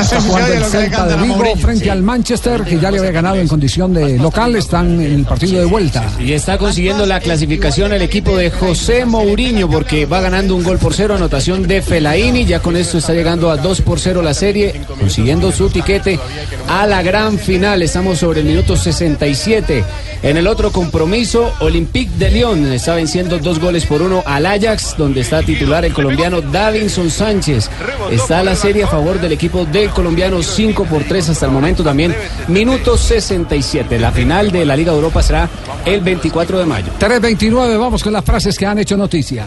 Está 0.01 0.21
jugando 0.21 0.47
oye 0.47 0.55
el 0.55 0.59
lo 0.61 0.69
que 0.69 0.77
le 0.77 0.83
Celta 0.83 1.05
de 1.07 1.15
Vigo 1.23 1.55
frente 1.57 1.83
sí. 1.85 1.89
al 1.89 2.03
Manchester, 2.03 2.63
que 2.63 2.79
ya 2.79 2.91
le 2.91 2.99
había 2.99 3.11
ganado 3.11 3.37
en 3.37 3.47
condición 3.47 3.93
de 3.93 4.17
local. 4.17 4.55
Están 4.55 5.01
en 5.01 5.13
el 5.13 5.25
partido 5.25 5.59
de 5.59 5.65
vuelta. 5.65 6.03
Y 6.19 6.33
está 6.33 6.57
consiguiendo 6.57 7.05
la 7.05 7.19
clasificación 7.19 7.93
el 7.93 8.01
equipo 8.01 8.35
de 8.35 8.49
José 8.51 9.05
Mourinho 9.05 9.69
porque 9.69 10.05
va 10.05 10.21
ganando 10.21 10.55
un 10.55 10.63
gol 10.63 10.77
por 10.77 10.93
cero, 10.93 11.15
anotación 11.15 11.67
de 11.67 11.81
Felaini. 11.81 12.45
Ya 12.45 12.59
con 12.59 12.75
esto 12.77 12.97
está 12.97 13.13
llegando 13.13 13.49
a 13.49 13.57
2 13.57 13.81
por 13.81 13.99
0 13.99 14.21
la 14.21 14.33
serie, 14.33 14.81
consiguiendo 14.99 15.51
su 15.51 15.69
tiquete 15.69 16.19
a 16.67 16.85
la 16.85 17.01
gran 17.01 17.37
final. 17.37 17.81
Estamos 17.81 18.19
sobre 18.19 18.41
el 18.41 18.47
minuto 18.47 18.75
67. 18.75 19.83
En 20.23 20.37
el 20.37 20.47
otro 20.47 20.71
compromiso, 20.71 21.53
Olympique 21.59 22.11
de 22.17 22.31
Lyon 22.31 22.71
está 22.71 22.95
venciendo 22.95 23.37
dos 23.37 23.59
goles 23.59 23.85
por 23.85 24.01
uno 24.01 24.23
al 24.25 24.45
Ajax, 24.45 24.95
donde 24.97 25.21
está 25.21 25.43
titular 25.43 25.85
el 25.85 25.93
colombiano 25.93 26.41
Davinson 26.41 27.09
Sánchez. 27.09 27.69
Está 28.11 28.43
la 28.43 28.55
serie 28.55 28.83
a 28.83 28.87
favor 28.87 29.19
del 29.19 29.31
equipo 29.31 29.65
colombiano 29.91 30.41
5 30.41 30.85
por 30.85 31.03
3 31.03 31.29
hasta 31.29 31.45
el 31.45 31.51
momento 31.51 31.83
también. 31.83 32.15
Minuto 32.47 32.97
67. 32.97 33.99
La 33.99 34.11
final 34.11 34.51
de 34.51 34.65
la 34.65 34.75
Liga 34.75 34.91
Europa 34.91 35.21
será 35.21 35.49
el 35.85 36.01
24 36.01 36.59
de 36.59 36.65
mayo. 36.65 36.91
3.29, 36.99 37.79
vamos 37.79 38.03
con 38.03 38.13
las 38.13 38.23
frases 38.23 38.57
que 38.57 38.65
han 38.65 38.79
hecho 38.79 38.97
noticia. 38.97 39.45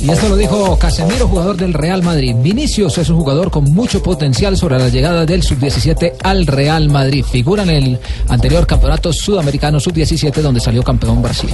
Y 0.00 0.10
esto 0.10 0.28
lo 0.28 0.36
dijo 0.36 0.78
Casemiro, 0.78 1.26
jugador 1.26 1.56
del 1.56 1.74
Real 1.74 2.02
Madrid. 2.04 2.34
Vinicius 2.40 2.98
es 2.98 3.08
un 3.10 3.16
jugador 3.16 3.50
con 3.50 3.64
mucho 3.64 4.00
potencial 4.00 4.56
sobre 4.56 4.78
la 4.78 4.88
llegada 4.88 5.26
del 5.26 5.42
sub-17 5.42 6.12
al 6.22 6.46
Real 6.46 6.88
Madrid. 6.88 7.24
Figura 7.24 7.64
en 7.64 7.70
el 7.70 7.98
anterior 8.28 8.64
campeonato 8.64 9.12
sudamericano 9.12 9.80
sub-17 9.80 10.32
donde 10.40 10.60
salió 10.60 10.84
campeón 10.84 11.20
Brasil. 11.20 11.50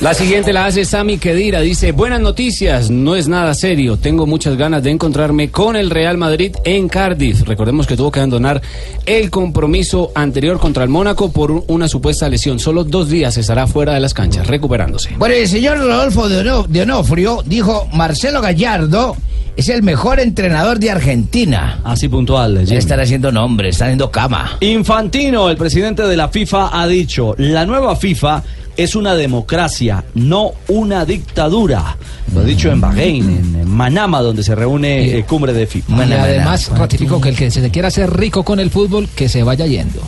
La 0.00 0.14
siguiente 0.14 0.52
la 0.52 0.66
hace 0.66 0.84
Sami 0.84 1.18
Kedira. 1.18 1.60
Dice, 1.60 1.90
buenas 1.90 2.20
noticias, 2.20 2.88
no 2.88 3.16
es 3.16 3.26
nada 3.26 3.52
serio. 3.54 3.96
Tengo 3.96 4.26
muchas 4.26 4.56
ganas 4.56 4.82
de 4.84 4.90
encontrarme 4.92 5.50
con 5.50 5.74
el 5.74 5.90
Real 5.90 6.16
Madrid 6.16 6.54
en 6.64 6.88
Cardiff. 6.88 7.42
Recordemos 7.42 7.86
que 7.88 7.96
tuvo 7.96 8.12
que 8.12 8.20
abandonar 8.20 8.62
el 9.06 9.28
compromiso 9.30 10.12
anterior 10.14 10.60
contra 10.60 10.84
el 10.84 10.88
Mónaco 10.88 11.32
por 11.32 11.50
un- 11.50 11.64
una 11.66 11.88
supuesta 11.88 12.28
lesión. 12.28 12.60
Solo 12.60 12.84
dos 12.84 13.08
días 13.08 13.36
estará 13.36 13.66
fuera 13.66 13.94
de 13.94 14.00
las 14.00 14.14
canchas, 14.14 14.46
recuperándose. 14.46 15.10
Bueno, 15.18 15.34
el 15.34 15.48
señor 15.48 15.78
Rodolfo 15.78 16.28
de 16.28 16.82
Onofrio 16.82 17.42
dijo, 17.44 17.87
Marcelo 17.92 18.40
Gallardo 18.40 19.16
es 19.56 19.68
el 19.68 19.82
mejor 19.82 20.20
entrenador 20.20 20.78
de 20.78 20.90
Argentina. 20.90 21.80
Así 21.84 22.08
puntual. 22.08 22.64
Jimmy. 22.64 22.76
Están 22.76 23.00
haciendo 23.00 23.32
nombre, 23.32 23.70
están 23.70 23.88
haciendo 23.88 24.10
cama. 24.10 24.56
Infantino, 24.60 25.50
el 25.50 25.56
presidente 25.56 26.02
de 26.02 26.16
la 26.16 26.28
FIFA, 26.28 26.80
ha 26.80 26.86
dicho, 26.86 27.34
la 27.38 27.66
nueva 27.66 27.96
FIFA 27.96 28.42
es 28.76 28.94
una 28.94 29.16
democracia, 29.16 30.04
no 30.14 30.52
una 30.68 31.04
dictadura. 31.04 31.96
Lo 32.32 32.40
ha 32.40 32.44
dicho 32.44 32.70
en 32.70 32.80
Bahrein, 32.80 33.28
en, 33.28 33.68
Manama, 33.68 34.22
donde 34.22 34.44
se 34.44 34.54
reúne 34.54 35.18
eh, 35.18 35.24
cumbre 35.24 35.52
de 35.52 35.66
FIFA. 35.66 36.06
Y 36.06 36.12
además 36.12 36.70
ratificó 36.78 37.20
que 37.20 37.30
el 37.30 37.36
que 37.36 37.50
se 37.50 37.68
quiera 37.70 37.88
hacer 37.88 38.16
rico 38.16 38.44
con 38.44 38.60
el 38.60 38.70
fútbol, 38.70 39.08
que 39.16 39.28
se 39.28 39.42
vaya 39.42 39.66
yendo. 39.66 40.00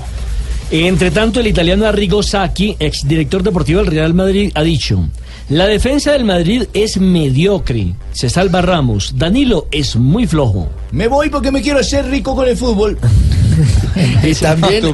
Entre 0.72 1.10
tanto, 1.10 1.40
el 1.40 1.48
italiano 1.48 1.84
Arrigo 1.84 2.22
Sacchi, 2.22 2.76
exdirector 2.78 3.42
deportivo 3.42 3.80
del 3.80 3.90
Real 3.90 4.14
Madrid, 4.14 4.52
ha 4.54 4.62
dicho: 4.62 5.08
La 5.48 5.66
defensa 5.66 6.12
del 6.12 6.24
Madrid 6.24 6.64
es 6.72 6.96
mediocre. 6.98 7.94
Se 8.12 8.30
salva 8.30 8.62
Ramos. 8.62 9.14
Danilo 9.16 9.66
es 9.72 9.96
muy 9.96 10.28
flojo. 10.28 10.68
Me 10.92 11.08
voy 11.08 11.28
porque 11.28 11.50
me 11.50 11.60
quiero 11.60 11.80
hacer 11.80 12.06
rico 12.06 12.36
con 12.36 12.46
el 12.46 12.56
fútbol. 12.56 12.98
Y 14.22 14.34
también 14.34 14.84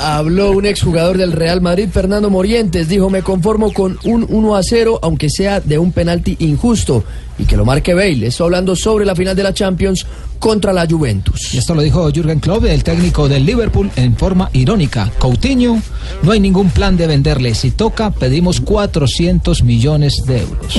habló 0.00 0.52
un 0.52 0.66
exjugador 0.66 1.18
del 1.18 1.32
Real 1.32 1.60
Madrid, 1.60 1.88
Fernando 1.92 2.30
Morientes. 2.30 2.88
Dijo, 2.88 3.10
me 3.10 3.22
conformo 3.22 3.72
con 3.72 3.98
un 4.04 4.26
1 4.28 4.56
a 4.56 4.62
0, 4.62 5.00
aunque 5.02 5.28
sea 5.30 5.60
de 5.60 5.78
un 5.78 5.92
penalti 5.92 6.36
injusto. 6.40 7.04
Y 7.38 7.44
que 7.44 7.56
lo 7.56 7.64
marque 7.64 7.94
Bale. 7.94 8.26
Esto 8.26 8.44
hablando 8.44 8.74
sobre 8.74 9.04
la 9.04 9.14
final 9.14 9.36
de 9.36 9.42
la 9.42 9.54
Champions 9.54 10.06
contra 10.38 10.72
la 10.72 10.86
Juventus. 10.88 11.54
Y 11.54 11.58
esto 11.58 11.74
lo 11.74 11.82
dijo 11.82 12.10
Jürgen 12.10 12.40
Klopp, 12.40 12.64
el 12.64 12.82
técnico 12.84 13.28
del 13.28 13.44
Liverpool, 13.44 13.90
en 13.96 14.16
forma 14.16 14.50
irónica. 14.52 15.10
Coutinho, 15.18 15.80
no 16.22 16.32
hay 16.32 16.40
ningún 16.40 16.70
plan 16.70 16.96
de 16.96 17.06
venderle. 17.06 17.54
Si 17.54 17.70
toca, 17.70 18.10
pedimos 18.10 18.60
400 18.60 19.62
millones 19.62 20.24
de 20.26 20.40
euros. 20.40 20.74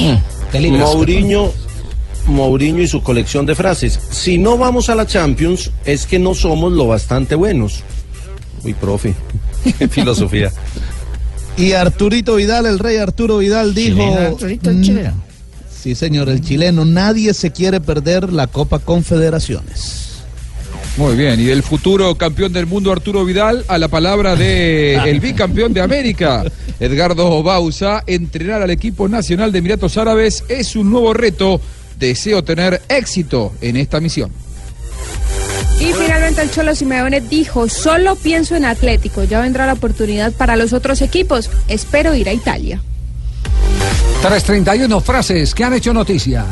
De 0.51 0.59
libras, 0.59 0.95
Mourinho, 0.95 1.51
Mourinho 2.30 2.82
y 2.82 2.88
su 2.88 3.01
colección 3.03 3.45
de 3.45 3.55
frases. 3.55 3.99
Si 4.11 4.38
no 4.38 4.57
vamos 4.57 4.89
a 4.89 4.95
la 4.95 5.05
Champions, 5.05 5.71
es 5.86 6.05
que 6.05 6.19
no 6.19 6.34
somos 6.36 6.71
lo 6.71 6.88
bastante 6.88 7.36
buenos. 7.36 7.84
Uy, 8.63 8.73
profe. 8.73 9.13
Qué 9.80 9.88
filosofía. 9.88 10.51
Y 11.57 11.73
Arturito 11.73 12.36
Vidal, 12.36 12.65
el 12.65 12.80
rey 12.80 12.97
Arturo 12.97 13.39
Vidal 13.39 13.73
dijo... 13.73 13.97
Chileno, 13.99 14.19
Arturito, 14.19 14.69
el 14.69 14.77
"Mm, 14.77 14.82
chileno". 14.82 15.13
Sí, 15.82 15.95
señor, 15.95 16.30
el 16.30 16.41
chileno. 16.41 16.86
Nadie 16.86 17.34
se 17.34 17.51
quiere 17.51 17.80
perder 17.82 18.32
la 18.32 18.47
Copa 18.47 18.80
Confederaciones. 18.80 20.07
Muy 20.97 21.15
bien, 21.15 21.39
y 21.39 21.43
del 21.45 21.63
futuro 21.63 22.15
campeón 22.15 22.51
del 22.51 22.65
mundo 22.65 22.91
Arturo 22.91 23.23
Vidal 23.23 23.63
a 23.69 23.77
la 23.77 23.88
palabra 23.88 24.36
de 24.36 24.95
el 25.09 25.19
bicampeón 25.21 25.73
de 25.73 25.82
América, 25.82 26.43
Edgardo 26.80 27.41
Bausa, 27.43 28.03
entrenar 28.07 28.61
al 28.61 28.69
equipo 28.71 29.07
nacional 29.07 29.51
de 29.51 29.59
Emiratos 29.59 29.97
Árabes 29.97 30.43
es 30.49 30.75
un 30.75 30.89
nuevo 30.89 31.13
reto. 31.13 31.61
Deseo 31.99 32.43
tener 32.43 32.81
éxito 32.89 33.53
en 33.61 33.77
esta 33.77 33.99
misión. 33.99 34.31
Y 35.79 35.93
finalmente 35.93 36.41
el 36.41 36.51
Cholo 36.51 36.75
Simeone 36.75 37.21
dijo, 37.21 37.69
solo 37.69 38.15
pienso 38.15 38.55
en 38.55 38.65
Atlético, 38.65 39.23
ya 39.23 39.39
vendrá 39.39 39.65
la 39.65 39.73
oportunidad 39.73 40.33
para 40.33 40.55
los 40.57 40.73
otros 40.73 41.01
equipos, 41.01 41.49
espero 41.67 42.13
ir 42.15 42.27
a 42.27 42.33
Italia. 42.33 42.81
3.31 44.21 45.01
frases 45.01 45.55
que 45.55 45.63
han 45.63 45.73
hecho 45.73 45.93
noticia. 45.93 46.45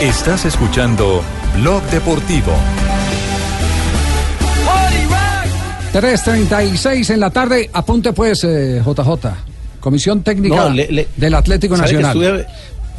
Estás 0.00 0.44
escuchando 0.44 1.24
Blog 1.56 1.82
Deportivo. 1.90 2.52
3.36 5.92 7.10
en 7.10 7.20
la 7.20 7.30
tarde. 7.30 7.68
Apunte 7.72 8.12
pues, 8.12 8.44
eh, 8.44 8.80
JJ. 8.84 9.47
Comisión 9.80 10.22
Técnica 10.22 10.56
No, 10.56 10.70
le- 10.70 10.88
le- 10.90 11.08
del 11.16 11.34
Atlético 11.34 11.76
¿Sabe 11.76 11.90
que 11.90 11.96
Nacional. 12.02 12.26
Estuve, 12.40 12.46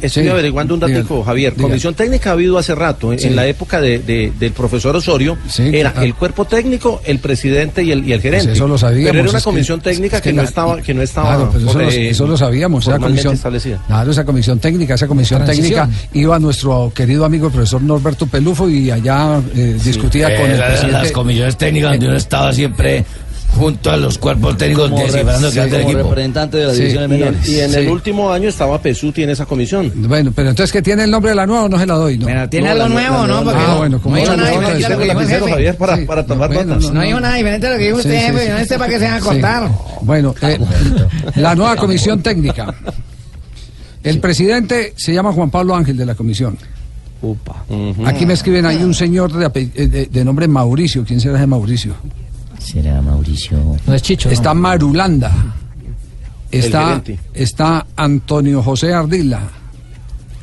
estuve 0.00 0.24
Sí, 0.24 0.30
averiguando 0.30 0.72
un 0.74 0.80
datico, 0.80 1.14
diga, 1.16 1.26
Javier. 1.26 1.52
diga. 1.54 1.62
Comisión 1.68 1.92
técnica 1.94 2.30
ha 2.30 2.32
habido 2.32 2.56
hace 2.56 2.74
rato. 2.74 3.12
En, 3.12 3.18
Sí. 3.18 3.26
en 3.26 3.36
la 3.36 3.46
época 3.46 3.82
de, 3.82 3.98
de- 3.98 4.32
del 4.40 4.52
profesor 4.52 4.96
Osorio, 4.96 5.36
era 5.58 5.92
ah. 5.94 6.02
el 6.04 6.14
cuerpo 6.14 6.46
técnico, 6.46 7.02
el 7.04 7.18
presidente 7.18 7.82
y 7.82 7.92
el, 7.92 8.08
y 8.08 8.14
el 8.14 8.20
gerente. 8.22 8.46
Pues 8.46 8.56
eso 8.56 8.66
lo 8.66 8.78
sabíamos, 8.78 9.10
Pero 9.10 9.20
era 9.20 9.28
una 9.28 9.38
es 9.38 9.44
que- 9.44 9.50
comisión 9.50 9.80
técnica 9.82 10.16
es 10.16 10.22
que, 10.22 10.30
que 10.30 10.36
no 10.36 10.42
estaba, 10.42 10.80
que 10.80 10.94
no 10.94 11.02
estaba 11.02 11.26
Claro, 11.36 11.50
pues 11.50 11.62
eso, 11.64 11.72
por, 11.74 11.82
lo, 11.82 11.90
eh, 11.90 12.08
eso 12.08 12.26
lo 12.26 12.36
sabíamos. 12.38 12.86
Esa 12.88 12.98
comisión, 12.98 13.34
establecida. 13.34 13.82
claro, 13.86 14.10
esa 14.10 14.24
comisión 14.24 14.58
técnica, 14.58 14.94
esa 14.94 15.06
comisión 15.06 15.44
técnica 15.44 15.88
iba 16.14 16.38
nuestro 16.38 16.90
querido 16.94 17.26
amigo 17.26 17.48
el 17.48 17.52
profesor 17.52 17.82
Norberto 17.82 18.26
Pelufo 18.26 18.70
y 18.70 18.90
allá 18.90 19.38
eh, 19.54 19.76
discutía 19.84 20.28
Eh, 20.34 20.40
con 20.40 20.50
el 20.50 20.58
la- 20.58 20.66
presidente. 20.68 20.92
Las 20.98 21.12
comisiones 21.12 21.56
técnicas 21.58 21.90
donde 21.90 22.06
uno 22.06 22.16
estaba 22.16 22.52
siempre 22.54 23.04
junto 23.56 23.90
a 23.90 23.96
los 23.96 24.16
cuerpos 24.18 24.56
técnicos 24.56 24.90
Como 24.90 25.02
descifrando 25.02 25.50
que 25.50 25.60
equipo. 25.82 25.98
representante 25.98 26.56
de 26.58 26.66
las 26.66 26.76
Sí. 26.76 26.82
divisiones 26.82 27.10
Y 27.10 27.14
en, 27.14 27.20
menores. 27.20 27.48
y 27.48 27.60
en 27.60 27.70
Sí. 27.70 27.76
el 27.76 27.88
último 27.88 28.32
año 28.32 28.48
estaba 28.48 28.80
Pesuti 28.80 29.22
en 29.22 29.30
esa 29.30 29.44
comisión. 29.46 29.92
Bueno, 29.96 30.32
pero 30.34 30.50
entonces 30.50 30.72
que 30.72 30.80
tiene 30.82 31.04
el 31.04 31.10
nombre 31.10 31.30
de 31.32 31.34
la 31.36 31.46
nueva 31.46 31.64
o 31.64 31.68
no 31.68 31.78
se 31.78 31.86
la 31.86 31.94
doy, 31.94 32.18
¿no? 32.18 32.26
Pero 32.26 32.48
tiene 32.48 32.66
No, 32.66 32.72
algo 32.72 32.84
la- 32.84 32.88
nuevo, 32.94 33.16
la- 33.18 33.26
¿no? 33.26 33.34
la- 33.38 33.44
Porque 33.44 33.58
Ah, 33.66 33.74
bueno, 33.76 34.00
como 34.00 34.14
no 34.16 34.20
dijo 34.22 34.36
nada 34.36 34.50
diferente 34.50 35.74
para, 35.74 36.06
para 36.06 36.26
tomar 36.26 36.50
notas. 36.50 36.90
No 36.92 37.00
dijo 37.02 37.20
nada 37.20 37.34
diferente 37.34 37.66
a 37.66 37.70
lo 37.70 37.78
que 37.78 37.84
dijo 37.84 37.96
Sí, 38.02 38.08
usted, 38.08 38.18
sí, 38.20 38.26
jefe. 38.26 38.40
sí. 38.40 38.48
Yo 38.48 38.58
no 38.58 38.64
sé 38.64 38.78
para 38.78 38.90
qué 38.92 38.98
se 38.98 39.04
van 39.04 39.14
a 39.14 39.18
Sí. 39.20 39.24
contar. 39.26 39.70
Bueno, 40.02 40.34
eh, 40.42 40.58
la 41.36 41.54
nueva 41.54 41.76
comisión 41.76 42.22
técnica. 42.22 42.74
El 44.02 44.18
presidente 44.20 44.94
se 44.96 45.12
llama 45.12 45.32
Juan 45.32 45.50
Pablo 45.50 45.74
Ángel 45.76 45.96
de 45.96 46.06
la 46.06 46.14
comisión. 46.14 46.56
Upa. 47.22 47.64
Aquí 48.06 48.24
me 48.24 48.32
escriben 48.32 48.64
ahí 48.64 48.82
un 48.82 48.94
señor 48.94 49.30
de, 49.32 49.46
eh, 49.74 49.86
de- 49.88 50.06
de 50.06 50.24
nombre 50.24 50.48
Mauricio. 50.48 51.04
¿Quién 51.04 51.20
será 51.20 51.36
ese 51.36 51.46
Mauricio? 51.46 51.94
Será 52.60 53.00
Mauricio. 53.00 53.58
No 53.86 53.94
es 53.94 54.02
Chicho. 54.02 54.30
Está 54.30 54.54
Marulanda. 54.54 55.32
Está, 56.50 57.02
está 57.32 57.86
Antonio 57.94 58.60
José 58.62 58.92
Ardila, 58.92 59.40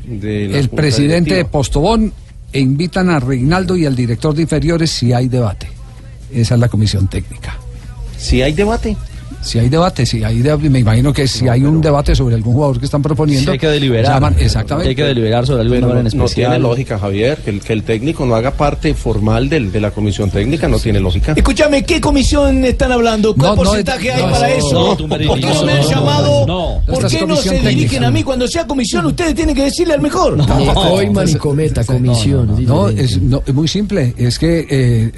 de 0.05 0.57
el 0.57 0.69
presidente 0.69 1.35
de. 1.35 1.45
Postobón, 1.45 2.13
e 2.53 2.61
invitan 2.61 3.09
a 3.09 3.19
Reinaldo 3.19 3.75
y 3.75 3.85
al 3.85 3.95
director 3.95 4.33
de 4.33 4.43
inferiores 4.43 4.89
si 4.89 5.11
hay 5.11 5.27
debate. 5.27 5.67
Esa 6.33 6.53
es 6.55 6.59
la 6.61 6.69
comisión 6.69 7.07
técnica. 7.07 7.57
Si 8.17 8.41
hay 8.41 8.53
debate. 8.53 8.95
Si 9.47 9.59
hay 9.59 9.69
debate, 9.69 10.05
si 10.05 10.23
hay 10.23 10.39
de- 10.41 10.57
me 10.57 10.79
imagino 10.79 11.13
que 11.13 11.27
si 11.27 11.47
hay 11.47 11.63
un 11.63 11.81
debate 11.81 12.15
sobre 12.15 12.35
algún 12.35 12.53
jugador 12.53 12.79
que 12.79 12.85
están 12.85 13.01
proponiendo, 13.01 13.45
Sí, 13.45 13.51
hay 13.53 13.57
que 13.59 13.67
deliberar. 13.67 14.13
llaman- 14.13 14.35
exactamente. 14.39 14.89
Hay 14.89 14.95
que 14.95 15.03
deliberar 15.03 15.45
sobre 15.47 15.61
algún 15.61 15.79
no, 15.81 15.89
en 15.97 16.01
no 16.03 16.07
especial. 16.07 16.51
tiene 16.51 16.59
lógica, 16.59 16.99
Javier, 16.99 17.37
que 17.37 17.49
el, 17.51 17.61
que 17.61 17.73
el 17.73 17.83
técnico 17.83 18.25
no 18.25 18.35
haga 18.35 18.51
parte 18.51 18.93
formal 18.93 19.47
del- 19.49 19.71
de 19.71 19.79
la 19.81 19.91
comisión 19.91 20.29
técnica, 20.29 20.67
no 20.67 20.79
tiene 20.79 20.99
lógica. 20.99 21.33
Escúchame, 21.35 21.83
¿qué 21.83 22.01
comisión 22.01 22.65
están 22.65 22.91
hablando? 22.91 23.33
¿Cuál 23.35 23.49
No, 23.51 23.55
no, 23.55 23.63
porcentaje 23.63 24.11
hay 24.11 24.21
no, 24.23 24.31
para 24.31 24.47
no, 24.49 24.53
eso? 24.55 24.73
no, 24.73 25.07
¿Por 25.07 25.17
qué 25.17 25.25
no 25.47 25.53
no, 25.53 25.63
me 25.63 25.71
han 25.71 25.81
no, 25.81 25.89
llamado? 25.89 26.45
no. 26.47 26.81
¿Por 26.85 27.07
qué 27.07 27.19
no 27.21 27.27
comisión 27.27 27.55
se 27.55 27.61
dirigen 27.61 27.89
técnica. 27.89 28.07
a 28.07 28.11
mí? 28.11 28.23
Cuando 28.23 28.47
sea 28.47 28.67
comisión, 28.67 29.05
ustedes 29.05 29.33
tienen 29.33 29.55
que 29.55 29.63
decirle 29.63 29.93
al 29.93 30.01
mejor. 30.01 30.37
Ni 30.37 30.45
Coiman 30.73 31.25
ni 31.25 31.35
Cometa, 31.35 31.83
comisión. 31.85 32.65
No, 32.65 32.89
es, 32.89 33.21
no, 33.21 33.41
es 33.45 33.53
muy 33.53 33.67
simple. 33.67 34.13
Es 34.17 34.37
que 34.39 34.65
eh, 34.69 35.11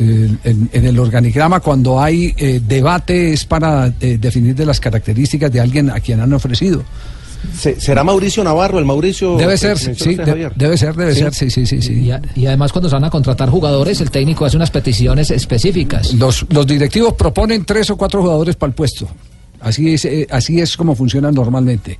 en, 0.44 0.70
en 0.72 0.86
el 0.86 1.00
organigrama, 1.00 1.60
cuando 1.60 2.00
hay 2.00 2.34
eh, 2.38 2.62
debate, 2.66 3.34
es 3.34 3.46
para 3.46 3.92
eh, 4.00 4.18
definir 4.20 4.56
de 4.56 4.66
las 4.66 4.80
características 4.80 5.52
de 5.52 5.60
alguien 5.60 5.90
a 5.90 6.00
quien 6.00 6.20
han 6.20 6.34
ofrecido. 6.34 6.84
Se- 7.58 7.80
¿Será 7.80 8.04
Mauricio 8.04 8.44
Navarro 8.44 8.80
el 8.80 8.86
Mauricio? 8.86 9.38
Debe 9.38 9.58
ser, 9.58 9.78
sí, 9.78 9.92
usted, 9.92 10.18
de- 10.18 10.26
Javier? 10.26 10.52
debe 10.56 10.78
ser, 10.78 10.94
debe 10.96 11.14
Sí. 11.14 11.20
ser, 11.22 11.34
sí, 11.34 11.50
sí, 11.50 11.66
sí. 11.66 11.82
sí. 11.82 11.94
Y, 11.94 12.12
a- 12.12 12.22
y 12.36 12.46
además 12.48 12.72
cuando 12.74 12.90
se 12.90 12.96
van 12.96 13.06
a 13.06 13.10
contratar 13.10 13.50
jugadores, 13.50 14.02
el 14.02 14.12
técnico 14.12 14.46
hace 14.46 14.58
unas 14.58 14.72
peticiones 14.72 15.32
específicas. 15.32 16.14
Los, 16.16 16.46
los 16.50 16.68
directivos 16.68 17.14
proponen 17.14 17.64
tres 17.64 17.90
o 17.92 17.96
cuatro 17.98 18.22
jugadores 18.22 18.56
para 18.58 18.70
el 18.72 18.76
puesto. 18.76 19.08
Así 19.62 19.94
es, 19.94 20.06
eh, 20.06 20.28
así 20.32 20.60
es 20.60 20.76
como 20.78 20.96
funciona 20.96 21.32
normalmente. 21.32 21.98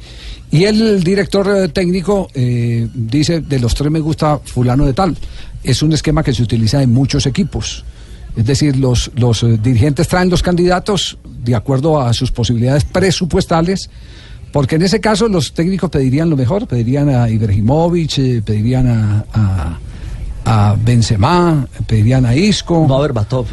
Y 0.52 0.64
el 0.66 1.04
director 1.04 1.48
eh, 1.56 1.68
técnico 1.70 2.30
eh, 2.34 2.88
dice, 2.94 3.40
de 3.42 3.60
los 3.60 3.74
tres 3.76 3.92
me 3.92 4.00
gusta 4.00 4.40
fulano 4.44 4.86
de 4.86 4.94
tal. 4.94 5.16
Es 5.64 5.82
un 5.84 5.92
esquema 5.94 6.24
que 6.24 6.34
se 6.34 6.42
utiliza 6.44 6.82
en 6.82 6.94
muchos 6.94 7.26
equipos. 7.26 7.84
Es 8.38 8.46
decir, 8.46 8.76
los, 8.78 9.12
los 9.16 9.44
eh, 9.44 9.58
dirigentes 9.62 10.08
traen 10.08 10.30
los 10.30 10.42
candidatos 10.44 11.18
de 11.44 11.56
acuerdo 11.56 12.00
a 12.00 12.14
sus 12.14 12.32
posibilidades 12.32 12.84
presupuestales, 12.86 13.90
porque 14.54 14.76
en 14.76 14.84
ese 14.84 15.00
caso 15.00 15.28
los 15.28 15.54
técnicos 15.54 15.90
pedirían 15.90 16.30
lo 16.30 16.38
mejor, 16.38 16.68
pedirían 16.68 17.10
a 17.10 17.30
Ibrahimovic, 17.30 18.18
eh, 18.20 18.42
pedirían 18.46 18.88
a, 18.88 19.26
a, 19.34 19.80
a 20.72 20.76
Benzema, 20.84 21.68
pedirían 21.86 22.26
a 22.26 22.36
Isco. 22.36 22.86
No 22.88 22.98
a 22.98 23.02
Berbatov. 23.02 23.46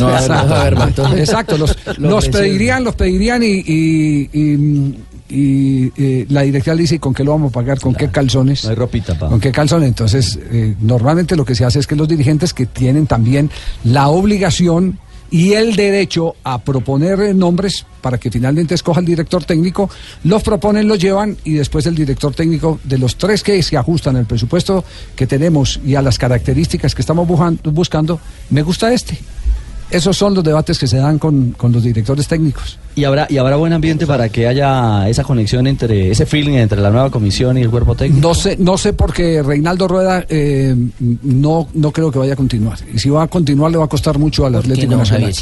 No 0.00 0.08
a 0.08 0.44
Ber- 0.64 0.74
no. 0.96 1.16
Exacto, 1.16 1.58
los, 1.58 1.76
Lo 1.98 2.10
los 2.10 2.18
ofrecieron. 2.24 2.40
pedirían, 2.50 2.84
los 2.84 2.94
pedirían 2.94 3.42
y, 3.42 3.46
y, 3.66 4.30
y- 4.32 4.98
y, 5.28 5.92
eh, 5.96 6.26
la 6.28 6.42
directiva 6.42 6.74
le 6.74 6.82
dice 6.82 6.96
¿y 6.96 6.98
con 6.98 7.14
qué 7.14 7.24
lo 7.24 7.32
vamos 7.32 7.50
a 7.50 7.52
pagar, 7.52 7.80
con 7.80 7.94
qué 7.94 8.08
calzones. 8.10 8.64
No 8.64 8.70
hay 8.70 8.76
ropita, 8.76 9.18
pa. 9.18 9.28
¿Con 9.28 9.40
qué 9.40 9.52
calzones? 9.52 9.88
Entonces, 9.88 10.38
eh, 10.50 10.74
normalmente 10.80 11.36
lo 11.36 11.44
que 11.44 11.54
se 11.54 11.64
hace 11.64 11.78
es 11.78 11.86
que 11.86 11.96
los 11.96 12.08
dirigentes 12.08 12.54
que 12.54 12.66
tienen 12.66 13.06
también 13.06 13.50
la 13.84 14.08
obligación 14.08 14.98
y 15.30 15.52
el 15.52 15.76
derecho 15.76 16.36
a 16.42 16.58
proponer 16.58 17.34
nombres 17.34 17.84
para 18.00 18.18
que 18.18 18.30
finalmente 18.30 18.74
escoja 18.74 19.00
el 19.00 19.06
director 19.06 19.44
técnico, 19.44 19.90
los 20.24 20.42
proponen, 20.42 20.88
los 20.88 20.98
llevan 20.98 21.36
y 21.44 21.54
después 21.54 21.86
el 21.86 21.94
director 21.94 22.34
técnico 22.34 22.80
de 22.84 22.98
los 22.98 23.16
tres 23.16 23.42
que 23.42 23.62
se 23.62 23.76
ajustan 23.76 24.16
al 24.16 24.26
presupuesto 24.26 24.84
que 25.14 25.26
tenemos 25.26 25.80
y 25.84 25.94
a 25.94 26.02
las 26.02 26.18
características 26.18 26.94
que 26.94 27.02
estamos 27.02 27.28
buscando, 27.28 28.20
me 28.50 28.62
gusta 28.62 28.92
este. 28.92 29.18
Esos 29.90 30.16
son 30.16 30.34
los 30.34 30.44
debates 30.44 30.78
que 30.78 30.86
se 30.86 30.98
dan 30.98 31.18
con, 31.18 31.52
con 31.52 31.72
los 31.72 31.82
directores 31.82 32.28
técnicos. 32.28 32.78
Y 32.98 33.04
habrá, 33.04 33.26
y 33.30 33.36
habrá 33.38 33.54
buen 33.54 33.72
ambiente 33.72 34.06
para 34.06 34.28
que 34.28 34.48
haya 34.48 35.08
esa 35.08 35.22
conexión 35.22 35.66
entre, 35.68 36.10
ese 36.10 36.26
feeling 36.26 36.54
entre 36.54 36.80
la 36.80 36.90
nueva 36.90 37.10
comisión 37.10 37.56
y 37.56 37.62
el 37.62 37.70
cuerpo 37.70 37.94
técnico. 37.94 38.26
No 38.26 38.34
sé, 38.34 38.56
no 38.58 38.76
sé 38.76 38.92
porque 38.92 39.40
Reinaldo 39.42 39.86
Rueda 39.86 40.24
eh, 40.28 40.74
no, 41.22 41.68
no 41.74 41.92
creo 41.92 42.10
que 42.10 42.18
vaya 42.18 42.32
a 42.32 42.36
continuar. 42.36 42.76
Y 42.92 42.98
si 42.98 43.08
va 43.08 43.22
a 43.22 43.26
continuar 43.28 43.70
le 43.70 43.78
va 43.78 43.84
a 43.84 43.88
costar 43.88 44.18
mucho 44.18 44.46
al 44.46 44.56
Atlético 44.56 44.92
no, 44.92 44.98
Nacional. 44.98 45.32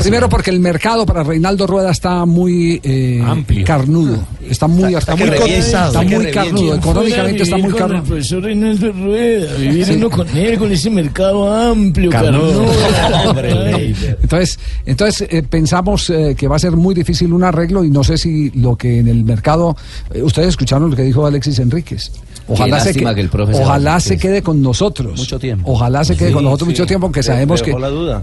Primero 0.00 0.28
porque 0.28 0.50
el 0.50 0.58
mercado 0.58 1.06
para 1.06 1.22
Reinaldo 1.22 1.68
Rueda 1.68 1.92
está 1.92 2.26
muy 2.26 2.80
eh, 2.82 3.22
carnudo. 3.64 4.18
Está 4.50 4.66
muy, 4.66 4.94
está, 4.94 5.14
muy, 5.14 5.32
está 5.32 6.02
muy 6.02 6.26
carnudo. 6.32 6.74
Económicamente 6.74 7.42
está 7.44 7.56
muy 7.58 7.70
Con 7.70 7.72
el 7.74 7.78
carnudo. 7.78 8.02
profesor 8.04 8.42
Reinaldo 8.42 8.92
Rueda, 8.92 9.54
vivir 9.54 9.84
Sí. 9.86 9.92
uno 9.94 10.10
con 10.10 10.28
él, 10.36 10.58
con 10.58 10.72
ese 10.72 10.90
mercado 10.90 11.52
amplio, 11.52 12.10
Carnudo. 12.10 12.64
carnudo. 12.92 13.44
Entonces, 14.22 14.58
entonces 14.86 15.28
eh, 15.30 15.42
pensamos 15.42 16.10
eh, 16.10 16.34
que 16.36 16.48
va 16.48 16.56
a 16.56 16.58
ser 16.58 16.72
muy 16.72 16.94
difícil 16.94 17.03
un 17.32 17.44
arreglo 17.44 17.84
y 17.84 17.90
no 17.90 18.02
sé 18.04 18.18
si 18.18 18.50
lo 18.50 18.76
que 18.76 18.98
en 18.98 19.08
el 19.08 19.24
mercado. 19.24 19.76
eh, 20.12 20.22
ustedes 20.22 20.48
escucharon 20.48 20.90
lo 20.90 20.96
que 20.96 21.02
dijo 21.02 21.26
Alexis 21.26 21.58
Enríquez. 21.58 22.10
Ojalá, 22.46 22.78
se, 22.80 22.86
lástima 22.90 23.10
que- 23.10 23.14
que 23.16 23.20
el 23.22 23.28
profe 23.30 23.54
se 23.54 23.62
ojalá 23.62 23.92
vaya, 23.92 24.00
se 24.00 24.18
quede 24.18 24.42
con 24.42 24.60
nosotros. 24.60 25.18
Mucho 25.18 25.38
tiempo. 25.38 25.70
Ojalá 25.72 26.04
se 26.04 26.14
quede 26.14 26.28
Sí, 26.28 26.34
con 26.34 26.44
nosotros 26.44 26.66
sí. 26.66 26.72
mucho 26.72 26.86
tiempo, 26.86 27.06
aunque 27.06 27.22
sabemos 27.22 27.62
dejó 27.62 27.76
que. 27.78 27.80
la 27.82 27.88
duda. 27.88 28.22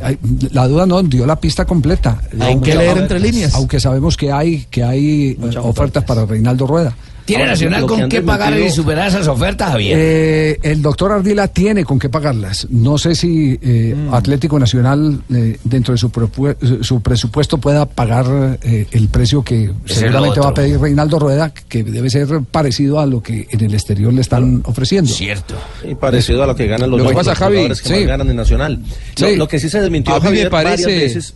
La 0.52 0.68
duda 0.68 0.86
no, 0.86 1.02
dio 1.02 1.26
la 1.26 1.38
pista 1.40 1.66
completa. 1.66 2.22
Hay 2.40 2.60
que 2.60 2.76
leer 2.76 2.98
entre 3.00 3.20
líneas. 3.20 3.56
Aunque 3.56 3.80
sabemos 3.80 4.18
que 4.18 4.32
hay, 4.32 4.66
que 4.70 4.84
hay 4.84 5.32
eh, 5.42 5.58
ofertas 5.60 6.04
para 6.04 6.26
Reinaldo 6.26 6.68
Rueda. 6.68 6.96
¿Tiene 7.26 7.44
Ahora, 7.44 7.54
Nacional 7.54 7.86
con 7.86 8.10
qué 8.10 8.22
pagar 8.22 8.58
y 8.60 8.70
superar 8.70 9.08
esas 9.08 9.28
ofertas, 9.28 9.72
Javier? 9.72 9.98
Eh, 10.00 10.60
el 10.64 10.82
doctor 10.82 11.12
Ardila 11.12 11.48
tiene 11.48 11.86
con 11.86 12.00
qué 12.00 12.10
pagarlas. 12.10 12.68
No 12.70 12.98
sé 12.98 13.16
si 13.16 13.60
eh, 13.62 13.96
Mm. 13.96 14.14
Atlético 14.14 14.58
Nacional, 14.60 15.22
eh, 15.34 15.58
dentro 15.64 15.94
de 15.94 15.98
su, 15.98 16.10
propue- 16.10 16.58
su 16.84 17.02
presupuesto, 17.02 17.58
pueda 17.60 17.86
pagar 17.86 18.60
eh, 18.64 18.88
el 18.92 19.08
precio 19.10 19.44
que 19.44 19.72
Es 19.86 19.96
seguramente 19.96 20.40
va 20.40 20.50
a 20.50 20.54
pedir 20.54 20.80
Reinaldo 20.80 21.20
Rueda, 21.20 21.54
que 21.54 21.84
debe 21.84 22.10
ser 22.10 22.28
parecido 22.50 23.00
a 23.00 23.06
lo 23.06 23.22
que 23.22 23.48
en 23.52 23.62
el 23.64 23.74
exterior 23.74 24.12
le 24.14 24.22
están 24.22 24.62
ofreciendo. 24.66 25.12
Cierto. 25.12 25.56
Y 25.88 25.96
parecido 25.96 26.44
a 26.44 26.48
lo 26.48 26.56
que 26.56 26.68
ganan 26.68 26.90
los 26.90 27.02
Lo 27.02 27.08
que 27.10 27.14
pasa, 27.16 27.36
Javi, 27.36 27.56
jugadores 27.56 27.82
que 27.82 27.88
sí. 27.90 27.94
más 27.96 28.06
ganan 28.08 28.30
en 28.30 28.36
Nacional. 28.36 28.80
Sí. 29.16 29.24
Lo, 29.32 29.36
lo 29.36 29.48
que 29.48 29.60
sí 29.60 29.70
se 29.70 29.80
desmintió 29.82 30.14
A 30.16 30.20
me 30.20 30.26
Javier, 30.26 30.50
varias 30.50 30.82
parece- 30.82 31.00
veces 31.00 31.34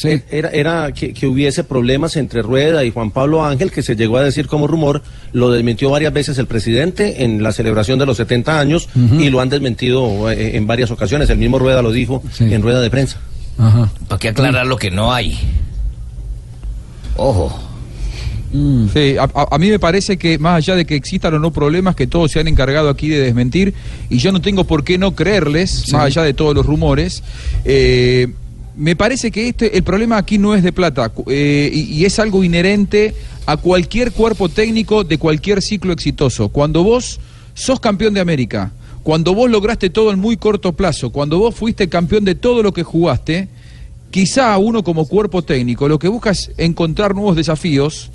Sí. 0.00 0.08
e- 0.08 0.22
era, 0.30 0.48
era 0.50 0.92
que, 0.92 1.12
que 1.12 1.26
hubiese 1.26 1.62
problemas 1.64 2.16
entre 2.16 2.40
Rueda 2.42 2.84
y 2.84 2.90
Juan 2.90 3.10
Pablo 3.10 3.44
Ángel, 3.44 3.70
que 3.70 3.82
se 3.82 3.96
llegó 3.96 4.16
a 4.16 4.22
decir 4.22 4.46
como 4.46 4.66
rumor, 4.66 5.02
lo 5.32 5.50
desmintió 5.50 5.90
varias 5.90 6.12
veces 6.12 6.38
el 6.38 6.46
presidente 6.46 7.22
en 7.24 7.42
la 7.42 7.52
celebración 7.52 7.98
de 7.98 8.06
los 8.06 8.16
70 8.16 8.58
años 8.58 8.88
y 9.18 9.28
lo 9.30 9.40
han 9.40 9.48
desmentido 9.50 10.30
eh, 10.30 10.56
en 10.56 10.66
varias 10.66 10.90
ocasiones. 10.90 11.28
El 11.30 11.38
mismo 11.38 11.58
Rueda 11.58 11.82
lo 11.82 11.92
dijo 11.92 12.22
Sí. 12.32 12.44
en 12.52 12.62
rueda 12.62 12.80
de 12.80 12.88
prensa. 12.90 13.18
Ajá. 13.58 13.90
¿Para 14.08 14.18
qué 14.18 14.28
aclarar 14.28 14.66
lo 14.66 14.76
que 14.78 14.90
no 14.90 15.12
hay? 15.12 15.38
Ojo. 17.16 17.58
Sí, 18.92 19.16
a, 19.16 19.24
a- 19.32 19.48
a 19.54 19.58
mí 19.58 19.68
me 19.70 19.78
parece 19.78 20.16
que 20.16 20.36
más 20.38 20.56
allá 20.56 20.74
de 20.74 20.84
que 20.84 20.96
existan 20.96 21.34
o 21.34 21.38
no 21.38 21.52
problemas, 21.52 21.94
que 21.94 22.06
todos 22.08 22.32
se 22.32 22.40
han 22.40 22.48
encargado 22.48 22.88
aquí 22.88 23.08
de 23.08 23.20
desmentir, 23.20 23.74
y 24.08 24.18
yo 24.18 24.32
no 24.32 24.40
tengo 24.40 24.64
por 24.64 24.82
qué 24.82 24.98
no 24.98 25.14
creerles, 25.14 25.92
más 25.92 26.06
allá 26.06 26.22
de 26.22 26.34
todos 26.34 26.54
los 26.54 26.66
rumores, 26.66 27.22
eh, 27.64 28.28
me 28.76 28.96
parece 28.96 29.30
que 29.30 29.48
este, 29.48 29.76
el 29.76 29.82
problema 29.82 30.16
aquí 30.16 30.38
no 30.38 30.54
es 30.54 30.62
de 30.62 30.72
plata, 30.72 31.12
eh, 31.28 31.70
y, 31.72 31.80
y 31.92 32.04
es 32.04 32.18
algo 32.18 32.44
inherente 32.44 33.14
a 33.46 33.56
cualquier 33.56 34.12
cuerpo 34.12 34.48
técnico 34.48 35.04
de 35.04 35.18
cualquier 35.18 35.62
ciclo 35.62 35.92
exitoso. 35.92 36.48
Cuando 36.48 36.82
vos 36.82 37.20
sos 37.54 37.80
campeón 37.80 38.14
de 38.14 38.20
América, 38.20 38.72
cuando 39.02 39.34
vos 39.34 39.50
lograste 39.50 39.90
todo 39.90 40.12
en 40.12 40.18
muy 40.18 40.36
corto 40.36 40.72
plazo, 40.72 41.10
cuando 41.10 41.38
vos 41.38 41.54
fuiste 41.54 41.88
campeón 41.88 42.24
de 42.24 42.34
todo 42.34 42.62
lo 42.62 42.72
que 42.72 42.82
jugaste, 42.82 43.48
quizá 44.10 44.56
uno 44.58 44.84
como 44.84 45.06
cuerpo 45.06 45.42
técnico 45.42 45.88
lo 45.88 45.98
que 45.98 46.08
busca 46.08 46.30
es 46.30 46.50
encontrar 46.58 47.14
nuevos 47.14 47.36
desafíos 47.36 48.10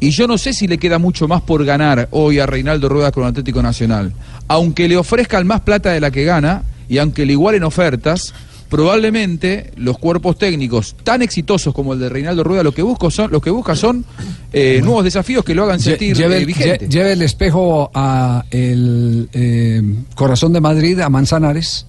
y 0.00 0.10
yo 0.10 0.26
no 0.26 0.38
sé 0.38 0.52
si 0.52 0.66
le 0.66 0.78
queda 0.78 0.98
mucho 0.98 1.28
más 1.28 1.42
por 1.42 1.64
ganar 1.64 2.08
hoy 2.10 2.38
a 2.38 2.46
Reinaldo 2.46 2.88
Rueda 2.88 3.12
con 3.12 3.24
Atlético 3.24 3.62
Nacional. 3.62 4.12
Aunque 4.48 4.88
le 4.88 4.96
ofrezcan 4.96 5.46
más 5.46 5.60
plata 5.60 5.92
de 5.92 6.00
la 6.00 6.10
que 6.10 6.24
gana 6.24 6.64
y 6.88 6.98
aunque 6.98 7.24
le 7.24 7.32
igualen 7.32 7.62
ofertas, 7.64 8.34
probablemente 8.74 9.70
los 9.76 9.98
cuerpos 9.98 10.36
técnicos 10.36 10.96
tan 11.04 11.22
exitosos 11.22 11.72
como 11.72 11.92
el 11.92 12.00
de 12.00 12.08
Reinaldo 12.08 12.42
Rueda 12.42 12.64
lo 12.64 12.72
que 12.74 12.82
buscan 12.82 13.10
son, 13.12 13.30
lo 13.30 13.40
que 13.40 13.50
busca 13.50 13.76
son 13.76 14.04
eh, 14.52 14.80
nuevos 14.82 15.04
desafíos 15.04 15.44
que 15.44 15.54
lo 15.54 15.62
hagan 15.62 15.78
sentir 15.78 16.16
lleve, 16.16 16.34
eh, 16.34 16.38
el- 16.40 16.46
vigente. 16.46 16.86
lle- 16.86 16.90
lleve 16.90 17.12
el 17.12 17.22
espejo 17.22 17.88
a 17.94 18.44
el 18.50 19.28
eh, 19.32 19.80
corazón 20.16 20.52
de 20.52 20.60
Madrid, 20.60 20.98
a 20.98 21.08
Manzanares. 21.08 21.86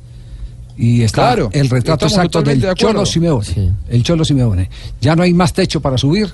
Y 0.78 1.02
está 1.02 1.24
Claro, 1.34 1.50
el 1.54 1.70
retrato 1.72 2.06
exacto 2.06 2.22
del 2.44 2.60
totalmente 2.60 2.66
de 2.68 2.72
acuerdo. 2.74 2.94
Cholo 2.94 3.06
Simeone. 3.08 3.74
El 3.90 4.04
Cholo 4.04 4.24
Simeone. 4.26 4.70
Ya 5.02 5.16
no 5.16 5.24
hay 5.24 5.34
más 5.34 5.54
techo 5.54 5.80
para 5.82 5.98
subir. 5.98 6.30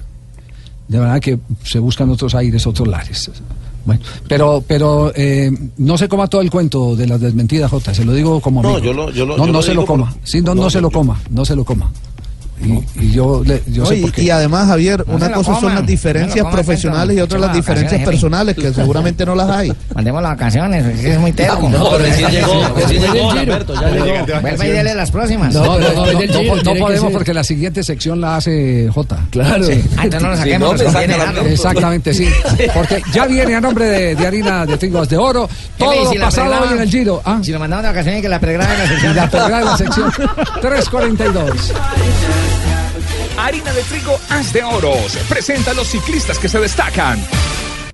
De 0.89 0.99
verdad 0.99 1.22
que 1.22 1.39
se 1.64 1.80
buscan 1.80 2.10
otros 2.10 2.36
aires, 2.36 2.68
otros 2.68 2.88
lares. 2.89 3.32
Bueno, 3.86 4.02
pero, 4.28 4.64
pero 4.68 5.12
eh, 5.16 5.52
no 5.78 5.98
se 5.98 6.08
coma 6.08 6.28
todo 6.28 6.42
el 6.42 6.52
cuento 6.52 6.96
de 6.96 7.08
las 7.08 7.20
desmentidas, 7.20 7.72
Jota. 7.72 7.94
Se 7.94 8.06
lo 8.06 8.14
digo 8.14 8.40
como 8.40 8.62
No, 8.62 8.78
yo 8.80 8.94
lo- 8.94 9.10
yo 9.12 9.26
lo- 9.26 9.38
no, 9.38 9.46
yo 9.46 9.52
no 9.52 9.54
lo 9.60 9.62
se 9.64 9.74
lo 9.74 9.86
coma. 9.86 10.12
por- 10.14 10.28
Sí, 10.28 10.42
no, 10.42 10.54
no, 10.56 10.64
no 10.64 10.70
se 10.70 10.82
lo 10.82 10.92
coma. 10.92 11.20
No 11.30 11.46
se 11.46 11.56
lo 11.56 11.64
coma. 11.66 11.92
Y, 12.64 13.05
y 13.05 13.12
yo, 13.12 13.43
le- 13.43 13.64
yo 13.68 13.84
No, 13.84 13.89
sé 13.89 13.97
y, 13.97 14.01
por 14.01 14.12
qué. 14.12 14.22
y 14.24 14.30
además, 14.30 14.68
Javier, 14.68 15.03
No 15.07 15.16
una 15.16 15.32
cosa 15.32 15.59
son 15.59 15.74
las 15.74 15.86
diferencias 15.86 16.45
profesionales 16.51 17.18
y 17.18 17.22
otras 17.22 17.41
las 17.41 17.53
diferencias 17.53 18.01
personales, 18.03 18.55
que 18.55 18.74
seguramente 18.74 19.26
no 19.26 19.36
las 19.36 19.49
hay. 19.49 19.74
Mandemos 19.95 20.22
las 20.22 20.32
vacaciones, 20.32 20.99
es 21.03 21.20
muy 21.20 21.32
terco. 21.32 21.70
No, 21.82 21.97
recién 21.97 22.30
llegó, 22.30 22.68
recién 22.76 23.01
llegó, 23.14 23.34
Lamberto, 23.34 23.74
ya 23.74 23.89
llegó. 23.89 24.41
Vuelva 24.41 24.66
y 24.66 24.70
dele 24.70 24.93
las 24.95 25.09
próximas. 25.12 25.53
No, 25.53 25.80
no, 25.80 26.76
podemos 26.80 27.12
porque 27.12 27.34
la 27.34 27.43
siguiente 27.43 27.84
sección 27.84 28.22
la 28.22 28.38
hace 28.38 28.89
Jota. 28.93 29.20
Claro. 29.32 29.66
Ah, 29.97 30.03
entonces 30.03 30.30
no 30.30 30.36
saquemos, 30.38 30.80
la 30.84 30.91
plata. 30.91 31.41
Exactamente, 31.49 32.14
sí. 32.14 32.28
Porque 32.74 33.01
ya 33.14 33.26
viene 33.26 33.55
a 33.55 33.62
nombre 33.62 33.86
de, 33.86 34.16
de 34.16 34.28
harina 34.28 34.66
de 34.66 34.78
trigos 34.78 35.09
de 35.09 35.18
oro 35.18 35.49
todo 35.78 36.14
lo 36.14 36.20
pasado 36.20 36.53
hoy 36.64 36.74
en 36.76 36.82
el 36.82 36.89
Giro. 36.89 37.22
Ah, 37.26 37.39
Si 37.41 37.51
lo 37.51 37.59
mandamos 37.59 37.84
de 37.84 37.89
vacaciones, 37.89 38.22
que 38.22 38.30
la 38.30 38.39
pregraben 38.39 38.78
la 38.78 38.86
y 38.86 38.88
sección. 38.88 39.16
la 39.16 39.28
de 39.28 39.66
la 39.66 39.78
sección 39.78 40.12
342. 40.62 41.74
Harina 43.42 43.74
de 43.74 43.82
trigo 43.84 44.20
As 44.30 44.54
de 44.54 44.64
Oros 44.64 45.18
presenta 45.28 45.72
a 45.72 45.74
los 45.74 45.88
ciclistas 45.88 46.38
que 46.38 46.48
se 46.48 46.60
destacan. 46.60 47.20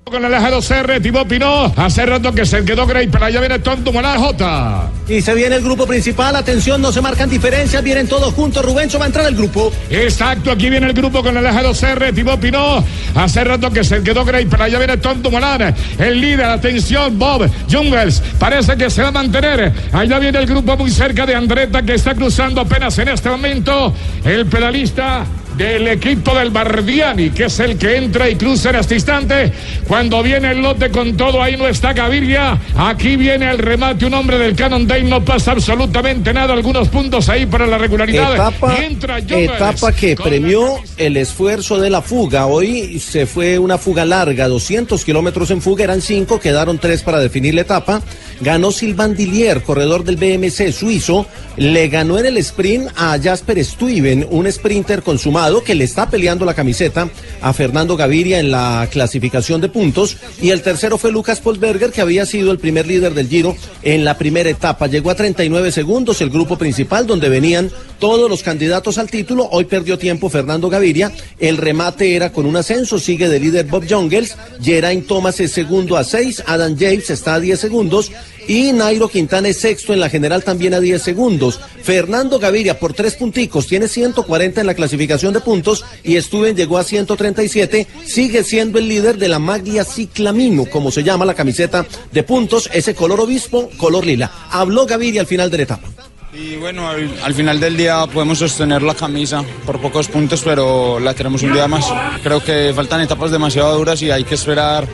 Con 0.10 0.24
el 0.24 0.34
eje 0.34 0.48
2R, 0.48 1.02
Tibó 1.02 1.28
Pinó. 1.28 1.74
Hace 1.76 2.06
rato 2.06 2.32
que 2.32 2.46
se 2.46 2.64
quedó 2.64 2.88
Grey, 2.88 3.08
pero 3.08 3.26
allá 3.26 3.42
viene 3.42 3.60
Tonto 3.60 3.92
Morán 3.92 4.18
J. 4.18 4.90
Y 5.10 5.22
se 5.22 5.34
viene 5.34 5.58
el 5.58 5.64
grupo 5.64 5.86
principal, 5.86 6.34
atención, 6.38 6.82
no 6.82 6.94
se 6.94 7.02
marcan 7.02 7.30
diferencias, 7.30 7.84
vienen 7.84 8.08
todos 8.08 8.34
juntos, 8.34 8.64
Rubencho 8.64 9.00
va 9.00 9.06
a 9.06 9.08
entrar 9.08 9.26
al 9.26 9.36
grupo. 9.36 9.70
Exacto, 9.90 10.52
aquí 10.52 10.70
viene 10.70 10.88
el 10.88 10.94
grupo 10.94 11.22
con 11.22 11.36
el 11.36 11.46
eje 11.46 11.60
2R, 11.60 12.16
Tibó 12.16 12.40
Pinó. 12.40 12.82
Hace 13.16 13.44
rato 13.44 13.70
que 13.70 13.84
se 13.84 14.02
quedó 14.02 14.24
Grey, 14.24 14.46
pero 14.46 14.64
allá 14.64 14.78
viene 14.78 14.96
Tonto 14.96 15.30
Morán. 15.30 15.76
El 15.98 16.22
líder, 16.22 16.46
atención, 16.46 17.20
Bob 17.20 17.50
Jungles. 17.70 18.24
Parece 18.40 18.78
que 18.78 18.90
se 18.90 19.02
va 19.02 19.10
a 19.10 19.12
mantener. 19.12 19.74
Allá 19.92 20.20
viene 20.20 20.40
el 20.40 20.46
grupo 20.46 20.78
muy 20.78 20.90
cerca 20.90 21.26
de 21.26 21.36
Andretta 21.36 21.82
que 21.82 21.96
está 21.96 22.16
cruzando 22.16 22.62
apenas 22.62 22.98
en 23.00 23.10
este 23.10 23.30
momento. 23.30 23.94
El 24.24 24.46
pedalista 24.46 25.26
del 25.58 25.88
equipo 25.88 26.36
del 26.36 26.52
Bardiani, 26.52 27.32
que 27.32 27.46
es 27.46 27.60
el 27.60 27.78
que 27.78 27.98
entra 27.98 28.30
y 28.30 28.36
cruza 28.36 28.70
en 28.70 28.76
este 28.76 28.96
instante. 28.96 29.52
Cuando 29.88 30.22
viene 30.22 30.52
el 30.52 30.62
lote 30.62 30.92
con 30.92 31.18
todo, 31.18 31.42
ahí 31.42 31.58
no 31.58 31.68
está 31.68 31.94
Gaviria. 31.94 32.60
Aquí 32.76 33.16
viene 33.16 33.50
el 33.50 33.58
remate, 33.58 34.06
un 34.06 34.14
hombre 34.14 34.38
del 34.38 34.56
Cannondale, 34.56 35.04
no 35.04 35.24
pasa 35.26 35.52
absolutamente 35.52 36.34
nada. 36.34 36.54
Algunos 36.54 36.90
puntos 36.90 37.28
ahí 37.30 37.46
para 37.46 37.66
la 37.66 37.78
regularidad. 37.78 38.34
Etapa, 38.34 38.78
entra 38.84 39.18
etapa 39.18 39.92
que 39.92 40.16
premió 40.16 40.80
el 40.98 41.18
esfuerzo 41.18 41.80
de 41.80 41.90
la 41.90 42.02
fuga. 42.02 42.46
Hoy 42.46 43.00
se 43.00 43.26
fue 43.26 43.58
una 43.58 43.78
fuga 43.78 44.06
larga, 44.06 44.48
200 44.48 45.04
kilómetros 45.04 45.50
en 45.52 45.62
fuga, 45.62 45.84
eran 45.84 46.02
cinco, 46.02 46.40
quedaron 46.40 46.78
tres 46.78 47.02
para 47.02 47.20
definir 47.20 47.56
la 47.56 47.62
etapa. 47.62 48.02
Ganó 48.42 48.72
Silvan 48.72 49.16
Dillier, 49.16 49.64
corredor 49.64 50.04
del 50.04 50.18
BMC 50.18 50.72
suizo, 50.72 51.26
le 51.56 51.88
ganó 51.88 52.20
en 52.20 52.28
el 52.28 52.38
sprint 52.38 52.90
a 52.96 53.18
Jasper 53.20 53.64
Stuyven, 53.64 54.28
un 54.30 54.52
sprinter 54.52 55.02
consumado 55.02 55.64
que 55.64 55.74
le 55.74 55.84
está 55.84 56.10
peleando 56.10 56.46
la 56.46 56.54
camiseta 56.54 57.10
a 57.42 57.54
Fernando 57.54 57.98
Gaviria 57.98 58.40
en 58.40 58.52
la 58.52 58.88
clasificación 58.92 59.60
de 59.60 59.70
puntos. 59.70 60.18
Y 60.42 60.52
el 60.52 60.62
tercero 60.62 60.98
fue 60.98 61.12
Lucas 61.12 61.40
Polsberger, 61.40 61.92
que 61.92 62.02
había 62.02 62.26
sido 62.26 62.52
el 62.52 62.60
primer 62.60 62.86
líder 62.86 63.14
del 63.14 63.28
Giro 63.28 63.56
en 63.82 64.06
la 64.06 64.18
primera 64.18 64.50
etapa. 64.50 64.88
Llegó 64.88 65.10
a 65.10 65.16
39 65.16 65.72
segundos 65.72 66.22
el 66.22 66.30
grupo 66.30 66.58
principal, 66.58 67.08
donde 67.08 67.30
venían 67.30 67.72
todos 68.00 68.30
los 68.30 68.44
candidatos 68.44 68.98
al 68.98 69.10
título. 69.10 69.48
Hoy 69.52 69.66
perdió 69.66 69.98
tiempo 69.98 70.30
Fernando 70.30 70.70
Gaviria. 70.70 71.12
El 71.40 71.58
remate 71.58 72.16
era 72.16 72.32
con 72.32 72.46
un 72.46 72.56
ascenso. 72.56 73.00
Sigue 73.00 73.30
de 73.30 73.40
líder 73.40 73.66
Bob 73.66 73.86
Jungels. 73.88 74.36
Geraint 74.62 75.08
Thomas 75.08 75.40
es 75.40 75.52
segundo 75.52 75.98
a 75.98 76.04
6. 76.04 76.44
Adam 76.46 76.76
James 76.78 77.10
está 77.10 77.36
a 77.36 77.40
10 77.40 77.60
segundos. 77.60 78.12
Y 78.48 78.72
Nairo 78.72 79.10
Quintana 79.10 79.50
es 79.50 79.60
sexto 79.60 79.94
en 79.94 80.00
la 80.00 80.10
general 80.10 80.44
también 80.44 80.74
a 80.74 80.80
10 80.80 81.02
segundos. 81.02 81.60
Fernando 81.84 82.40
Gaviria 82.40 82.80
por 82.80 82.94
tres 82.94 83.16
punticos 83.16 83.68
tiene 83.68 83.90
140 83.90 84.62
en 84.62 84.68
la 84.68 84.74
clasificación 84.74 85.34
de 85.34 85.42
puntos 85.42 85.84
y 86.04 86.20
Stuben 86.22 86.56
llegó 86.56 86.78
a 86.78 86.86
137. 86.86 87.88
Sigue 88.06 88.46
siendo 88.46 88.80
el 88.80 88.88
líder 88.88 89.18
de 89.18 89.28
la 89.28 89.40
Maglia 89.40 89.84
Ciclamino, 89.84 90.66
como 90.66 90.92
se 90.92 91.04
llama 91.04 91.26
la 91.26 91.34
camiseta 91.34 91.86
de 92.12 92.24
puntos. 92.24 92.70
Ese 92.74 92.96
color 92.96 93.20
obispo, 93.20 93.70
color 93.78 94.06
lila. 94.06 94.32
Habló 94.50 94.86
Gaviria 94.86 95.22
al 95.22 95.28
final 95.28 95.52
de 95.52 95.58
la 95.58 95.64
etapa. 95.64 96.07
Y 96.40 96.56
bueno, 96.58 96.88
al, 96.88 97.10
al 97.24 97.34
final 97.34 97.60
del 97.60 97.76
día 97.76 98.06
podemos 98.14 98.38
sostener 98.38 98.84
la 98.84 98.94
camisa 98.94 99.44
por 99.66 99.82
pocos 99.82 100.08
puntos, 100.08 100.42
pero 100.44 101.00
la 101.00 101.14
tenemos 101.16 101.42
un 101.42 101.52
día 101.52 101.68
más. 101.68 101.86
Creo 102.22 102.44
que 102.44 102.72
faltan 102.76 103.02
etapas 103.02 103.32
demasiado 103.32 103.76
duras 103.76 104.02
y 104.04 104.12
hay 104.12 104.24
que 104.24 104.36
esperar 104.36 104.88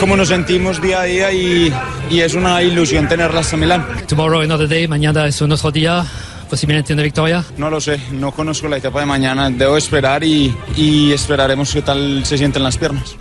cómo 0.00 0.16
nos 0.16 0.28
sentimos 0.28 0.80
día 0.80 1.02
a 1.02 1.04
día 1.04 1.32
y, 1.32 1.72
y 2.10 2.20
es 2.20 2.34
una 2.34 2.62
ilusión 2.62 3.08
tenerla 3.08 3.40
hasta 3.40 3.56
Milán. 3.58 3.86
Tomorrow 4.08 4.40
another 4.40 4.68
day, 4.68 4.88
mañana 4.88 5.26
es 5.26 5.40
un 5.42 5.52
otro 5.52 5.70
día, 5.70 6.04
posiblemente 6.48 6.94
una 6.94 7.02
victoria. 7.02 7.44
No 7.58 7.68
lo 7.68 7.80
sé, 7.80 8.00
no 8.12 8.32
conozco 8.32 8.68
la 8.68 8.78
etapa 8.78 9.00
de 9.00 9.06
mañana, 9.06 9.50
debo 9.50 9.76
esperar 9.76 10.24
y, 10.24 10.54
y 10.76 11.12
esperaremos 11.12 11.72
qué 11.74 11.82
tal 11.82 12.24
se 12.24 12.38
sienten 12.38 12.62
las 12.62 12.78
piernas. 12.78 13.16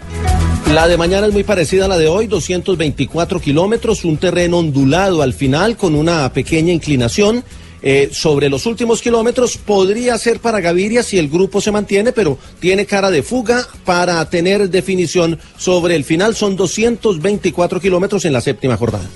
La 0.70 0.88
de 0.88 0.97
mañana 0.97 1.28
es 1.28 1.34
muy 1.34 1.43
parecida 1.43 1.86
a 1.86 1.88
la 1.88 1.97
de 1.97 2.07
hoy, 2.07 2.28
224 2.28 3.41
kilómetros, 3.41 4.05
un 4.05 4.18
terreno 4.18 4.59
ondulado 4.59 5.22
al 5.22 5.34
final 5.34 5.76
con 5.76 5.95
una 5.95 6.32
pequeña 6.32 6.72
inclinación. 6.72 7.43
Eh, 7.84 8.09
sobre 8.12 8.47
los 8.47 8.68
últimos 8.68 9.01
kilómetros 9.01 9.57
podría 9.57 10.16
ser 10.20 10.39
para 10.39 10.59
Gaviria 10.59 11.01
si 11.01 11.18
el 11.18 11.30
grupo 11.30 11.62
se 11.62 11.72
mantiene, 11.72 12.12
pero 12.12 12.38
tiene 12.59 12.86
cara 12.86 13.09
de 13.09 13.24
fuga 13.24 13.68
para 13.86 14.24
tener 14.30 14.70
definición 14.70 15.39
sobre 15.57 15.95
el 15.95 16.03
final. 16.03 16.36
Son 16.36 16.55
224 16.55 17.82
kilómetros 17.82 18.24
en 18.26 18.34
la 18.34 18.41
séptima 18.41 18.78
jornada. 18.78 19.09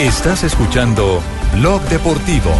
Estás 0.00 0.44
escuchando 0.44 1.20
Blog 1.54 1.82
Deportivo. 1.88 2.52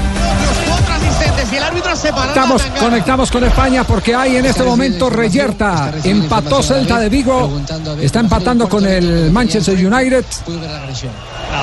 Y 1.52 1.56
el 1.56 1.62
árbitro 1.62 1.96
separado. 1.96 2.28
Estamos, 2.28 2.62
conectamos 2.78 3.30
con 3.30 3.44
España 3.44 3.84
porque 3.84 4.14
hay 4.14 4.36
en 4.36 4.46
este 4.46 4.62
momento 4.62 5.10
Reyerta. 5.10 5.92
Empató 6.04 6.62
Celta 6.62 6.98
de 6.98 7.08
Vigo. 7.08 7.60
Está 8.00 8.20
empatando 8.20 8.68
con 8.68 8.84
el 8.86 9.30
Manchester 9.30 9.74
United. 9.74 10.24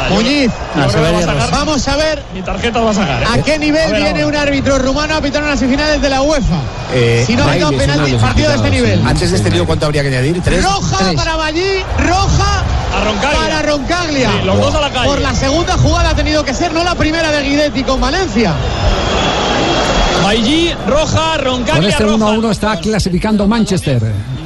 Muñiz, 0.09 0.51
Ah, 0.75 0.88
se 0.89 0.99
bien, 0.99 1.27
vamos, 1.51 1.88
a, 1.88 1.95
ver 1.95 2.23
Mi 2.33 2.41
tarjeta 2.41 2.79
va 2.81 2.89
a 2.89 2.93
sacar. 2.93 3.21
¿eh? 3.21 3.25
a 3.33 3.43
qué 3.43 3.59
nivel 3.59 3.93
viene 3.93 4.25
un 4.25 4.36
árbitro 4.36 4.79
rumano 4.79 5.15
a 5.15 5.21
pitar 5.21 5.43
unas 5.43 5.59
semifinales 5.59 6.01
de 6.01 6.09
la 6.09 6.21
UEFA. 6.23 6.55
Eh, 6.93 7.23
si 7.25 7.36
no 7.36 7.43
uno 7.45 7.69
de 7.71 7.77
penalti, 7.77 8.13
partido 8.15 8.49
de 8.49 8.55
este 8.55 8.69
nivel. 8.71 9.01
Antes 9.05 9.29
de 9.31 9.38
este 9.38 9.51
lío, 9.51 9.65
¿cuánto 9.65 9.86
habría 9.86 10.01
que 10.01 10.07
añadir? 10.07 10.41
¿Tres? 10.41 10.63
Roja 10.63 11.13
para 11.15 11.36
Ballí, 11.36 11.83
roja 11.99 12.63
A 12.95 13.03
Roncaglia. 13.05 13.39
para 13.39 13.61
Roncaglia. 13.61 14.31
Sí, 14.31 14.45
los 14.45 14.57
dos 14.59 14.75
a 14.75 14.81
la 14.81 14.89
calle. 14.91 15.07
Por 15.07 15.21
la 15.21 15.36
segunda 15.36 15.77
jugada 15.77 16.09
ha 16.09 16.15
tenido 16.15 16.43
que 16.43 16.53
ser, 16.55 16.73
no 16.73 16.83
la 16.83 16.95
primera 16.95 17.31
de 17.31 17.43
Guidetti 17.43 17.83
con 17.83 18.01
Valencia. 18.01 18.53
Bailly, 20.24 20.74
roja, 20.88 21.36
Con 21.38 21.45
Roncaglia, 21.45 21.89
este 21.89 22.03
1 22.03 22.13
a 22.13 22.18
roja. 22.18 22.39
1 22.39 22.51
está 22.51 22.80
clasificando 22.80 23.47
Manchester. 23.47 24.01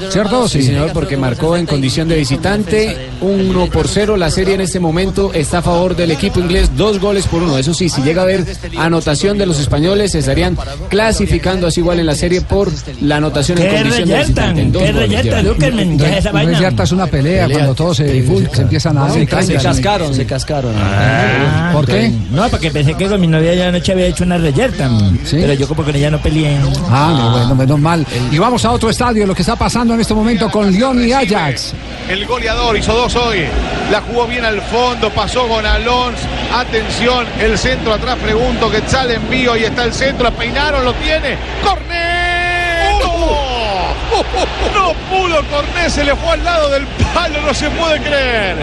¿Cierto? 0.09 0.47
Sí, 0.47 0.61
señor, 0.61 0.91
porque 0.93 1.17
marcó 1.17 1.57
en 1.57 1.65
condición 1.65 2.07
de 2.07 2.15
visitante 2.15 3.09
1 3.21 3.65
por 3.67 3.87
0. 3.87 4.17
La 4.17 4.31
serie 4.31 4.55
en 4.55 4.61
este 4.61 4.79
momento 4.79 5.31
está 5.33 5.59
a 5.59 5.61
favor 5.61 5.95
del 5.95 6.11
equipo 6.11 6.39
inglés, 6.39 6.71
dos 6.75 6.99
goles 6.99 7.27
por 7.27 7.43
uno. 7.43 7.57
Eso 7.57 7.73
sí, 7.73 7.89
si 7.89 8.01
llega 8.01 8.21
a 8.21 8.25
haber 8.25 8.45
anotación 8.77 9.37
de 9.37 9.45
los 9.45 9.59
españoles, 9.59 10.11
se 10.11 10.19
estarían 10.19 10.57
clasificando 10.89 11.67
así 11.67 11.81
igual 11.81 11.99
en 11.99 12.05
la 12.05 12.15
serie 12.15 12.41
por 12.41 12.71
la 13.01 13.17
anotación 13.17 13.57
en 13.57 13.63
¿Qué 13.69 13.75
condición 13.75 14.09
de 14.09 14.17
visitante. 14.19 14.61
en 14.61 14.71
dos 14.71 14.83
¿Qué 14.83 14.91
goles 14.91 15.09
¿qué 15.09 16.09
es 16.11 16.17
esa 16.17 16.31
vaina? 16.31 16.51
Reyerta 16.51 16.83
es 16.83 16.91
una 16.91 17.07
pelea, 17.07 17.43
Pelea 17.43 17.57
cuando 17.57 17.75
todos 17.75 17.97
se, 17.97 18.25
se 18.53 18.61
empiezan 18.61 18.97
a 18.97 19.01
dar 19.07 19.11
Se, 19.43 19.55
cascaron, 19.55 20.13
se 20.13 20.25
cascaron. 20.25 20.73
Ah, 20.77 21.71
¿Por 21.73 21.85
qué? 21.85 22.11
No, 22.31 22.47
porque 22.49 22.71
pensé 22.71 22.93
que 22.93 23.07
con 23.07 23.19
mi 23.19 23.27
novia 23.27 23.53
ya 23.53 23.67
anoche 23.69 23.91
había 23.91 24.07
hecho 24.07 24.23
una 24.23 24.37
reyerta. 24.37 24.89
Pero 25.29 25.53
yo 25.53 25.67
como 25.67 25.83
con 25.83 25.95
ella 25.95 26.11
no 26.11 26.21
peleé. 26.21 26.57
Ah, 26.89 27.15
no, 27.17 27.31
bueno, 27.31 27.55
menos 27.55 27.79
mal. 27.79 28.05
Y 28.31 28.37
vamos 28.37 28.63
a 28.65 28.71
otro 28.71 28.89
estadio, 28.89 29.25
lo 29.25 29.35
que 29.35 29.41
está 29.41 29.55
pasando 29.55 29.88
en 29.93 30.01
este 30.01 30.13
momento 30.13 30.49
con 30.49 30.71
Lyon 30.71 31.07
y 31.07 31.11
Ajax. 31.11 31.73
El 32.09 32.25
goleador 32.25 32.77
hizo 32.77 32.93
dos 32.93 33.15
hoy. 33.15 33.45
La 33.91 34.01
jugó 34.01 34.27
bien 34.27 34.45
al 34.45 34.61
fondo, 34.61 35.09
pasó 35.09 35.47
con 35.47 35.65
Alonso. 35.65 36.23
Atención, 36.53 37.25
el 37.39 37.57
centro 37.57 37.93
atrás, 37.93 38.17
pregunto 38.21 38.69
que 38.69 38.81
sale 38.87 39.15
envío 39.15 39.55
y 39.55 39.63
está 39.63 39.83
el 39.83 39.93
centro. 39.93 40.23
La 40.23 40.31
peinaron, 40.31 40.83
lo 40.83 40.93
tiene. 40.95 41.37
¡Cornet! 41.63 42.99
¡No! 42.99 43.93
No 44.73 44.93
pudo 45.09 45.43
Cornet, 45.49 45.89
se 45.89 46.03
le 46.03 46.15
fue 46.15 46.31
al 46.31 46.43
lado 46.43 46.69
del 46.69 46.85
palo, 47.13 47.41
no 47.41 47.53
se 47.53 47.69
puede 47.71 47.99
creer. 48.01 48.57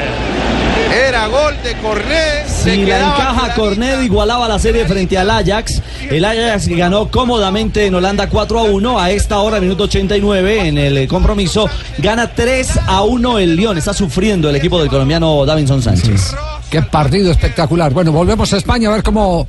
Era 1.09 1.27
gol 1.29 1.55
de 1.63 1.75
Cornet. 1.79 2.47
Si 2.47 2.85
la 2.85 2.99
encaja 2.99 3.55
Cornet 3.55 4.03
igualaba 4.03 4.49
la 4.49 4.59
serie 4.59 4.87
frente 4.87 5.17
al 5.19 5.31
Ajax. 5.31 5.83
El 6.11 6.25
Ajax 6.25 6.69
ganó 6.69 7.11
cómodamente 7.11 7.87
en 7.87 7.95
Holanda 7.95 8.29
4 8.29 8.59
a 8.59 8.63
1. 8.63 8.99
A 8.99 9.11
esta 9.11 9.39
hora, 9.39 9.61
minuto 9.61 9.85
89, 9.85 10.69
en 10.69 10.79
el 10.79 10.97
eh, 10.99 11.09
compromiso, 11.09 11.69
gana 11.99 12.33
3 12.33 12.81
a 12.87 13.03
1 13.03 13.39
el 13.39 13.57
Lyon. 13.57 13.79
Está 13.79 13.95
sufriendo 13.95 14.49
el 14.49 14.57
equipo 14.57 14.81
del 14.81 14.89
colombiano 14.89 15.45
Davinson 15.45 15.83
Sánchez. 15.83 16.35
Qué 16.71 16.83
partido 16.83 17.31
espectacular. 17.31 17.93
Bueno, 17.93 18.13
volvemos 18.13 18.53
a 18.53 18.57
España 18.57 18.89
a 18.89 18.93
ver 18.93 19.03
cómo 19.03 19.47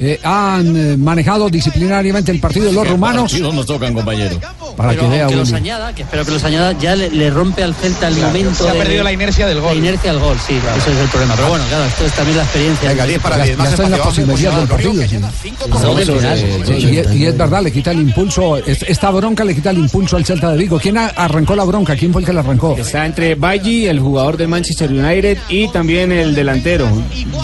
eh, 0.00 0.20
han 0.22 0.76
eh, 0.76 0.96
manejado 0.96 1.48
disciplinariamente 1.48 2.30
el 2.32 2.40
partido 2.40 2.70
los 2.72 2.88
rumanos. 2.88 3.32
nos 3.40 3.66
tocan, 3.66 3.94
compañero. 3.94 4.38
Para 4.76 4.94
que 4.94 5.06
vea 5.08 5.26
que 5.26 5.36
los 5.36 5.52
añada, 5.52 5.92
que 5.94 6.02
espero 6.02 6.24
que 6.24 6.30
los 6.32 6.44
añada, 6.44 6.72
ya 6.78 6.94
le, 6.94 7.10
le 7.10 7.30
rompe 7.30 7.62
al 7.64 7.74
Celta 7.74 8.08
el 8.08 8.16
momento. 8.16 8.54
se 8.64 8.68
ha 8.68 8.72
de- 8.74 8.78
perdido 8.78 9.02
la 9.04 9.12
inercia 9.12 9.46
del 9.46 9.60
gol. 9.60 9.72
La 9.72 9.78
inercia 9.78 10.12
del 10.12 10.20
gol, 10.22 10.36
sí, 10.46 10.54
ese 10.76 10.90
es 10.92 10.98
el 10.98 11.08
problema. 11.08 11.34
Pero 11.36 11.48
bueno, 11.48 11.64
claro, 11.68 11.84
esto 11.84 12.04
es 12.04 12.12
también 12.12 12.36
la 12.38 12.42
experiencia. 12.44 12.88
Venga, 12.90 13.06
10 13.06 13.20
para 13.20 13.36
Ya, 13.38 13.44
10, 13.44 13.56
ya 13.56 13.62
más 13.62 13.70
está 13.72 13.84
en 13.84 13.90
la 13.90 13.96
espacio, 13.96 14.26
posibilidad 14.26 14.58
del 14.58 14.68
partido. 14.68 14.92
y, 17.14 17.24
es 17.26 17.36
verdad, 17.36 17.62
le 17.62 17.72
quita 17.72 17.90
el 17.90 18.00
impulso. 18.00 18.56
es- 18.56 18.82
Esta 18.88 19.10
bronca 19.10 19.44
le 19.44 19.54
quita 19.54 19.70
el 19.70 19.78
impulso 19.78 20.16
al 20.16 20.24
Celta 20.24 20.52
de 20.52 20.58
Vigo. 20.58 20.78
¿Quién 20.78 20.96
arrancó 20.98 21.56
la 21.56 21.64
bronca? 21.64 21.96
¿Quién 21.96 22.12
fue 22.12 22.22
el 22.22 22.26
que 22.26 22.32
la 22.32 22.40
arrancó? 22.40 22.76
Está 22.78 23.04
entre 23.06 23.34
Baggi, 23.34 23.86
el 23.86 24.00
jugador 24.00 24.36
del 24.36 24.48
Manchester 24.48 24.90
United, 24.92 25.38
y 25.48 25.68
también 25.68 26.12
el 26.12 26.34
delantero, 26.34 26.88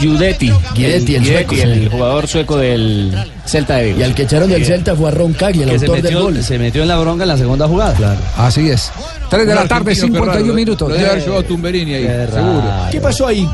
Guidetti. 0.01 0.53
Guidetti, 0.75 1.17
el 1.17 1.25
sueco, 1.27 1.55
el 1.55 1.89
jugador 1.89 2.29
sueco 2.29 2.44
del 2.57 3.15
Celta 3.47 3.77
de 3.77 3.85
Vigo. 3.87 3.99
Y 4.01 4.03
al 4.03 4.15
que 4.15 4.23
echaron 4.23 4.51
del 4.51 4.65
Celta 4.65 4.95
fue 4.95 5.09
a 5.09 5.11
Roncaglia, 5.13 5.65
el 5.65 5.71
Que 5.71 5.79
se 5.79 5.87
autor 5.87 6.03
del 6.03 6.13
metió, 6.15 6.23
gol. 6.25 6.43
se 6.43 6.59
metió 6.59 6.83
en 6.83 6.89
la 6.89 6.99
bronca 6.99 7.25
en 7.25 7.29
la 7.29 7.37
segunda 7.37 7.67
jugada. 7.67 7.95
Claro. 7.95 8.21
Así 8.37 8.69
es. 8.71 8.91
3 9.31 9.47
de 9.47 9.55
la 9.55 9.67
tarde, 9.67 9.91
argentino, 9.93 9.95
qué 9.95 10.19
51 10.19 10.41
raro, 10.43 10.55
minutos. 10.55 10.89
Lo 10.89 10.95
debe 10.95 11.11
haber 11.11 11.23
llevado 11.23 11.43
Tumberini 11.45 11.95
ahí, 11.95 12.03
Qué 12.07 12.29
seguro. 12.33 12.63
¿Qué 12.91 13.01
pasó 13.01 13.27
ahí? 13.27 13.49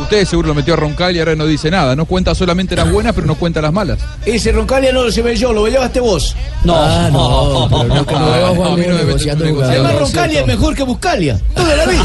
Usted 0.00 0.24
seguro 0.24 0.48
lo 0.48 0.54
metió 0.54 0.74
a 0.74 0.76
Roncal 0.76 1.14
y 1.16 1.18
ahora 1.18 1.34
no 1.34 1.46
dice 1.46 1.70
nada. 1.70 1.94
No 1.96 2.06
cuenta 2.06 2.34
solamente 2.34 2.76
las 2.76 2.90
buenas, 2.90 3.14
pero 3.14 3.26
no 3.26 3.34
cuenta 3.34 3.60
las 3.60 3.72
malas. 3.72 3.98
Ese 4.24 4.52
Roncaglia 4.52 4.92
no 4.92 5.04
lo 5.04 5.10
llevé 5.10 5.36
yo, 5.36 5.52
lo 5.52 5.66
llevaste 5.66 6.00
vos. 6.00 6.34
No, 6.64 6.74
ah, 6.76 7.08
no, 7.12 7.68
pero 7.68 7.84
no, 7.84 8.06
que 8.06 8.14
no 8.14 8.54
no 8.54 8.76
negociando. 8.76 9.44
Además, 9.64 9.98
Roncaglia 9.98 10.40
es 10.40 10.46
mejor 10.46 10.74
que 10.74 10.82
Buscalia. 10.82 11.40
Toda 11.54 11.76
la 11.76 11.86
vida. 11.86 12.04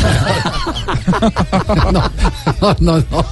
No, 2.62 2.76
no, 2.80 2.98
no. 3.12 3.26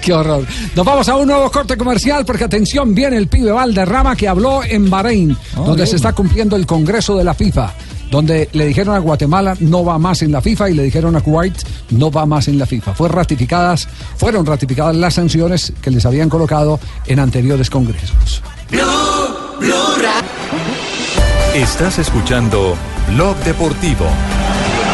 Qué 0.00 0.12
horror. 0.12 0.44
Nos 0.74 0.84
vamos 0.84 1.08
a 1.08 1.16
un 1.16 1.28
nuevo 1.28 1.50
corte 1.50 1.76
comercial 1.76 2.24
porque 2.24 2.44
atención, 2.44 2.94
viene 2.94 3.16
el 3.16 3.28
pibe 3.28 3.50
Valderrama 3.52 4.16
que 4.16 4.28
habló 4.28 4.62
en 4.64 4.88
Bahrein, 4.88 5.36
donde 5.54 5.74
bien. 5.74 5.86
se 5.86 5.96
está 5.96 6.12
cumpliendo 6.12 6.56
el 6.56 6.66
Congreso 6.66 7.16
de 7.16 7.24
la 7.24 7.34
FIFA. 7.34 7.72
Donde 8.10 8.48
le 8.52 8.66
dijeron 8.66 8.94
a 8.94 8.98
Guatemala 8.98 9.54
no 9.60 9.84
va 9.84 9.98
más 9.98 10.22
en 10.22 10.32
la 10.32 10.40
FIFA 10.40 10.70
y 10.70 10.74
le 10.74 10.82
dijeron 10.84 11.14
a 11.16 11.20
Kuwait 11.20 11.54
no 11.90 12.10
va 12.10 12.26
más 12.26 12.48
en 12.48 12.58
la 12.58 12.66
FIFA. 12.66 12.94
Fue 12.94 13.08
ratificadas, 13.08 13.88
fueron 14.16 14.46
ratificadas 14.46 14.96
las 14.96 15.14
sanciones 15.14 15.72
que 15.82 15.90
les 15.90 16.04
habían 16.06 16.28
colocado 16.28 16.80
en 17.06 17.18
anteriores 17.20 17.70
congresos. 17.70 18.42
Blue 18.70 19.78
Estás 21.54 21.98
escuchando 21.98 22.76
Blog 23.08 23.36
Deportivo. 23.38 24.06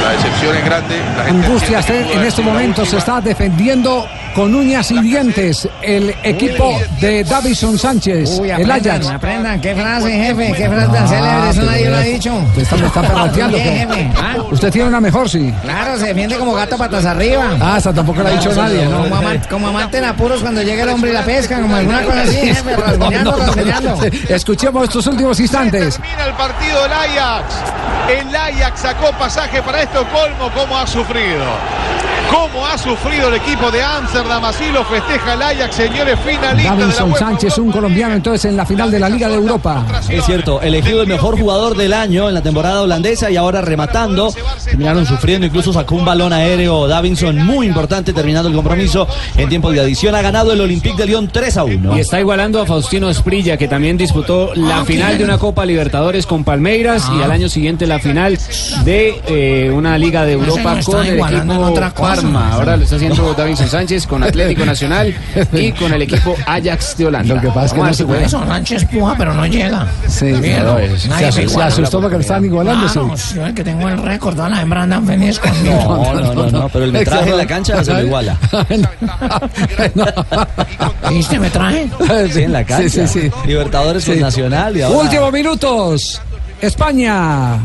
La 0.03 0.13
decepción 0.13 0.57
es 0.57 0.65
grande. 0.65 0.99
La 1.17 1.25
gente 1.25 1.47
Angustia 1.47 1.79
entiende 1.81 2.05
que 2.05 2.13
en 2.15 2.19
pudo 2.19 2.19
este 2.19 2.19
haber 2.19 2.33
sido 2.33 2.45
la 2.47 2.53
momento 2.53 2.87
se 2.87 2.97
está 2.97 3.21
defendiendo 3.21 4.07
con 4.35 4.55
uñas 4.55 4.91
y 4.91 4.99
dientes 5.01 5.69
el 5.83 6.15
equipo 6.25 6.77
de 7.01 7.23
Davison 7.25 7.79
Sánchez, 7.79 8.39
Uy, 8.41 8.51
el 8.51 8.63
aprendan, 8.71 9.01
Ajax. 9.01 9.15
aprendan. 9.15 9.61
¿Qué 9.61 9.75
frase, 9.75 10.11
jefe? 10.13 10.53
¿Qué 10.57 10.69
frase 10.69 10.87
tan 10.93 11.05
Ah, 11.05 11.09
célebre? 11.09 11.51
Eso 11.51 11.63
nadie 11.63 11.91
lo 11.91 11.97
ha 11.97 12.01
dicho. 12.01 12.35
Usted 12.35 12.63
está, 12.63 12.77
me 12.77 12.87
está. 12.87 13.01
¿Ah? 14.21 14.37
Usted 14.51 14.71
tiene 14.73 14.89
una 14.89 15.01
mejor, 15.01 15.29
sí. 15.31 15.53
Claro, 15.63 15.97
se 15.99 16.07
defiende 16.07 16.37
como 16.37 16.53
gato 16.55 16.77
patas 16.77 17.05
arriba. 17.07 17.57
Ah, 17.61 17.77
esa 17.79 17.93
tampoco 17.93 18.23
la 18.23 18.31
ha 18.31 18.33
dicho 18.33 18.53
nadie, 18.55 18.85
¿no? 18.87 19.03
Como, 19.05 19.17
amante, 19.17 19.49
como 19.49 19.69
amante 19.69 19.99
en 19.99 20.05
apuros 20.05 20.41
cuando 20.43 20.63
llega 20.63 20.83
el 20.83 20.89
hombre 20.91 21.11
y 21.11 21.15
la 21.15 21.23
pesca, 21.25 21.61
como 21.61 21.77
alguna 21.77 22.03
cosa 22.03 22.23
así, 22.23 22.37
jefe, 22.37 22.77
rasguñando, 22.77 23.31
No, 23.31 23.37
no, 23.39 23.47
no. 23.47 23.53
rasguñando. 23.55 23.99
Escuchemos 24.29 24.85
estos 24.85 25.07
últimos 25.07 25.39
instantes. 25.41 25.95
Termina 26.01 26.25
el 26.27 26.35
partido 26.35 26.83
del 26.83 26.93
Ajax. 26.93 27.55
El 28.19 28.35
Ajax 28.37 28.81
sacó 28.81 29.11
pasaje 29.19 29.63
para 29.63 29.83
Estocolmo. 29.83 30.51
¿Cómo 30.55 30.77
ha 30.77 30.87
sufrido? 30.87 31.45
¿Cómo 32.31 32.67
ha 32.67 32.77
sufrido 32.79 33.29
el 33.29 33.35
equipo 33.35 33.71
de 33.71 33.83
Ámsterdam? 34.25 34.45
Así 34.45 34.65
lo 34.73 34.85
festeja 34.85 35.35
el 35.35 35.43
Ajax, 35.43 35.77
señores, 35.77 36.19
finalistas 36.25 36.57
de 36.57 36.85
la 36.85 36.93
Davinson. 36.93 37.15
Sánchez, 37.15 37.59
un 37.59 37.71
colombiano 37.71 38.15
entonces 38.15 38.45
en 38.47 38.57
la 38.57 38.67
final 38.67 38.91
de 38.91 38.99
la 38.99 39.09
Liga 39.09 39.29
de 39.29 39.35
Europa. 39.35 39.85
Es 40.09 40.25
cierto, 40.25 40.61
elegido 40.61 41.03
el 41.03 41.09
mejor 41.09 41.39
jugador 41.39 41.77
del 41.77 41.93
año 41.93 42.29
en 42.29 42.35
la 42.35 42.43
temporada 42.43 42.83
holandesa 42.83 43.31
y 43.31 43.37
ahora 43.37 43.61
rematando. 43.61 44.33
Terminaron 44.65 45.07
sufriendo, 45.07 45.47
incluso 45.47 45.73
sacó 45.73 45.95
un 45.97 46.05
balón 46.05 46.33
aéreo 46.33 46.89
Davinson 46.89 47.45
muy 47.45 47.67
importante 47.67 48.13
terminando 48.13 48.49
el 48.49 48.55
compromiso 48.55 49.07
en 49.37 49.49
tiempo 49.49 49.71
de 49.71 49.81
adición. 49.81 50.15
Ha 50.15 50.23
ganado 50.23 50.53
el 50.53 50.61
Olympique 50.61 50.97
de 50.97 51.07
Lyon 51.07 51.29
3 51.29 51.57
a 51.57 51.65
1. 51.65 51.97
Y 51.97 52.01
está 52.01 52.21
igualando 52.21 52.61
a 52.61 52.67
Faustino 52.67 53.09
Esprilla, 53.11 53.57
que 53.57 53.69
también 53.69 53.97
disputó 53.97 54.55
la 54.55 54.85
final 54.85 55.19
de 55.19 55.25
una 55.25 55.39
Copa 55.39 55.65
Libertadores 55.65 56.27
con 56.27 56.45
Palmeiras 56.45 57.11
y 57.17 57.23
al 57.23 57.31
año 57.31 57.49
siguiente 57.49 57.87
la 57.87 57.99
final 57.99 58.39
de 58.85 59.21
eh, 59.27 59.71
una 59.71 59.99
Liga 59.99 60.25
de 60.25 60.33
Europa 60.33 60.77
no 60.77 60.85
con 60.85 61.07
el 61.07 61.19
equipo. 61.19 61.75
Parma. 61.95 62.53
Ahora 62.53 62.77
lo 62.77 62.85
está 62.85 62.97
haciendo 62.97 63.35
Davinson 63.35 63.69
Sánchez 63.69 64.07
con 64.07 64.14
Atlético 64.23 64.65
Nacional 64.65 65.15
y 65.53 65.73
con 65.73 65.93
el 65.93 66.03
equipo 66.03 66.37
Ajax 66.47 66.97
de 66.97 67.07
Holanda. 67.07 67.35
Lo 67.35 67.41
que 67.41 67.49
pasa 67.49 67.67
es 67.67 67.73
que 67.73 67.81
no 67.81 67.95
se 67.95 68.05
puede. 68.05 68.29
puede. 68.29 68.31
Sánchez 68.31 68.85
puja, 68.87 69.15
pero 69.19 69.35
no 69.35 69.47
llega. 69.47 69.87
Sí, 70.09 70.27
no, 70.33 70.79
es- 70.79 71.07
nadie 71.09 71.33
se, 71.33 71.41
me 71.43 71.47
asu- 71.47 71.55
se 71.55 71.63
asustó 71.63 72.01
porque 72.01 72.17
lo 72.17 72.21
estaban 72.23 72.45
igualando. 72.45 72.89
sí. 72.89 72.95
Claro, 72.99 73.17
yo 73.35 73.47
el 73.47 73.55
que 73.55 73.65
tengo 73.65 73.89
el 73.89 73.99
récord, 74.03 74.35
todas 74.37 74.51
las 74.51 74.61
hembras 74.61 74.85
andan 74.85 75.07
felices 75.07 75.39
conmigo. 75.41 75.75
No, 75.75 76.15
no, 76.21 76.35
no, 76.35 76.51
no, 76.51 76.69
pero 76.69 76.85
el 76.85 76.93
metraje 76.93 77.31
en 77.31 77.37
la 77.37 77.47
cancha 77.47 77.83
se 77.85 77.93
lo 77.93 78.03
iguala. 78.03 78.39
¿Viste 81.11 81.39
me 81.39 81.51
traje? 81.51 81.89
Sí, 82.33 82.43
en 82.43 82.53
la 82.53 82.65
cancha. 82.65 82.89
Sí, 82.89 83.07
sí, 83.07 83.21
sí. 83.23 83.31
Libertadores 83.47 84.05
con 84.05 84.15
Sí. 84.15 84.21
Nacional 84.21 84.77
y 84.77 84.83
ahora... 84.83 84.99
Últimos 84.99 85.33
minutos. 85.33 86.21
España. 86.61 87.59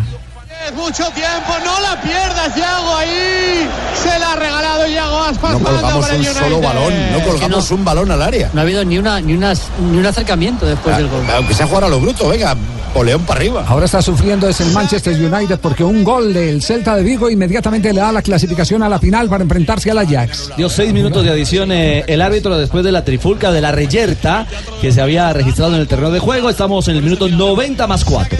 Mucho 0.75 1.03
tiempo, 1.11 1.53
no 1.65 1.79
la 1.81 1.99
pierdas, 2.01 2.55
Yago 2.55 2.95
ahí. 2.97 3.67
Se 4.01 4.19
la 4.19 4.33
ha 4.33 4.35
regalado 4.35 4.87
Yago 4.87 5.23
Aspas. 5.23 5.53
No 5.53 5.59
colgamos 5.59 6.05
para 6.05 6.15
el 6.15 6.27
un 6.27 6.33
solo 6.33 6.61
balón, 6.61 7.11
no 7.11 7.23
colgamos 7.23 7.71
un 7.71 7.85
balón 7.85 8.11
al 8.11 8.21
área. 8.21 8.49
No 8.53 8.61
ha 8.61 8.63
habido 8.63 8.85
ni 8.85 8.97
una 8.97 9.19
ni 9.19 9.33
una 9.33 9.53
ni 9.79 9.97
un 9.97 10.05
acercamiento 10.05 10.65
después 10.65 10.95
del 10.95 11.07
gol. 11.07 11.23
Aunque 11.35 11.53
sea 11.53 11.67
jugar 11.67 11.85
a 11.85 11.89
lo 11.89 11.99
bruto, 11.99 12.29
venga, 12.29 12.55
poleón 12.89 13.23
para 13.23 13.39
arriba. 13.39 13.65
Ahora 13.67 13.85
está 13.85 14.01
sufriendo 14.01 14.47
es 14.47 14.59
el 14.61 14.71
Manchester 14.71 15.13
United 15.13 15.59
porque 15.59 15.83
un 15.83 16.03
gol 16.03 16.33
del 16.33 16.61
Celta 16.61 16.95
de 16.95 17.03
Vigo 17.03 17.29
inmediatamente 17.29 17.93
le 17.93 18.01
da 18.01 18.11
la 18.11 18.21
clasificación 18.21 18.83
a 18.83 18.89
la 18.89 18.99
final 18.99 19.29
para 19.29 19.43
enfrentarse 19.43 19.91
al 19.91 19.97
Ajax. 19.99 20.51
Dio 20.57 20.69
seis 20.69 20.93
minutos 20.93 21.23
de 21.23 21.31
adición 21.31 21.71
eh, 21.71 22.03
el 22.07 22.21
árbitro 22.21 22.57
después 22.57 22.83
de 22.83 22.91
la 22.91 23.03
trifulca 23.03 23.51
de 23.51 23.61
la 23.61 23.71
reyerta 23.71 24.45
que 24.81 24.91
se 24.91 25.01
había 25.01 25.31
registrado 25.33 25.73
en 25.75 25.81
el 25.81 25.87
terreno 25.87 26.11
de 26.11 26.19
juego. 26.19 26.49
Estamos 26.49 26.87
en 26.87 26.97
el 26.97 27.03
minuto 27.03 27.27
90 27.27 27.87
más 27.87 28.03
4. 28.03 28.37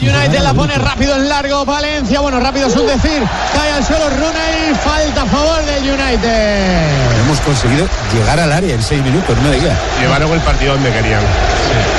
El 0.00 0.08
United 0.08 0.40
la 0.42 0.54
pone 0.54 0.74
rápido 0.76 1.16
en 1.16 1.28
largo. 1.28 1.64
Valencia, 1.64 2.20
bueno, 2.20 2.40
rápido 2.40 2.68
es 2.68 2.76
un 2.76 2.86
decir. 2.86 3.22
Cae 3.54 3.72
al 3.72 3.84
suelo 3.84 4.08
Rooney. 4.10 4.74
Falta 4.84 5.22
a 5.22 5.26
favor 5.26 5.64
del 5.64 5.82
United. 5.84 7.20
Hemos 7.24 7.40
conseguido 7.40 7.86
llegar 8.12 8.38
al 8.38 8.52
área 8.52 8.74
en 8.74 8.82
seis 8.82 9.02
minutos, 9.02 9.36
no 9.42 9.50
diga. 9.50 9.76
Llevaron 10.00 10.32
el 10.32 10.40
partido 10.40 10.74
donde 10.74 10.90
querían. 10.92 11.22
La 11.22 11.97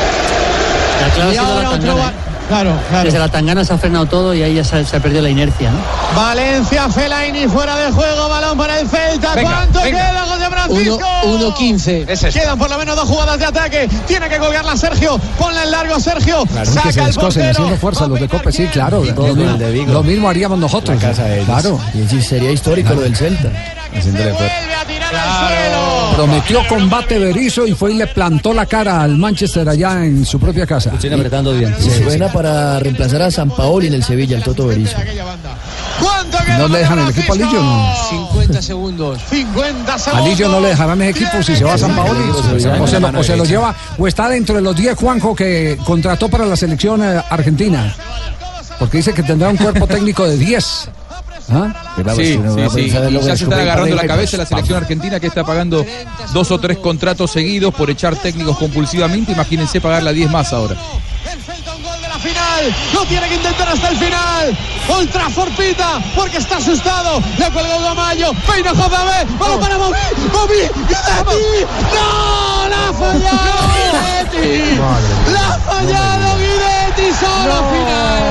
clave 1.11 1.33
Y 1.33 1.37
ha 1.37 1.41
sido 1.41 1.53
ahora 1.53 1.63
la 1.63 1.69
otro 1.69 1.95
tangana. 1.95 2.28
Claro, 2.49 2.73
claro. 2.89 3.05
Desde 3.05 3.19
la 3.19 3.29
tangana 3.29 3.63
se 3.63 3.71
ha 3.73 3.77
frenado 3.77 4.05
todo 4.07 4.33
y 4.33 4.41
ahí 4.43 4.55
ya 4.55 4.63
se, 4.65 4.83
se 4.83 4.97
ha 4.97 4.99
perdido 4.99 5.21
la 5.21 5.29
inercia, 5.29 5.71
¿no? 5.71 5.77
Valencia, 6.15 6.89
Fellaini 6.89 7.47
fuera 7.47 7.75
de 7.77 7.91
juego, 7.91 8.27
balón 8.27 8.57
para 8.57 8.79
el 8.79 8.89
Celta. 8.89 9.35
Venga, 9.35 9.49
¿Cuánto 9.51 9.79
venga. 9.81 10.09
queda, 10.09 10.25
José 10.25 10.45
Francisco? 10.49 10.99
1-15. 11.25 12.33
Quedan 12.33 12.57
por 12.59 12.69
lo 12.69 12.77
menos 12.77 12.95
dos 12.95 13.07
jugadas 13.07 13.39
de 13.39 13.45
ataque. 13.45 13.89
Tiene 14.07 14.27
que 14.27 14.37
colgarla 14.37 14.75
Sergio. 14.75 15.17
Ponla 15.37 15.63
en 15.63 15.71
largo, 15.71 15.99
Sergio. 15.99 16.45
Claro, 16.45 16.65
que 16.71 16.77
Saca 16.77 16.91
se 16.91 16.99
el 17.03 17.13
portero. 17.15 17.49
haciendo 17.51 17.77
fuerza 17.77 18.07
los 18.07 18.19
de 18.19 18.27
Cope, 18.27 18.51
sí, 18.51 18.65
claro. 18.67 19.03
Lo 19.03 19.35
de 19.35 19.71
Vigo. 19.71 19.93
lo 19.93 20.03
mismo 20.03 20.27
haríamos 20.29 20.57
nosotros. 20.59 20.97
Claro. 21.45 21.79
Y 21.93 22.07
sí, 22.09 22.21
sería 22.21 22.51
histórico 22.51 22.93
lo 22.93 23.01
del 23.01 23.15
Celta. 23.15 23.49
Vuelve 23.91 24.75
a 24.75 24.85
tirar 24.85 25.15
al 25.15 25.47
suelo. 25.47 26.15
Prometió 26.15 26.67
combate 26.67 27.17
Berizzo 27.17 27.65
y 27.65 27.73
fue 27.73 27.91
y 27.91 27.95
le 27.95 28.07
plantó 28.07 28.53
la 28.53 28.65
cara 28.65 29.01
al 29.01 29.17
Manchester 29.17 29.67
allá 29.67 30.03
en 30.05 30.25
su 30.25 30.39
propia 30.39 30.65
casa. 30.67 30.91
Apretando 30.91 31.53
dientes. 31.53 31.85
Se 31.85 32.03
buena 32.03 32.31
para 32.39 32.79
reemplazar 32.79 33.21
a 33.23 33.31
San 33.31 33.49
Paoli 33.49 33.87
en 33.87 33.95
el 33.95 34.01
Sevilla, 34.01 34.37
el 34.37 34.43
Toto 34.43 34.67
Berizzo. 34.67 34.95
¿No 36.57 36.69
le 36.69 36.79
dejan 36.79 36.99
el 36.99 37.09
equipo 37.09 37.33
a 37.33 37.35
Lillo? 37.35 37.61
No. 37.61 37.93
50 38.31 38.61
segundos. 38.61 39.19
50 39.29 39.93
A 39.93 39.99
segundos. 39.99 40.29
Lillo 40.29 40.47
no 40.47 40.61
le 40.61 40.69
dejarán 40.69 41.01
equipo 41.01 41.43
si 41.43 41.57
se 41.57 41.65
va 41.65 41.73
a 41.73 41.77
San 41.77 41.93
Paoli. 41.93 42.21
O 42.29 42.87
se, 42.87 42.97
lo, 43.01 43.19
o 43.19 43.23
se 43.23 43.35
lo 43.35 43.43
lleva, 43.43 43.75
o 43.97 44.07
está 44.07 44.29
dentro 44.29 44.55
de 44.55 44.61
los 44.61 44.73
10 44.73 44.97
Juanjo 44.97 45.35
que 45.35 45.77
contrató 45.83 46.29
para 46.29 46.45
la 46.45 46.55
selección 46.55 47.03
eh, 47.03 47.21
argentina. 47.29 47.93
Porque 48.79 48.97
dice 48.97 49.11
que 49.11 49.23
tendrá 49.23 49.49
un 49.49 49.57
cuerpo 49.57 49.85
técnico 49.85 50.25
de 50.25 50.37
10. 50.37 50.89
¿Ah? 51.51 51.73
Sí, 52.15 52.39
sí, 52.39 52.39
sí. 52.73 52.79
Y 52.79 52.89
ya 52.89 53.35
se 53.35 53.43
están 53.43 53.59
agarrando 53.59 53.95
la 53.97 54.07
cabeza 54.07 54.37
la 54.37 54.45
selección 54.45 54.77
argentina 54.77 55.19
que 55.19 55.27
está 55.27 55.43
pagando 55.43 55.85
dos 56.31 56.51
o 56.51 56.59
tres 56.59 56.77
contratos 56.77 57.31
seguidos 57.31 57.73
por 57.73 57.89
echar 57.89 58.15
técnicos 58.15 58.57
compulsivamente. 58.57 59.33
Imagínense 59.33 59.81
pagarle 59.81 60.11
a 60.11 60.13
10 60.13 60.31
más 60.31 60.53
ahora. 60.53 60.77
Final. 62.19 62.75
Lo 62.93 63.05
tiene 63.05 63.27
que 63.27 63.35
intentar 63.35 63.69
hasta 63.69 63.89
el 63.89 63.97
final. 63.97 64.57
Ultra 64.89 65.29
Forpita 65.29 65.99
porque 66.15 66.37
está 66.37 66.57
asustado. 66.57 67.21
Le 67.37 67.49
cuelga 67.51 67.79
Gamayo. 67.79 68.33
Peina 68.47 68.71
JB. 68.73 69.37
Balón 69.37 69.59
para 69.59 69.77
Bobby. 69.77 69.97
Bobby. 70.31 70.69
Guidetti. 70.87 71.65
¡No! 71.93 72.67
¡La 72.69 72.89
ha 72.89 72.93
fallado 72.93 73.61
Guidetti! 74.31 74.75
¡La 75.31 75.47
ha 75.47 75.59
fallado 75.59 76.37
Guidetti! 76.37 77.13
¡Solo 77.19 77.55
final! 77.71 78.23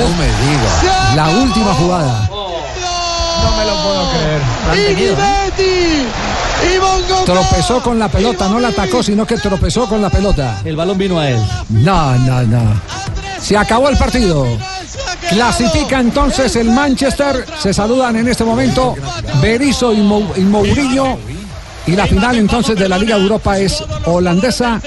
No 0.00 0.08
me 0.18 0.26
diga. 0.26 1.14
La 1.14 1.28
última 1.30 1.74
jugada. 1.74 2.28
No 2.30 3.50
me 3.56 3.64
lo 3.64 3.82
puedo 3.82 4.10
creer. 4.10 4.42
Y 4.74 4.94
Guidetti. 4.94 6.08
Tropezó 7.24 7.82
con 7.82 7.98
la 7.98 8.08
pelota, 8.08 8.48
no 8.48 8.58
la 8.60 8.68
atacó, 8.68 9.02
sino 9.02 9.26
que 9.26 9.36
tropezó 9.36 9.88
con 9.88 10.00
la 10.02 10.10
pelota. 10.10 10.60
El 10.64 10.76
balón 10.76 10.98
vino 10.98 11.18
a 11.18 11.28
él. 11.30 11.40
No, 11.70 12.14
no, 12.18 12.42
no. 12.42 12.80
Se 13.40 13.56
acabó 13.56 13.88
el 13.88 13.96
partido. 13.96 14.46
Clasifica 15.28 16.00
entonces 16.00 16.54
el 16.56 16.70
Manchester. 16.70 17.44
Se 17.58 17.72
saludan 17.72 18.16
en 18.16 18.28
este 18.28 18.44
momento 18.44 18.94
Berizzo 19.40 19.92
y, 19.92 19.98
Mou- 19.98 20.32
y 20.36 20.40
Mourinho. 20.40 21.18
Y 21.86 21.92
la 21.92 22.06
final 22.06 22.36
entonces 22.36 22.76
de 22.78 22.88
la 22.88 22.96
Liga 22.98 23.16
Europa 23.16 23.58
es 23.58 23.82
holandesa 24.06 24.80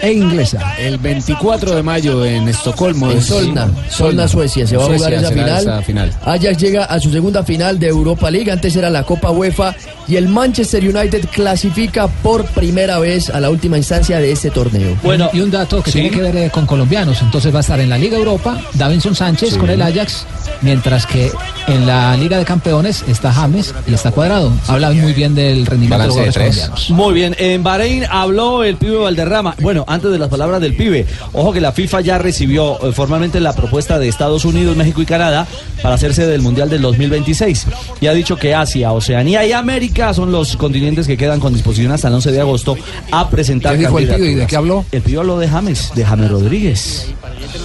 e 0.00 0.12
inglesa. 0.12 0.74
El 0.76 0.98
24 0.98 1.74
de 1.74 1.82
mayo 1.82 2.24
en 2.24 2.48
Estocolmo. 2.48 3.10
En 3.10 3.22
Solna, 3.22 3.68
Solna, 3.88 4.26
Suecia. 4.26 4.66
Se 4.66 4.76
va 4.76 4.84
a 4.84 4.86
jugar 4.86 5.12
esa 5.14 5.30
final. 5.30 5.60
esa 5.60 5.82
final. 5.82 6.12
Ajax 6.24 6.58
llega 6.58 6.84
a 6.84 6.98
su 7.00 7.10
segunda 7.12 7.44
final 7.44 7.78
de 7.78 7.86
Europa 7.88 8.30
League. 8.30 8.50
Antes 8.50 8.74
era 8.76 8.90
la 8.90 9.04
Copa 9.04 9.30
UEFA. 9.30 9.74
Y 10.08 10.16
el 10.16 10.28
Manchester 10.28 10.82
United 10.84 11.28
clasifica 11.32 12.06
por 12.06 12.44
primera 12.46 12.98
vez 13.00 13.28
a 13.30 13.40
la 13.40 13.50
última 13.50 13.76
instancia 13.76 14.18
de 14.18 14.30
este 14.32 14.50
torneo. 14.50 14.96
Bueno, 15.02 15.30
y 15.32 15.40
un 15.40 15.50
dato 15.50 15.82
que 15.82 15.90
sí. 15.90 16.00
tiene 16.00 16.10
que 16.16 16.22
ver 16.22 16.36
eh, 16.36 16.50
con 16.50 16.64
colombianos. 16.66 17.22
Entonces 17.22 17.52
va 17.52 17.58
a 17.58 17.60
estar 17.60 17.80
en 17.80 17.88
la 17.90 17.98
Liga 17.98 18.16
Europa 18.16 18.60
Davinson 18.74 19.14
Sánchez 19.14 19.50
Sí. 19.54 19.58
con 19.58 19.68
el 19.70 19.80
Ajax, 19.82 20.24
mientras 20.62 21.06
que 21.06 21.30
en 21.66 21.86
la 21.86 22.16
Liga 22.16 22.38
de 22.38 22.44
Campeones 22.44 23.04
está 23.08 23.32
James 23.32 23.74
y 23.88 23.94
está 23.94 24.10
Cuadrado. 24.12 24.52
Habla 24.68 24.90
muy 24.90 25.12
bien 25.12 25.34
del 25.34 25.66
rendimiento 25.66 26.15
jugadores. 26.16 26.90
Muy 26.90 27.14
bien, 27.14 27.34
en 27.38 27.62
Bahrein 27.62 28.04
habló 28.08 28.64
el 28.64 28.76
pibe 28.76 28.96
Valderrama. 28.96 29.54
Bueno, 29.60 29.84
antes 29.88 30.10
de 30.10 30.18
las 30.18 30.28
palabras 30.28 30.60
del 30.60 30.74
pibe, 30.76 31.06
ojo 31.32 31.52
que 31.52 31.60
la 31.60 31.72
FIFA 31.72 32.00
ya 32.00 32.18
recibió 32.18 32.78
eh, 32.82 32.92
formalmente 32.92 33.40
la 33.40 33.54
propuesta 33.54 33.98
de 33.98 34.08
Estados 34.08 34.44
Unidos, 34.44 34.76
México 34.76 35.02
y 35.02 35.06
Canadá 35.06 35.46
para 35.82 35.94
hacerse 35.94 36.26
del 36.26 36.42
Mundial 36.42 36.68
del 36.68 36.82
2026. 36.82 37.66
Y 38.00 38.06
ha 38.06 38.12
dicho 38.12 38.36
que 38.36 38.54
Asia, 38.54 38.92
Oceanía 38.92 39.44
y 39.46 39.52
América 39.52 40.12
son 40.14 40.32
los 40.32 40.56
continentes 40.56 41.06
que 41.06 41.16
quedan 41.16 41.40
con 41.40 41.52
disposición 41.52 41.92
hasta 41.92 42.08
el 42.08 42.14
11 42.14 42.32
de 42.32 42.40
agosto 42.40 42.76
a 43.10 43.28
presentar 43.30 43.72
¿Qué 43.72 43.80
dijo 43.80 43.98
el 43.98 44.08
pibe 44.08 44.30
y 44.30 44.34
de 44.34 44.46
qué 44.46 44.56
habló? 44.56 44.84
El 44.92 45.02
pibe 45.02 45.18
habló 45.18 45.38
de 45.38 45.48
James, 45.48 45.92
de 45.94 46.04
James 46.04 46.30
Rodríguez. 46.30 47.08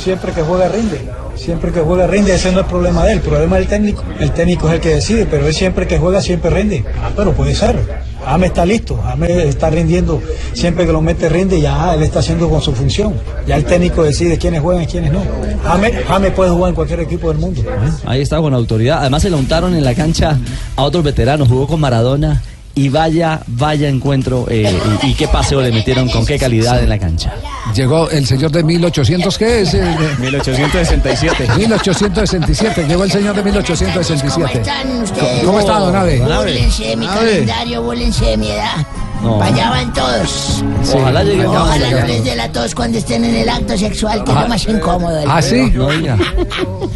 Siempre 0.03 0.31
que 0.33 0.41
juega 0.41 0.67
rinde, 0.69 1.01
siempre 1.35 1.71
que 1.71 1.81
juega 1.81 2.07
rinde, 2.07 2.33
ese 2.35 2.51
no 2.51 2.59
es 2.59 2.65
el 2.65 2.69
problema 2.69 3.05
de 3.05 3.13
él, 3.13 3.17
el 3.17 3.23
problema 3.23 3.57
del 3.57 3.67
técnico. 3.67 4.03
El 4.19 4.31
técnico 4.31 4.67
es 4.67 4.75
el 4.75 4.79
que 4.81 4.89
decide, 4.89 5.25
pero 5.25 5.47
él 5.47 5.53
siempre 5.53 5.87
que 5.87 5.97
juega 5.97 6.21
siempre 6.21 6.49
rinde. 6.49 6.83
Ah, 7.01 7.11
pero 7.15 7.33
puede 7.33 7.55
ser. 7.55 7.77
James 8.25 8.49
está 8.49 8.65
listo, 8.65 8.99
James 9.03 9.31
está 9.31 9.69
rindiendo, 9.69 10.21
siempre 10.53 10.85
que 10.85 10.91
lo 10.91 11.01
mete 11.01 11.27
rinde, 11.27 11.59
ya 11.59 11.95
él 11.95 12.03
está 12.03 12.19
haciendo 12.19 12.49
con 12.49 12.61
su 12.61 12.71
función. 12.73 13.15
Ya 13.47 13.55
el 13.55 13.65
técnico 13.65 14.03
decide 14.03 14.37
quiénes 14.37 14.61
juegan 14.61 14.83
y 14.83 14.87
quiénes 14.87 15.11
no. 15.11 15.21
James, 15.63 16.05
James 16.07 16.31
puede 16.33 16.51
jugar 16.51 16.69
en 16.69 16.75
cualquier 16.75 16.99
equipo 16.99 17.29
del 17.29 17.39
mundo. 17.39 17.63
Ahí 18.05 18.21
está 18.21 18.37
con 18.39 18.53
autoridad. 18.53 18.99
Además 18.99 19.23
se 19.23 19.29
le 19.29 19.35
untaron 19.35 19.75
en 19.75 19.83
la 19.83 19.95
cancha 19.95 20.37
a 20.75 20.83
otros 20.83 21.03
veteranos. 21.03 21.47
Jugó 21.47 21.67
con 21.67 21.79
Maradona. 21.79 22.41
Y 22.73 22.89
vaya, 22.89 23.41
vaya 23.47 23.89
encuentro 23.89 24.45
eh, 24.49 24.73
y, 25.03 25.07
y 25.07 25.13
qué 25.13 25.27
paseo 25.27 25.61
le 25.61 25.71
metieron, 25.71 26.07
con 26.09 26.25
qué 26.25 26.39
calidad 26.39 26.81
en 26.81 26.89
la 26.89 26.97
cancha. 26.97 27.33
Llegó 27.75 28.09
el 28.09 28.25
señor 28.25 28.51
de 28.51 28.63
1800, 28.63 29.37
¿qué 29.37 29.61
es? 29.61 29.73
1867. 29.73 31.47
1867, 31.57 32.85
llegó 32.87 33.03
el 33.03 33.11
señor 33.11 33.35
de 33.35 33.43
1867. 33.43 34.59
están 34.59 35.01
ustedes? 35.03 35.43
¿Cómo 35.43 35.59
está, 35.59 35.79
don? 35.79 35.91
Búrlense 35.91 36.83
de 36.83 36.95
mi 36.95 37.07
calendario, 37.07 37.81
búrlense 37.81 38.25
de 38.25 38.37
mi 38.37 38.51
edad. 38.51 38.85
No. 39.21 39.37
Para 39.37 39.53
allá 39.53 39.69
van 39.69 39.93
todos. 39.93 40.63
Ojalá 40.95 41.23
llegue 41.23 41.45
Ojalá 41.45 41.91
no 41.91 42.07
les 42.07 42.23
dé 42.23 42.35
la 42.35 42.51
tos 42.51 42.73
cuando 42.73 42.97
estén 42.97 43.23
en 43.23 43.35
el 43.35 43.47
acto 43.49 43.77
sexual, 43.77 44.23
que 44.23 44.31
es 44.31 44.37
Ah. 44.37 44.41
lo 44.43 44.47
más 44.49 44.67
incómodo. 44.67 45.15
del 45.15 45.29
¿Ah, 45.29 45.41
sí? 45.41 45.71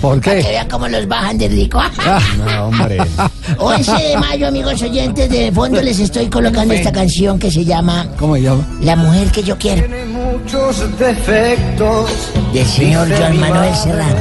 ¿Por 0.02 0.20
Para 0.20 0.38
que 0.38 0.42
qué? 0.44 0.50
vean 0.50 0.68
cómo 0.70 0.88
los 0.88 1.08
bajan 1.08 1.38
de 1.38 1.48
rico. 1.48 1.80
No, 2.46 2.66
hombre. 2.68 2.98
11 3.60 3.92
de 3.92 4.18
mayo, 4.18 4.48
amigos 4.48 4.82
oyentes, 4.82 5.30
de 5.30 5.52
fondo 5.52 5.82
les 5.82 6.00
estoy 6.00 6.28
colocando 6.28 6.74
esta 6.74 6.92
canción 6.92 7.38
que 7.40 7.52
se 7.52 7.64
llama 7.64 8.08
¿Cómo 8.18 8.36
se 8.36 8.42
llama? 8.44 8.68
La 8.82 8.96
mujer 8.96 9.32
que 9.32 9.44
yo 9.44 9.58
quiero. 9.58 9.88
Muchos 10.08 10.98
defectos. 10.98 12.10
Del 12.54 12.66
señor 12.66 13.08
Joan 13.18 13.40
Manuel 13.40 13.76
Serrano. 13.76 14.16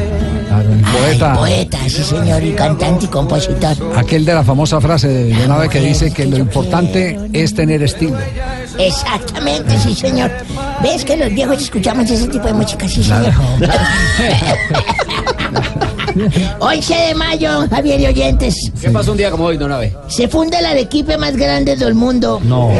Poeta. 0.99 1.33
Ay, 1.33 1.39
poeta, 1.39 1.79
sí 1.89 2.03
señor, 2.05 2.43
y 2.45 2.53
cantante 2.53 3.07
y 3.07 3.09
compositor. 3.09 3.77
Aquel 3.97 4.25
de 4.25 4.35
la 4.35 4.45
famosa 4.45 4.81
frase 4.81 5.09
de 5.09 5.35
Don 5.35 5.53
Abe 5.53 5.69
que 5.69 5.81
dice 5.81 6.13
que 6.13 6.27
lo 6.27 6.37
importante 6.39 7.19
es 7.33 7.55
tener 7.55 7.83
estilo. 7.83 8.17
Exactamente, 8.79 9.79
sí 9.79 9.95
señor. 9.95 10.31
¿Ves 10.83 11.05
que 11.05 11.17
los 11.17 11.33
viejos 11.33 11.63
escuchamos 11.63 12.11
ese 12.11 12.29
tipo 12.29 12.47
de 12.47 12.55
música? 12.55 12.89
Sí 12.89 13.03
señor. 13.03 13.33
11 16.61 16.95
de 17.09 17.15
mayo, 17.15 17.69
Javier 17.69 18.01
y 18.01 18.07
oyentes. 18.07 18.73
¿Qué 18.81 18.91
pasó 18.91 19.13
un 19.13 19.19
día 19.19 19.31
como 19.31 19.45
hoy, 19.45 19.57
don 19.57 19.73
Abe? 19.73 19.97
Se 20.09 20.29
funda 20.29 20.59
el 20.59 20.67
arequipe 20.67 21.17
más 21.19 21.37
grande 21.37 21.77
del 21.77 21.95
mundo. 21.95 22.41
No. 22.45 22.71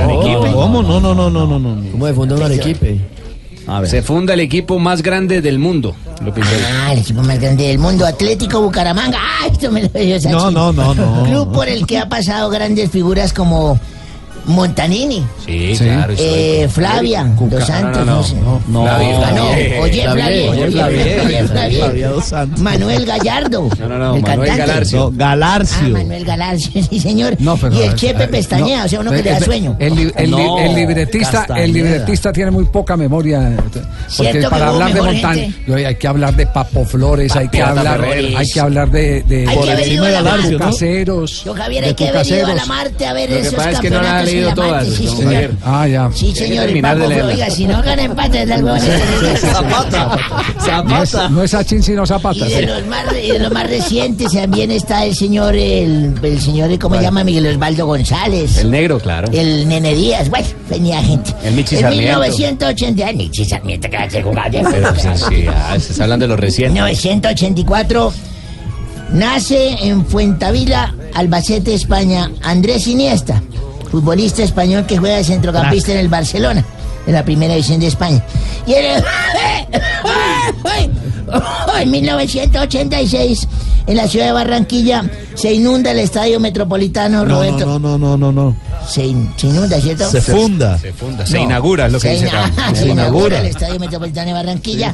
¿Cómo? 0.53 0.83
No, 0.83 1.01
no, 1.01 1.15
no, 1.15 1.31
no, 1.31 1.47
no, 1.47 1.59
no. 1.59 1.91
¿Cómo 1.93 2.07
se 2.07 2.15
funda 2.15 2.35
un 2.37 2.43
arequipe? 2.43 3.01
Se 3.85 4.03
funda 4.03 4.35
el 4.35 4.41
equipo 4.41 4.79
más 4.79 5.03
grande 5.03 5.41
del 5.41 5.59
mundo. 5.59 5.95
Lo. 6.23 6.33
Ah, 6.67 6.93
el 6.93 6.99
equipo 7.01 7.23
más 7.23 7.41
grande 7.41 7.69
del 7.69 7.79
mundo, 7.79 8.07
Atlético 8.07 8.61
Bucaramanga. 8.61 9.19
Ah, 9.21 9.47
esto 9.51 9.71
me 9.71 9.83
lo 9.83 9.89
dio. 9.89 10.19
No, 10.31 10.51
no, 10.51 10.73
no, 10.73 10.95
no. 10.95 11.25
Club 11.25 11.53
por 11.53 11.69
el 11.69 11.87
que 11.87 11.99
ha 11.99 12.09
pasado 12.09 12.51
grandes 12.51 12.91
figuras 12.91 13.33
como 13.33 13.79
Montanini. 14.47 15.25
Sí, 15.47 15.77
Sí. 15.77 15.85
claro. 15.85 16.15
Eh, 16.19 16.69
Flavia, 16.71 17.25
Dos 17.39 17.65
Santos, 17.67 18.07
no, 18.07 18.23
no, 18.43 18.61
no. 18.69 18.85
Flavia, 18.85 19.81
oye, 19.81 20.03
Flavia, 20.03 20.51
Oye, 20.51 20.71
Flavia. 20.71 21.45
Flavia, 21.79 22.09
dos 22.09 22.25
Santos. 22.25 22.61
Manuel 22.61 23.05
Gallardo. 23.07 23.69
No, 23.79 23.89
no, 23.89 23.99
no, 23.99 24.15
el 24.17 24.23
Manuel 24.23 24.49
cantante. 24.49 24.57
Galarcio. 24.57 24.99
No, 24.99 25.07
Ah, 25.07 25.11
Galarcio. 25.17 25.89
Manuel 25.89 26.25
Galarcio, 26.25 26.83
sí, 26.91 27.01
señor. 27.01 27.37
No, 27.39 27.57
pero- 27.57 27.75
y 27.75 27.83
el 27.83 27.95
Chepe 27.95 28.29
Pestañea, 28.29 28.81
no. 28.81 28.85
o 28.85 28.89
sea, 28.89 29.01
uno 29.01 29.11
que 29.11 29.23
le 29.23 29.31
da 29.31 29.41
sueño. 29.41 29.77
El, 29.79 29.95
libretista, 30.75 31.47
el 31.57 31.73
libretista 31.73 32.33
tiene 32.33 32.51
muy 32.51 32.65
poca 32.67 32.97
memoria. 32.97 33.57
Porque 34.17 34.43
para 34.49 34.69
hablar 34.69 34.93
de 34.93 35.03
gente. 35.17 35.87
hay 35.87 35.95
que 35.97 36.09
hablar 36.09 36.35
de 36.37 36.47
Papo 36.47 36.85
Flores, 36.85 37.35
hay 37.37 37.49
que 37.49 37.63
hablar, 37.63 38.01
hay 38.37 38.51
que 38.51 38.61
hablar 38.61 38.91
de, 38.91 39.23
de, 39.23 39.47
de 39.47 39.47
¿no? 39.47 40.59
Cucaseros, 40.59 41.45
Yo, 41.45 41.55
Javier, 41.55 41.83
de 41.83 41.89
hay 41.91 41.95
que 41.95 42.05
ido 42.35 42.47
a 42.47 42.55
la. 42.55 42.65
Marte 42.67 43.07
a 43.07 43.13
ver 43.13 43.29
Lo 43.31 43.37
que 43.37 43.43
esos 43.43 43.55
pasa 43.55 43.71
es 43.73 43.81
que 43.81 43.91
no 43.91 43.97
la 43.97 44.03
ha 44.03 44.05
campeonatos 44.19 44.34
leído 44.35 44.55
todas, 44.55 44.87
sí, 44.89 45.07
don 45.07 45.17
señor. 45.17 45.33
Javier. 45.33 45.51
Ah, 45.65 45.89
ya. 45.89 46.11
Sí, 46.13 46.35
señor, 46.35 46.65
y 46.65 46.67
terminar 46.67 46.99
de 46.99 47.09
leerla. 47.09 47.33
oiga, 47.33 47.51
si 47.51 47.67
no 47.67 47.83
gana 47.83 48.03
empate, 48.05 48.43
es 48.43 48.51
algo 48.51 48.77
Zapata. 48.79 50.19
No 50.65 51.03
es, 51.03 51.11
Zapata. 51.11 51.29
no 51.29 51.43
es 51.43 51.55
Achín 51.55 51.83
sino 51.83 52.05
Y 52.05 52.07
Zapata. 52.07 52.45
de 52.45 52.61
sí. 52.61 52.67
los 52.67 52.87
más, 52.87 53.05
y 53.23 53.33
de 53.33 53.39
los 53.39 53.53
más 53.53 53.69
recientes 53.69 54.33
también 54.33 54.71
está 54.71 55.05
el 55.05 55.15
señor, 55.15 55.55
el, 55.55 56.15
el 56.23 56.41
señor, 56.41 56.79
¿cómo 56.79 56.97
se 56.97 57.03
llama? 57.03 57.25
Miguel 57.25 57.47
Osvaldo 57.47 57.87
González. 57.87 58.59
El 58.59 58.71
negro, 58.71 58.99
claro. 58.99 59.29
El 59.33 59.69
Nene 59.69 59.95
Díaz, 59.95 60.29
bueno, 60.29 60.47
venía 60.69 61.03
gente. 61.03 61.33
El 61.45 61.55
Michi 61.55 61.77
En 61.77 61.81
Sarmiento. 61.83 62.21
1980, 62.21 63.11
el 63.11 63.17
Michi 63.17 63.45
Sarmiento 63.45 63.89
que 63.91 64.11
ser 64.11 64.23
jugador. 64.23 64.63
Pero 64.71 64.89
pues, 64.95 65.21
sí, 65.29 65.47
ah, 65.49 65.77
se 65.79 65.93
está 65.93 66.05
hablando 66.05 66.25
de 66.25 66.29
los 66.29 66.41
recientes. 66.41 66.73
1984 66.75 68.13
nace 69.13 69.77
en 69.87 70.05
Fuentavila, 70.07 70.95
Albacete, 71.15 71.75
España, 71.75 72.31
Andrés 72.43 72.87
Iniesta, 72.87 73.43
futbolista 73.95 74.43
español 74.43 74.87
que 74.87 74.99
juega 74.99 75.19
de 75.19 75.23
centrocampista 75.25 75.93
en 75.93 75.99
el 75.99 76.09
Barcelona, 76.09 76.65
en 77.07 77.13
la 77.13 77.25
primera 77.25 77.55
división 77.55 77.79
de 77.79 77.87
España. 77.87 78.21
Y 78.67 78.73
en, 78.75 79.05
en 81.81 81.91
1986, 81.93 83.49
en 83.87 83.97
la 83.97 84.09
ciudad 84.09 84.27
de 84.27 84.33
Barranquilla, 84.33 85.05
se 85.37 85.53
inunda 85.55 85.93
el 85.93 86.01
estadio 86.01 86.41
metropolitano 86.41 87.25
No, 87.25 87.37
Roberto. 87.37 87.67
no, 87.67 87.79
no, 87.79 87.97
no, 87.99 88.17
no, 88.17 88.33
no. 88.33 88.57
Se, 88.89 89.07
in- 89.07 89.33
se 89.37 89.47
inunda, 89.47 89.81
¿cierto? 89.81 90.11
Se 90.11 90.21
funda. 90.21 90.77
Se 90.77 90.93
funda, 90.93 91.25
se 91.25 91.37
No. 91.39 91.45
inaugura, 91.45 91.87
es 91.87 91.93
lo 91.93 92.01
que 92.01 92.09
Se 92.09 92.15
dice 92.15 92.29
ina- 92.29 92.47
acá. 92.47 92.75
Se 92.75 92.89
inaugura 92.89 93.39
el 93.39 93.47
Estadio 93.47 93.79
Metropolitano 93.79 94.27
de 94.29 94.33
Barranquilla 94.33 94.93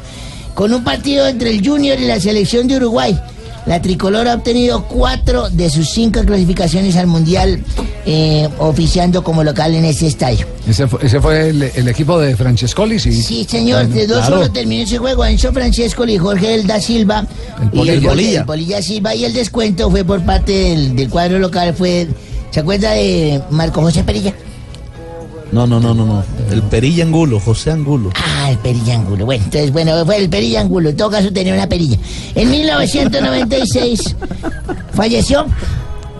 con 0.53 0.75
un 0.75 0.85
partido 0.85 1.27
entre 1.27 1.51
el 1.51 1.67
Junior 1.67 1.99
y 1.99 2.07
la 2.07 2.21
selección 2.21 2.69
de 2.69 2.77
Uruguay. 2.77 3.19
La 3.67 3.81
tricolor 3.83 4.27
ha 4.27 4.35
obtenido 4.35 4.85
cuatro 4.85 5.51
de 5.51 5.69
sus 5.71 5.91
cinco 5.91 6.21
clasificaciones 6.25 6.97
al 6.97 7.07
Mundial, 7.07 7.63
eh, 8.07 8.49
oficiando 8.59 9.23
como 9.23 9.45
local 9.45 9.75
en 9.75 9.85
este 9.85 10.07
estadio. 10.07 10.47
Ese 10.67 10.87
fue, 10.87 11.01
ese 11.05 11.21
fue 11.21 11.51
el, 11.51 11.63
el 11.63 11.89
equipo 11.89 12.19
de 12.19 12.37
Francescoli, 12.37 12.99
sí. 12.99 13.13
Sí, 13.13 13.47
señor, 13.49 13.81
Bueno, 13.87 13.95
de 13.95 14.07
dos 14.07 14.19
claro. 14.27 14.37
solo 14.43 14.51
terminó 14.53 14.83
ese 14.85 14.99
juego. 14.99 15.25
Enzo 15.25 15.53
Francesco 15.53 16.07
y 16.07 16.17
Jorge 16.17 16.55
El 16.55 16.67
da 16.67 16.81
Silva. 16.81 17.27
El 17.73 17.79
y 17.79 17.89
el, 17.91 18.07
el 18.07 18.45
Polilla 18.45 18.81
Silva. 18.83 19.15
Y 19.15 19.25
el 19.25 19.33
descuento 19.35 19.91
fue 19.91 20.05
por 20.05 20.23
parte 20.25 20.53
del, 20.53 20.97
del 20.97 21.09
cuadro 21.11 21.39
local. 21.39 21.75
fue 21.75 22.09
¿Se 22.51 22.61
acuerda 22.61 22.93
de 22.93 23.41
Marco 23.51 23.81
José 23.83 24.03
Perilla? 24.03 24.35
No, 25.53 25.67
no, 25.67 25.81
no, 25.81 25.95
no, 25.95 26.07
no. 26.07 26.25
El 26.51 26.63
Perilla 26.63 27.05
Angulo, 27.05 27.41
José 27.41 27.73
Angulo. 27.73 28.11
Ah, 28.15 28.51
el 28.51 28.59
perilla 28.59 28.95
angulo. 28.95 29.25
Bueno, 29.27 29.45
entonces, 29.45 29.73
bueno, 29.73 30.05
fue 30.07 30.17
el 30.17 30.29
perilla 30.29 30.61
angulo. 30.61 30.91
En 30.91 30.97
todo 30.97 31.11
caso, 31.11 31.33
tenía 31.33 31.55
una 31.55 31.67
perilla. 31.69 31.99
En 32.35 32.51
1996 32.51 34.17
falleció. 34.95 35.47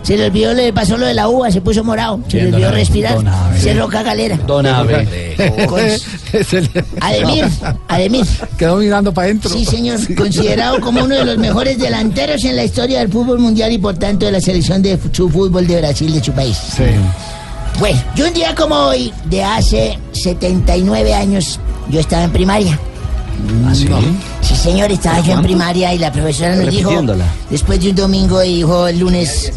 Se 0.03 0.17
le 0.17 0.25
olvidó, 0.25 0.51
le 0.55 0.73
pasó 0.73 0.97
lo 0.97 1.05
de 1.05 1.13
la 1.13 1.29
uva, 1.29 1.51
se 1.51 1.61
puso 1.61 1.83
morado. 1.83 2.19
Se 2.27 2.37
le 2.41 2.51
olvidó 2.51 2.71
respirar. 2.71 3.19
Cerró 3.57 3.87
cagalera. 3.87 4.35
Don 4.47 4.65
Abe. 4.65 5.35
Con- 5.67 5.79
Ademir, 6.99 7.45
Ademir. 7.87 8.25
Quedó 8.57 8.77
mirando 8.77 9.13
para 9.13 9.25
adentro. 9.25 9.51
Sí, 9.51 9.63
señor. 9.63 9.99
Considerado 10.15 10.81
como 10.81 11.03
uno 11.03 11.15
de 11.15 11.23
los 11.25 11.37
mejores 11.37 11.77
delanteros 11.77 12.43
en 12.45 12.55
la 12.55 12.63
historia 12.63 12.99
del 12.99 13.09
fútbol 13.09 13.37
mundial 13.39 13.71
y 13.71 13.77
por 13.77 13.95
tanto 13.97 14.25
de 14.25 14.31
la 14.31 14.41
selección 14.41 14.81
de 14.81 14.97
su 15.11 15.29
fútbol 15.29 15.67
de 15.67 15.77
Brasil 15.77 16.11
de 16.11 16.23
su 16.23 16.31
país. 16.31 16.57
Sí. 16.75 16.83
Bueno, 17.81 17.99
yo 18.15 18.27
un 18.27 18.33
día 18.35 18.53
como 18.53 18.75
hoy, 18.75 19.11
de 19.25 19.43
hace 19.43 19.97
79 20.11 21.15
años, 21.15 21.59
yo 21.89 21.99
estaba 21.99 22.25
en 22.25 22.31
primaria. 22.31 22.79
¿Ah, 23.65 23.73
sí? 23.73 23.87
Sí, 24.41 24.55
señor, 24.55 24.91
estaba 24.91 25.19
yo 25.21 25.33
en 25.33 25.41
primaria 25.41 25.91
y 25.91 25.97
la 25.97 26.11
profesora 26.11 26.55
nos 26.55 26.69
dijo, 26.69 26.91
después 27.49 27.81
de 27.81 27.89
un 27.89 27.95
domingo, 27.95 28.39
dijo 28.41 28.85
el 28.85 28.99
lunes, 28.99 29.51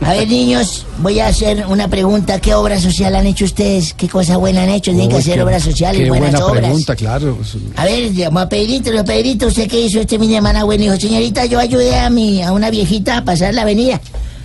a 0.00 0.14
ver 0.14 0.26
niños, 0.28 0.86
voy 1.02 1.20
a 1.20 1.26
hacer 1.26 1.66
una 1.66 1.88
pregunta, 1.88 2.40
¿qué 2.40 2.54
obra 2.54 2.80
social 2.80 3.14
han 3.14 3.26
hecho 3.26 3.44
ustedes? 3.44 3.92
¿Qué 3.92 4.08
cosa 4.08 4.38
buena 4.38 4.62
han 4.62 4.70
hecho? 4.70 4.90
Tienen 4.90 5.10
que 5.10 5.16
hacer 5.16 5.42
obras 5.42 5.62
sociales, 5.62 6.00
Qué 6.00 6.08
buenas 6.08 6.30
buena 6.30 6.46
obras. 6.46 6.62
pregunta, 6.62 6.96
claro. 6.96 7.36
A 7.76 7.84
ver, 7.84 8.14
llamó 8.14 8.40
a 8.40 8.48
Pedrito, 8.48 8.90
Pedrito, 9.04 9.48
¿usted 9.48 9.68
qué 9.68 9.78
hizo 9.82 10.00
este 10.00 10.18
fin 10.18 10.30
de 10.30 10.36
semana? 10.36 10.64
Bueno, 10.64 10.84
dijo, 10.84 10.96
señorita, 10.96 11.44
yo 11.44 11.58
ayudé 11.58 11.98
a 11.98 12.08
mi, 12.08 12.42
a 12.42 12.52
una 12.52 12.70
viejita 12.70 13.18
a 13.18 13.24
pasar 13.26 13.52
la 13.52 13.60
avenida. 13.60 14.00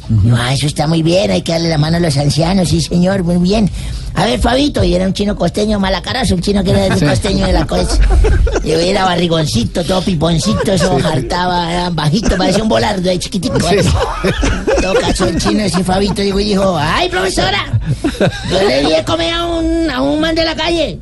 No, 0.10 0.36
ah, 0.36 0.54
eso 0.54 0.68
está 0.68 0.86
muy 0.86 1.01
bien, 1.01 1.32
hay 1.32 1.41
que 1.41 1.54
darle 1.54 1.70
la 1.70 1.78
mano 1.78 1.97
a 1.97 1.99
los 1.99 2.18
ancianos, 2.18 2.70
sí 2.70 2.82
señor, 2.82 3.24
muy 3.24 3.38
bien. 3.38 3.70
A 4.16 4.26
ver, 4.26 4.39
Fabito, 4.39 4.84
y 4.84 4.93
era 4.93 5.08
un 5.08 5.14
chino 5.14 5.36
costeño 5.36 5.80
malacarazo, 5.80 6.36
un 6.36 6.41
chino 6.41 6.64
que 6.64 6.72
era 6.72 6.82
del 6.84 6.93
Sí. 6.99 7.06
costeño 7.06 7.47
de 7.47 7.54
la 7.54 7.66
cosa. 7.66 7.97
Y 8.64 8.72
era 8.72 9.06
barrigoncito, 9.06 9.84
todo 9.84 10.01
piponcito, 10.01 10.74
eso 10.74 10.97
hartaba, 11.04 11.72
era 11.72 11.89
bajito, 11.89 12.36
parecía 12.38 12.62
un 12.64 12.70
volardo 12.70 13.01
de 13.01 13.18
chiquitico. 13.18 13.58
En 13.70 14.82
todo 14.82 14.93
caso, 14.95 15.26
el 15.28 15.41
chino 15.41 15.62
ese 15.64 15.84
Fabito 15.84 16.22
y 16.22 16.32
dijo, 16.32 16.78
ay, 16.78 17.10
profesora, 17.10 17.80
yo 18.51 18.62
le 18.68 18.82
di 18.82 19.04
comer 19.06 19.34
a 19.34 19.45
un, 19.47 19.89
a 19.89 20.01
un 20.01 20.20
man 20.20 20.36
de 20.36 20.43
la 20.45 20.56
calle. 20.56 20.99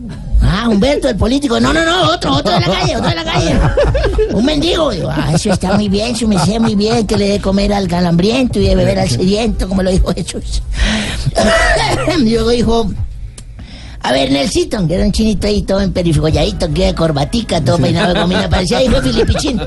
Ah, 0.53 0.67
Humberto, 0.67 1.07
el 1.07 1.15
político. 1.15 1.61
No, 1.61 1.71
no, 1.71 1.85
no, 1.85 2.11
otro, 2.11 2.33
otro 2.33 2.51
de 2.53 2.59
la 2.59 2.65
calle, 2.65 2.97
otro 2.97 3.09
de 3.09 3.15
la 3.15 3.23
calle. 3.23 3.59
Un 4.33 4.43
mendigo. 4.43 4.91
Digo, 4.91 5.09
ah, 5.09 5.31
eso 5.33 5.53
está 5.53 5.73
muy 5.77 5.87
bien, 5.87 6.13
su 6.13 6.27
merced 6.27 6.59
muy 6.59 6.75
bien, 6.75 7.07
que 7.07 7.15
le 7.17 7.29
dé 7.29 7.39
comer 7.39 7.73
al 7.73 7.87
calambriento 7.87 8.59
y 8.59 8.67
de 8.67 8.75
beber 8.75 8.99
al 8.99 9.09
sediento, 9.09 9.69
como 9.69 9.81
lo 9.81 9.89
dijo 9.89 10.13
Jesús. 10.13 10.61
Luego 12.19 12.49
dijo, 12.49 12.91
a 14.03 14.11
ver, 14.11 14.31
Nelsito, 14.31 14.85
que 14.87 14.95
era 14.95 15.05
un 15.05 15.11
chinito 15.11 15.47
ahí 15.47 15.61
todo 15.61 15.79
emperifolladito, 15.81 16.71
que 16.73 16.87
de 16.87 16.95
corbatica, 16.95 17.61
todo 17.61 17.77
peinado 17.77 18.13
de 18.13 18.19
comida, 18.21 18.49
parecía 18.49 18.81
hijo 18.83 18.99
de 18.99 19.11
Filipichín. 19.11 19.61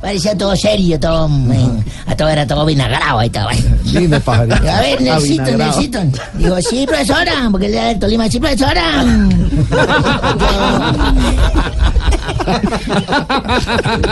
Parecía 0.00 0.36
todo 0.36 0.54
serio, 0.56 0.98
todo. 1.00 1.28
mm, 1.28 1.80
A 2.06 2.16
todo 2.16 2.28
era 2.28 2.46
todo 2.46 2.64
vinagrado 2.66 3.22
y 3.22 3.30
todo. 3.30 3.46
Dime, 3.84 4.20
pajarito. 4.20 4.70
A 4.70 4.80
ver, 4.80 5.00
Nelsito. 5.00 5.44
Nelsito. 5.56 5.98
Digo, 6.34 6.60
sí, 6.60 6.86
profesora, 6.86 7.48
porque 7.50 7.66
él 7.66 7.74
era 7.74 7.86
del 7.88 7.98
Tolima, 7.98 8.28
sí, 8.28 8.38
profesora. 8.38 8.82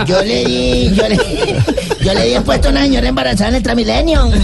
Yo 0.06 0.22
le 0.22 0.44
di, 0.44 0.90
yo 0.94 1.08
le, 1.08 1.16
yo 2.02 2.14
le 2.14 2.24
di 2.26 2.34
el 2.34 2.42
puesto 2.42 2.68
a 2.68 2.70
una 2.70 2.82
señora 2.82 3.08
embarazada 3.08 3.50
en 3.50 3.54
el 3.56 3.62
Tramilenio. 3.62 4.30
Yo. 4.30 4.40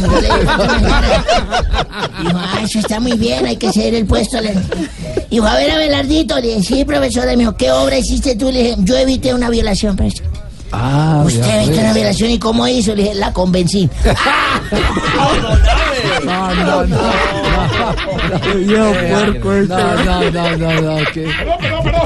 Dijo, 2.22 2.38
ah, 2.38 2.60
eso 2.62 2.78
está 2.78 3.00
muy 3.00 3.12
bien, 3.18 3.46
hay 3.46 3.56
que 3.56 3.72
ceder 3.72 3.94
el 3.94 4.06
puesto. 4.06 4.40
Le- 4.40 4.54
Dijo, 5.30 5.46
a 5.46 5.54
ver, 5.56 5.70
Abelardito. 5.70 6.36
Le 6.36 6.48
dije, 6.56 6.62
sí, 6.62 6.84
profesora. 6.84 7.26
Me 7.32 7.38
dijo, 7.38 7.56
¿qué 7.56 7.70
obra 7.72 7.98
hiciste 7.98 8.36
tú? 8.36 8.50
Le 8.50 8.62
dije, 8.62 8.76
yo 8.78 8.96
evité 8.96 9.34
una 9.34 9.50
violación, 9.50 9.96
profesor. 9.96 10.26
Ah, 10.72 11.22
Usted 11.24 11.40
ya 11.40 11.56
ves. 11.68 11.78
una 11.78 11.92
violación 11.92 12.30
y 12.30 12.38
cómo 12.38 12.66
hizo. 12.66 12.94
Le 12.94 13.02
dije, 13.04 13.14
la 13.14 13.32
convencí. 13.32 13.88
No, 16.24 16.54
no, 16.54 16.86
no. 16.86 16.96
No, 18.66 18.92
no, 18.94 20.30
no, 20.30 20.56
no, 20.56 20.80
no. 20.80 20.96
Qué, 21.12 21.24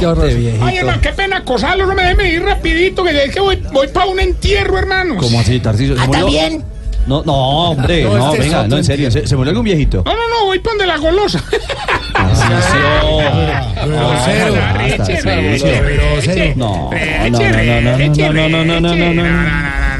qué. 0.01 0.59
Ay, 0.63 0.77
hermano, 0.79 1.01
qué 1.01 1.13
pena 1.13 1.37
acosarlo, 1.39 1.87
no 1.87 1.95
me 1.95 2.03
déjeme 2.03 2.31
ir 2.33 2.43
rapidito, 2.43 3.05
que 3.05 3.25
es 3.25 3.31
que 3.33 3.41
voy, 3.41 3.57
voy 3.73 3.89
para 3.89 4.07
un 4.07 4.21
entierro, 4.21 4.79
hermanos. 4.79 5.19
¿Cómo 5.21 5.41
así, 5.41 5.59
Tarcisio? 5.61 5.95
¿Se 5.97 6.03
Ah, 6.03 6.07
murió? 6.07 6.21
¿también? 6.23 6.65
No, 7.09 7.23
no, 7.25 7.33
hombre, 7.71 8.05
No, 8.05 8.19
no, 8.19 8.33
este 8.35 8.39
venga, 8.45 8.69
no, 8.69 8.77
en 8.77 8.85
serio, 8.85 9.11
¿se, 9.11 9.27
se 9.27 9.35
murió 9.35 9.51
algún 9.51 9.65
viejito? 9.65 10.03
No, 10.05 10.13
no, 10.13 10.29
no, 10.29 10.45
voy 10.45 10.59
para 10.59 10.77
donde 10.77 10.87
la 10.87 10.99
golosa. 10.99 11.43
Grosero. 15.89 16.55
No, 16.57 16.91
no, 16.91 17.31
no, 17.31 17.49
no, 17.81 17.99
no, 17.99 18.49
no, 18.49 18.49
no, 18.49 18.65
no, 18.65 18.81
no, 18.81 18.97
no, 18.97 19.15
no. 19.15 19.23
No 19.25 19.98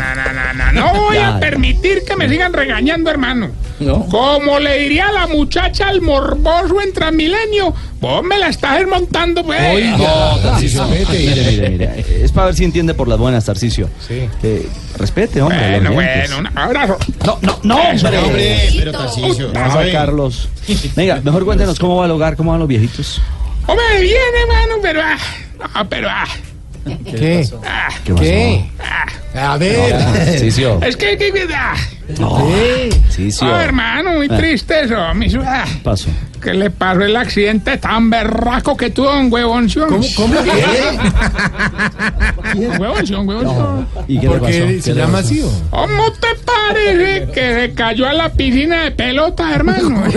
voy 0.73 1.17
a 1.19 1.39
permitir 1.39 2.05
que 2.05 2.17
me 2.17 2.29
sigan 2.29 2.53
regañando, 2.53 3.11
hermano. 3.11 3.51
Como 4.11 4.59
le 4.59 4.79
diría 4.81 5.13
la 5.13 5.27
muchacha 5.27 5.89
al 5.89 6.01
morboso 6.01 6.81
en 6.81 6.93
Transmilenio, 6.93 7.73
vos 8.01 8.25
me 8.25 8.39
la 8.39 8.49
estás 8.49 8.79
desmontando, 8.79 9.45
pues. 9.45 9.61
No, 9.97 10.39
Tarcisio, 10.43 10.85
mire, 10.89 11.07
mire, 11.07 11.71
mire, 11.71 12.25
es 12.25 12.33
para 12.33 12.47
ver 12.47 12.57
si 12.57 12.65
entiende 12.65 12.95
por 12.95 13.07
las 13.07 13.19
buenas, 13.19 13.45
Tarcisio. 13.45 13.89
Sí. 14.07 14.29
respete, 14.97 15.41
hombre. 15.43 15.81
Bueno, 15.81 15.93
bueno, 15.93 16.39
un 16.39 16.59
abrazo. 16.59 16.99
No, 17.25 17.39
no, 17.43 17.59
no, 17.63 17.77
hombre. 17.77 18.19
Hombre, 18.19 18.69
pero 18.77 18.93
Tarcisio. 18.93 19.53
Vamos. 19.53 19.87
Carlos. 19.93 20.49
Venga, 20.97 21.21
mejor 21.23 21.45
cuéntenos 21.45 21.79
cómo 21.79 21.97
va 21.97 22.07
el 22.07 22.11
hogar, 22.11 22.37
cómo 22.37 22.51
van 22.51 22.61
los 22.61 22.69
viejitos. 22.69 23.21
Hombre, 23.67 24.01
bien, 24.01 24.17
hermano, 24.43 24.75
pero. 24.83 25.01
Ah, 25.03 25.19
ah, 25.75 25.85
pero. 25.89 26.09
Ah, 26.11 26.27
¿Qué? 27.05 27.47
¿Qué 28.05 28.65
ah. 28.81 29.53
A 29.53 29.57
ver. 29.59 29.95
No, 29.95 30.13
Tarcisio. 30.13 30.81
Es 30.83 30.97
que. 30.97 31.17
que, 31.17 31.33
que 31.33 31.47
ah. 31.55 31.75
No. 32.19 32.39
Tarcisio. 33.03 33.47
Ah, 33.55 33.65
hermano, 33.65 34.13
muy 34.15 34.29
Ah. 34.31 34.37
triste 34.39 34.85
eso. 34.85 34.97
Mi 35.15 35.29
ciudad. 35.29 35.65
Pasó. 35.83 36.09
Que 36.41 36.55
le 36.55 36.71
pasó 36.71 37.03
el 37.03 37.17
accidente 37.17 37.77
tan 37.79 38.09
berraco 38.11 38.77
que 38.77 38.91
tuvo 38.91 39.13
un 39.19 39.31
huevonción. 39.33 39.89
¿Cómo? 39.89 40.05
cómo? 40.17 40.35
Huevonción, 42.79 43.29
huevonción. 43.29 43.87
¿Y 44.07 44.21
qué 44.21 44.29
le 44.29 44.39
pasó? 44.39 44.53
¿Qué 44.85 44.95
le 44.95 45.07
pasó? 45.07 45.35
¿Cómo 45.71 46.13
te 46.13 46.29
parece 46.45 47.27
que 47.33 47.55
se 47.55 47.73
cayó 47.75 48.07
a 48.09 48.13
la 48.13 48.29
piscina 48.31 48.85
de 48.85 48.91
pelota, 48.93 49.53
hermano? 49.55 50.05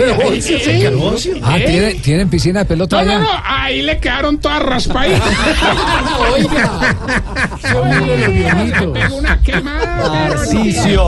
Ah. 1.44 1.56
¿tienen, 1.58 2.00
¿tienen 2.02 2.28
piscina 2.30 2.60
de 2.60 2.64
pelota 2.66 3.02
No, 3.02 3.10
allá? 3.10 3.18
no, 3.20 3.28
ahí 3.44 3.82
le 3.82 3.98
quedaron 3.98 4.38
todas 4.38 4.62
raspaditas. 4.62 5.20
Una 9.12 9.40
quemada. 9.40 10.28
Tarcisio. 10.28 11.06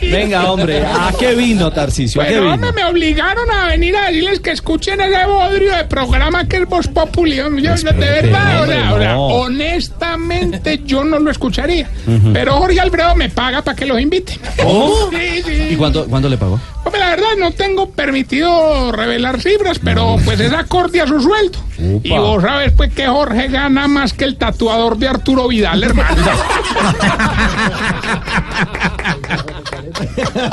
Venga, 0.00 0.50
hombre, 0.50 0.84
¿a 0.84 1.12
qué 1.18 1.34
vino, 1.34 1.70
Tarcisio? 1.70 2.22
¿A 2.22 2.26
qué 2.26 2.40
vino? 2.40 2.54
hombre, 2.54 2.72
me 2.72 2.84
obligaron 2.84 3.50
a 3.50 3.68
venir 3.68 3.96
a 3.96 4.06
decirles 4.06 4.40
que 4.40 4.50
escuchen 4.50 5.00
ese 5.00 5.24
bodrio 5.26 5.76
de 5.76 5.84
programa 5.84 6.46
que 6.46 6.58
es 6.58 6.68
Voz 6.68 6.88
Populi. 6.88 7.36
Yo, 7.36 7.50
de 7.50 7.92
verdad, 7.92 8.62
o 8.62 8.66
sea, 8.66 8.94
o 8.94 8.98
sea, 8.98 9.12
no. 9.14 9.26
honestamente 9.26 10.80
yo 10.84 11.04
no 11.04 11.18
lo 11.18 11.30
escucharía. 11.30 11.88
Pero 12.32 12.56
Jorge 12.56 12.80
Alfredo 12.80 13.14
me 13.16 13.28
paga 13.28 13.62
para 13.62 13.76
que 13.76 13.86
los 13.86 14.00
invite. 14.00 14.32
Sí. 14.32 15.42
¿Y 15.70 15.76
cuánto, 15.76 16.06
cuánto 16.06 16.28
le 16.28 16.36
pagó? 16.36 16.60
Hombre, 16.84 17.00
la 17.00 17.10
verdad 17.10 17.28
no 17.38 17.50
tengo 17.52 17.90
permitido 17.90 18.92
revelar 18.92 19.40
cifras, 19.40 19.78
pero 19.82 20.16
pues 20.24 20.38
es 20.40 20.52
acorde 20.52 21.00
a 21.00 21.06
su 21.06 21.20
sueldo. 21.20 21.58
Y 22.02 22.10
vos 22.10 22.42
sabes 22.42 22.72
pues 22.72 22.92
que 22.92 23.06
Jorge 23.06 23.48
gana 23.48 23.88
más 23.88 24.12
que 24.12 24.24
el 24.24 24.36
tatuador 24.36 24.98
de 24.98 25.08
Arturo 25.08 25.48
Vidal, 25.48 25.82
hermano. 25.82 26.16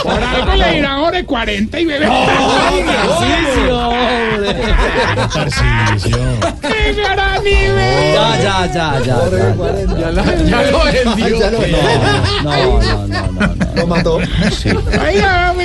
Por 0.04 0.24
algo 0.24 0.54
le 0.56 0.76
dirán 0.76 1.00
Jorge 1.00 1.26
40 1.26 1.80
y 1.80 1.86
bebé. 1.86 2.08
¡Qué 6.62 6.94
gran 6.94 7.44
nivel! 7.44 8.14
Ya, 8.14 8.38
ya, 8.42 8.68
ya, 8.74 9.00
ya. 9.00 9.18
Ya, 9.98 10.12
ya 10.46 10.62
lo 10.72 10.84
vendió. 10.84 11.52
No, 11.52 12.82
no, 12.82 13.08
no, 13.08 13.08
no, 13.08 13.32
no. 13.32 13.76
Lo 13.76 13.88
mató. 13.88 14.20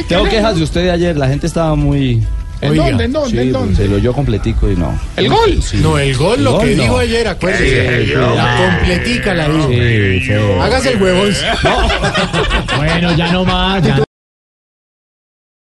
Tengo 0.08 0.24
quejas 0.24 0.56
de 0.56 0.62
usted 0.62 0.82
de 0.84 0.90
ayer. 0.90 1.16
La 1.16 1.28
gente 1.28 1.46
estaba 1.46 1.74
muy. 1.74 2.24
¿En 2.60 2.74
dónde, 2.74 3.04
en 3.04 3.12
dónde, 3.12 3.30
Sí, 3.30 3.38
en 3.38 3.52
dónde? 3.52 3.76
Se 3.76 3.88
lo 3.88 3.96
oyó 3.96 4.12
completico 4.12 4.70
y 4.70 4.76
no. 4.76 4.98
¿El 5.16 5.28
gol? 5.28 5.62
Sí. 5.62 5.78
No, 5.82 5.98
el 5.98 6.16
gol, 6.16 6.42
lo 6.42 6.58
que 6.58 6.74
no. 6.74 6.82
dijo 6.82 6.98
ayer, 6.98 7.28
acuérdese. 7.28 8.06
Sí, 8.06 8.12
completica 8.12 9.34
la 9.34 9.48
dijo. 9.48 9.68
Sí, 9.68 10.20
sí. 10.20 10.32
Hágase 10.60 10.92
el 10.92 11.02
huevón. 11.02 11.32
Bueno, 12.76 13.16
ya 13.16 13.32
no 13.32 13.44
más, 13.44 13.82
ya 13.82 14.05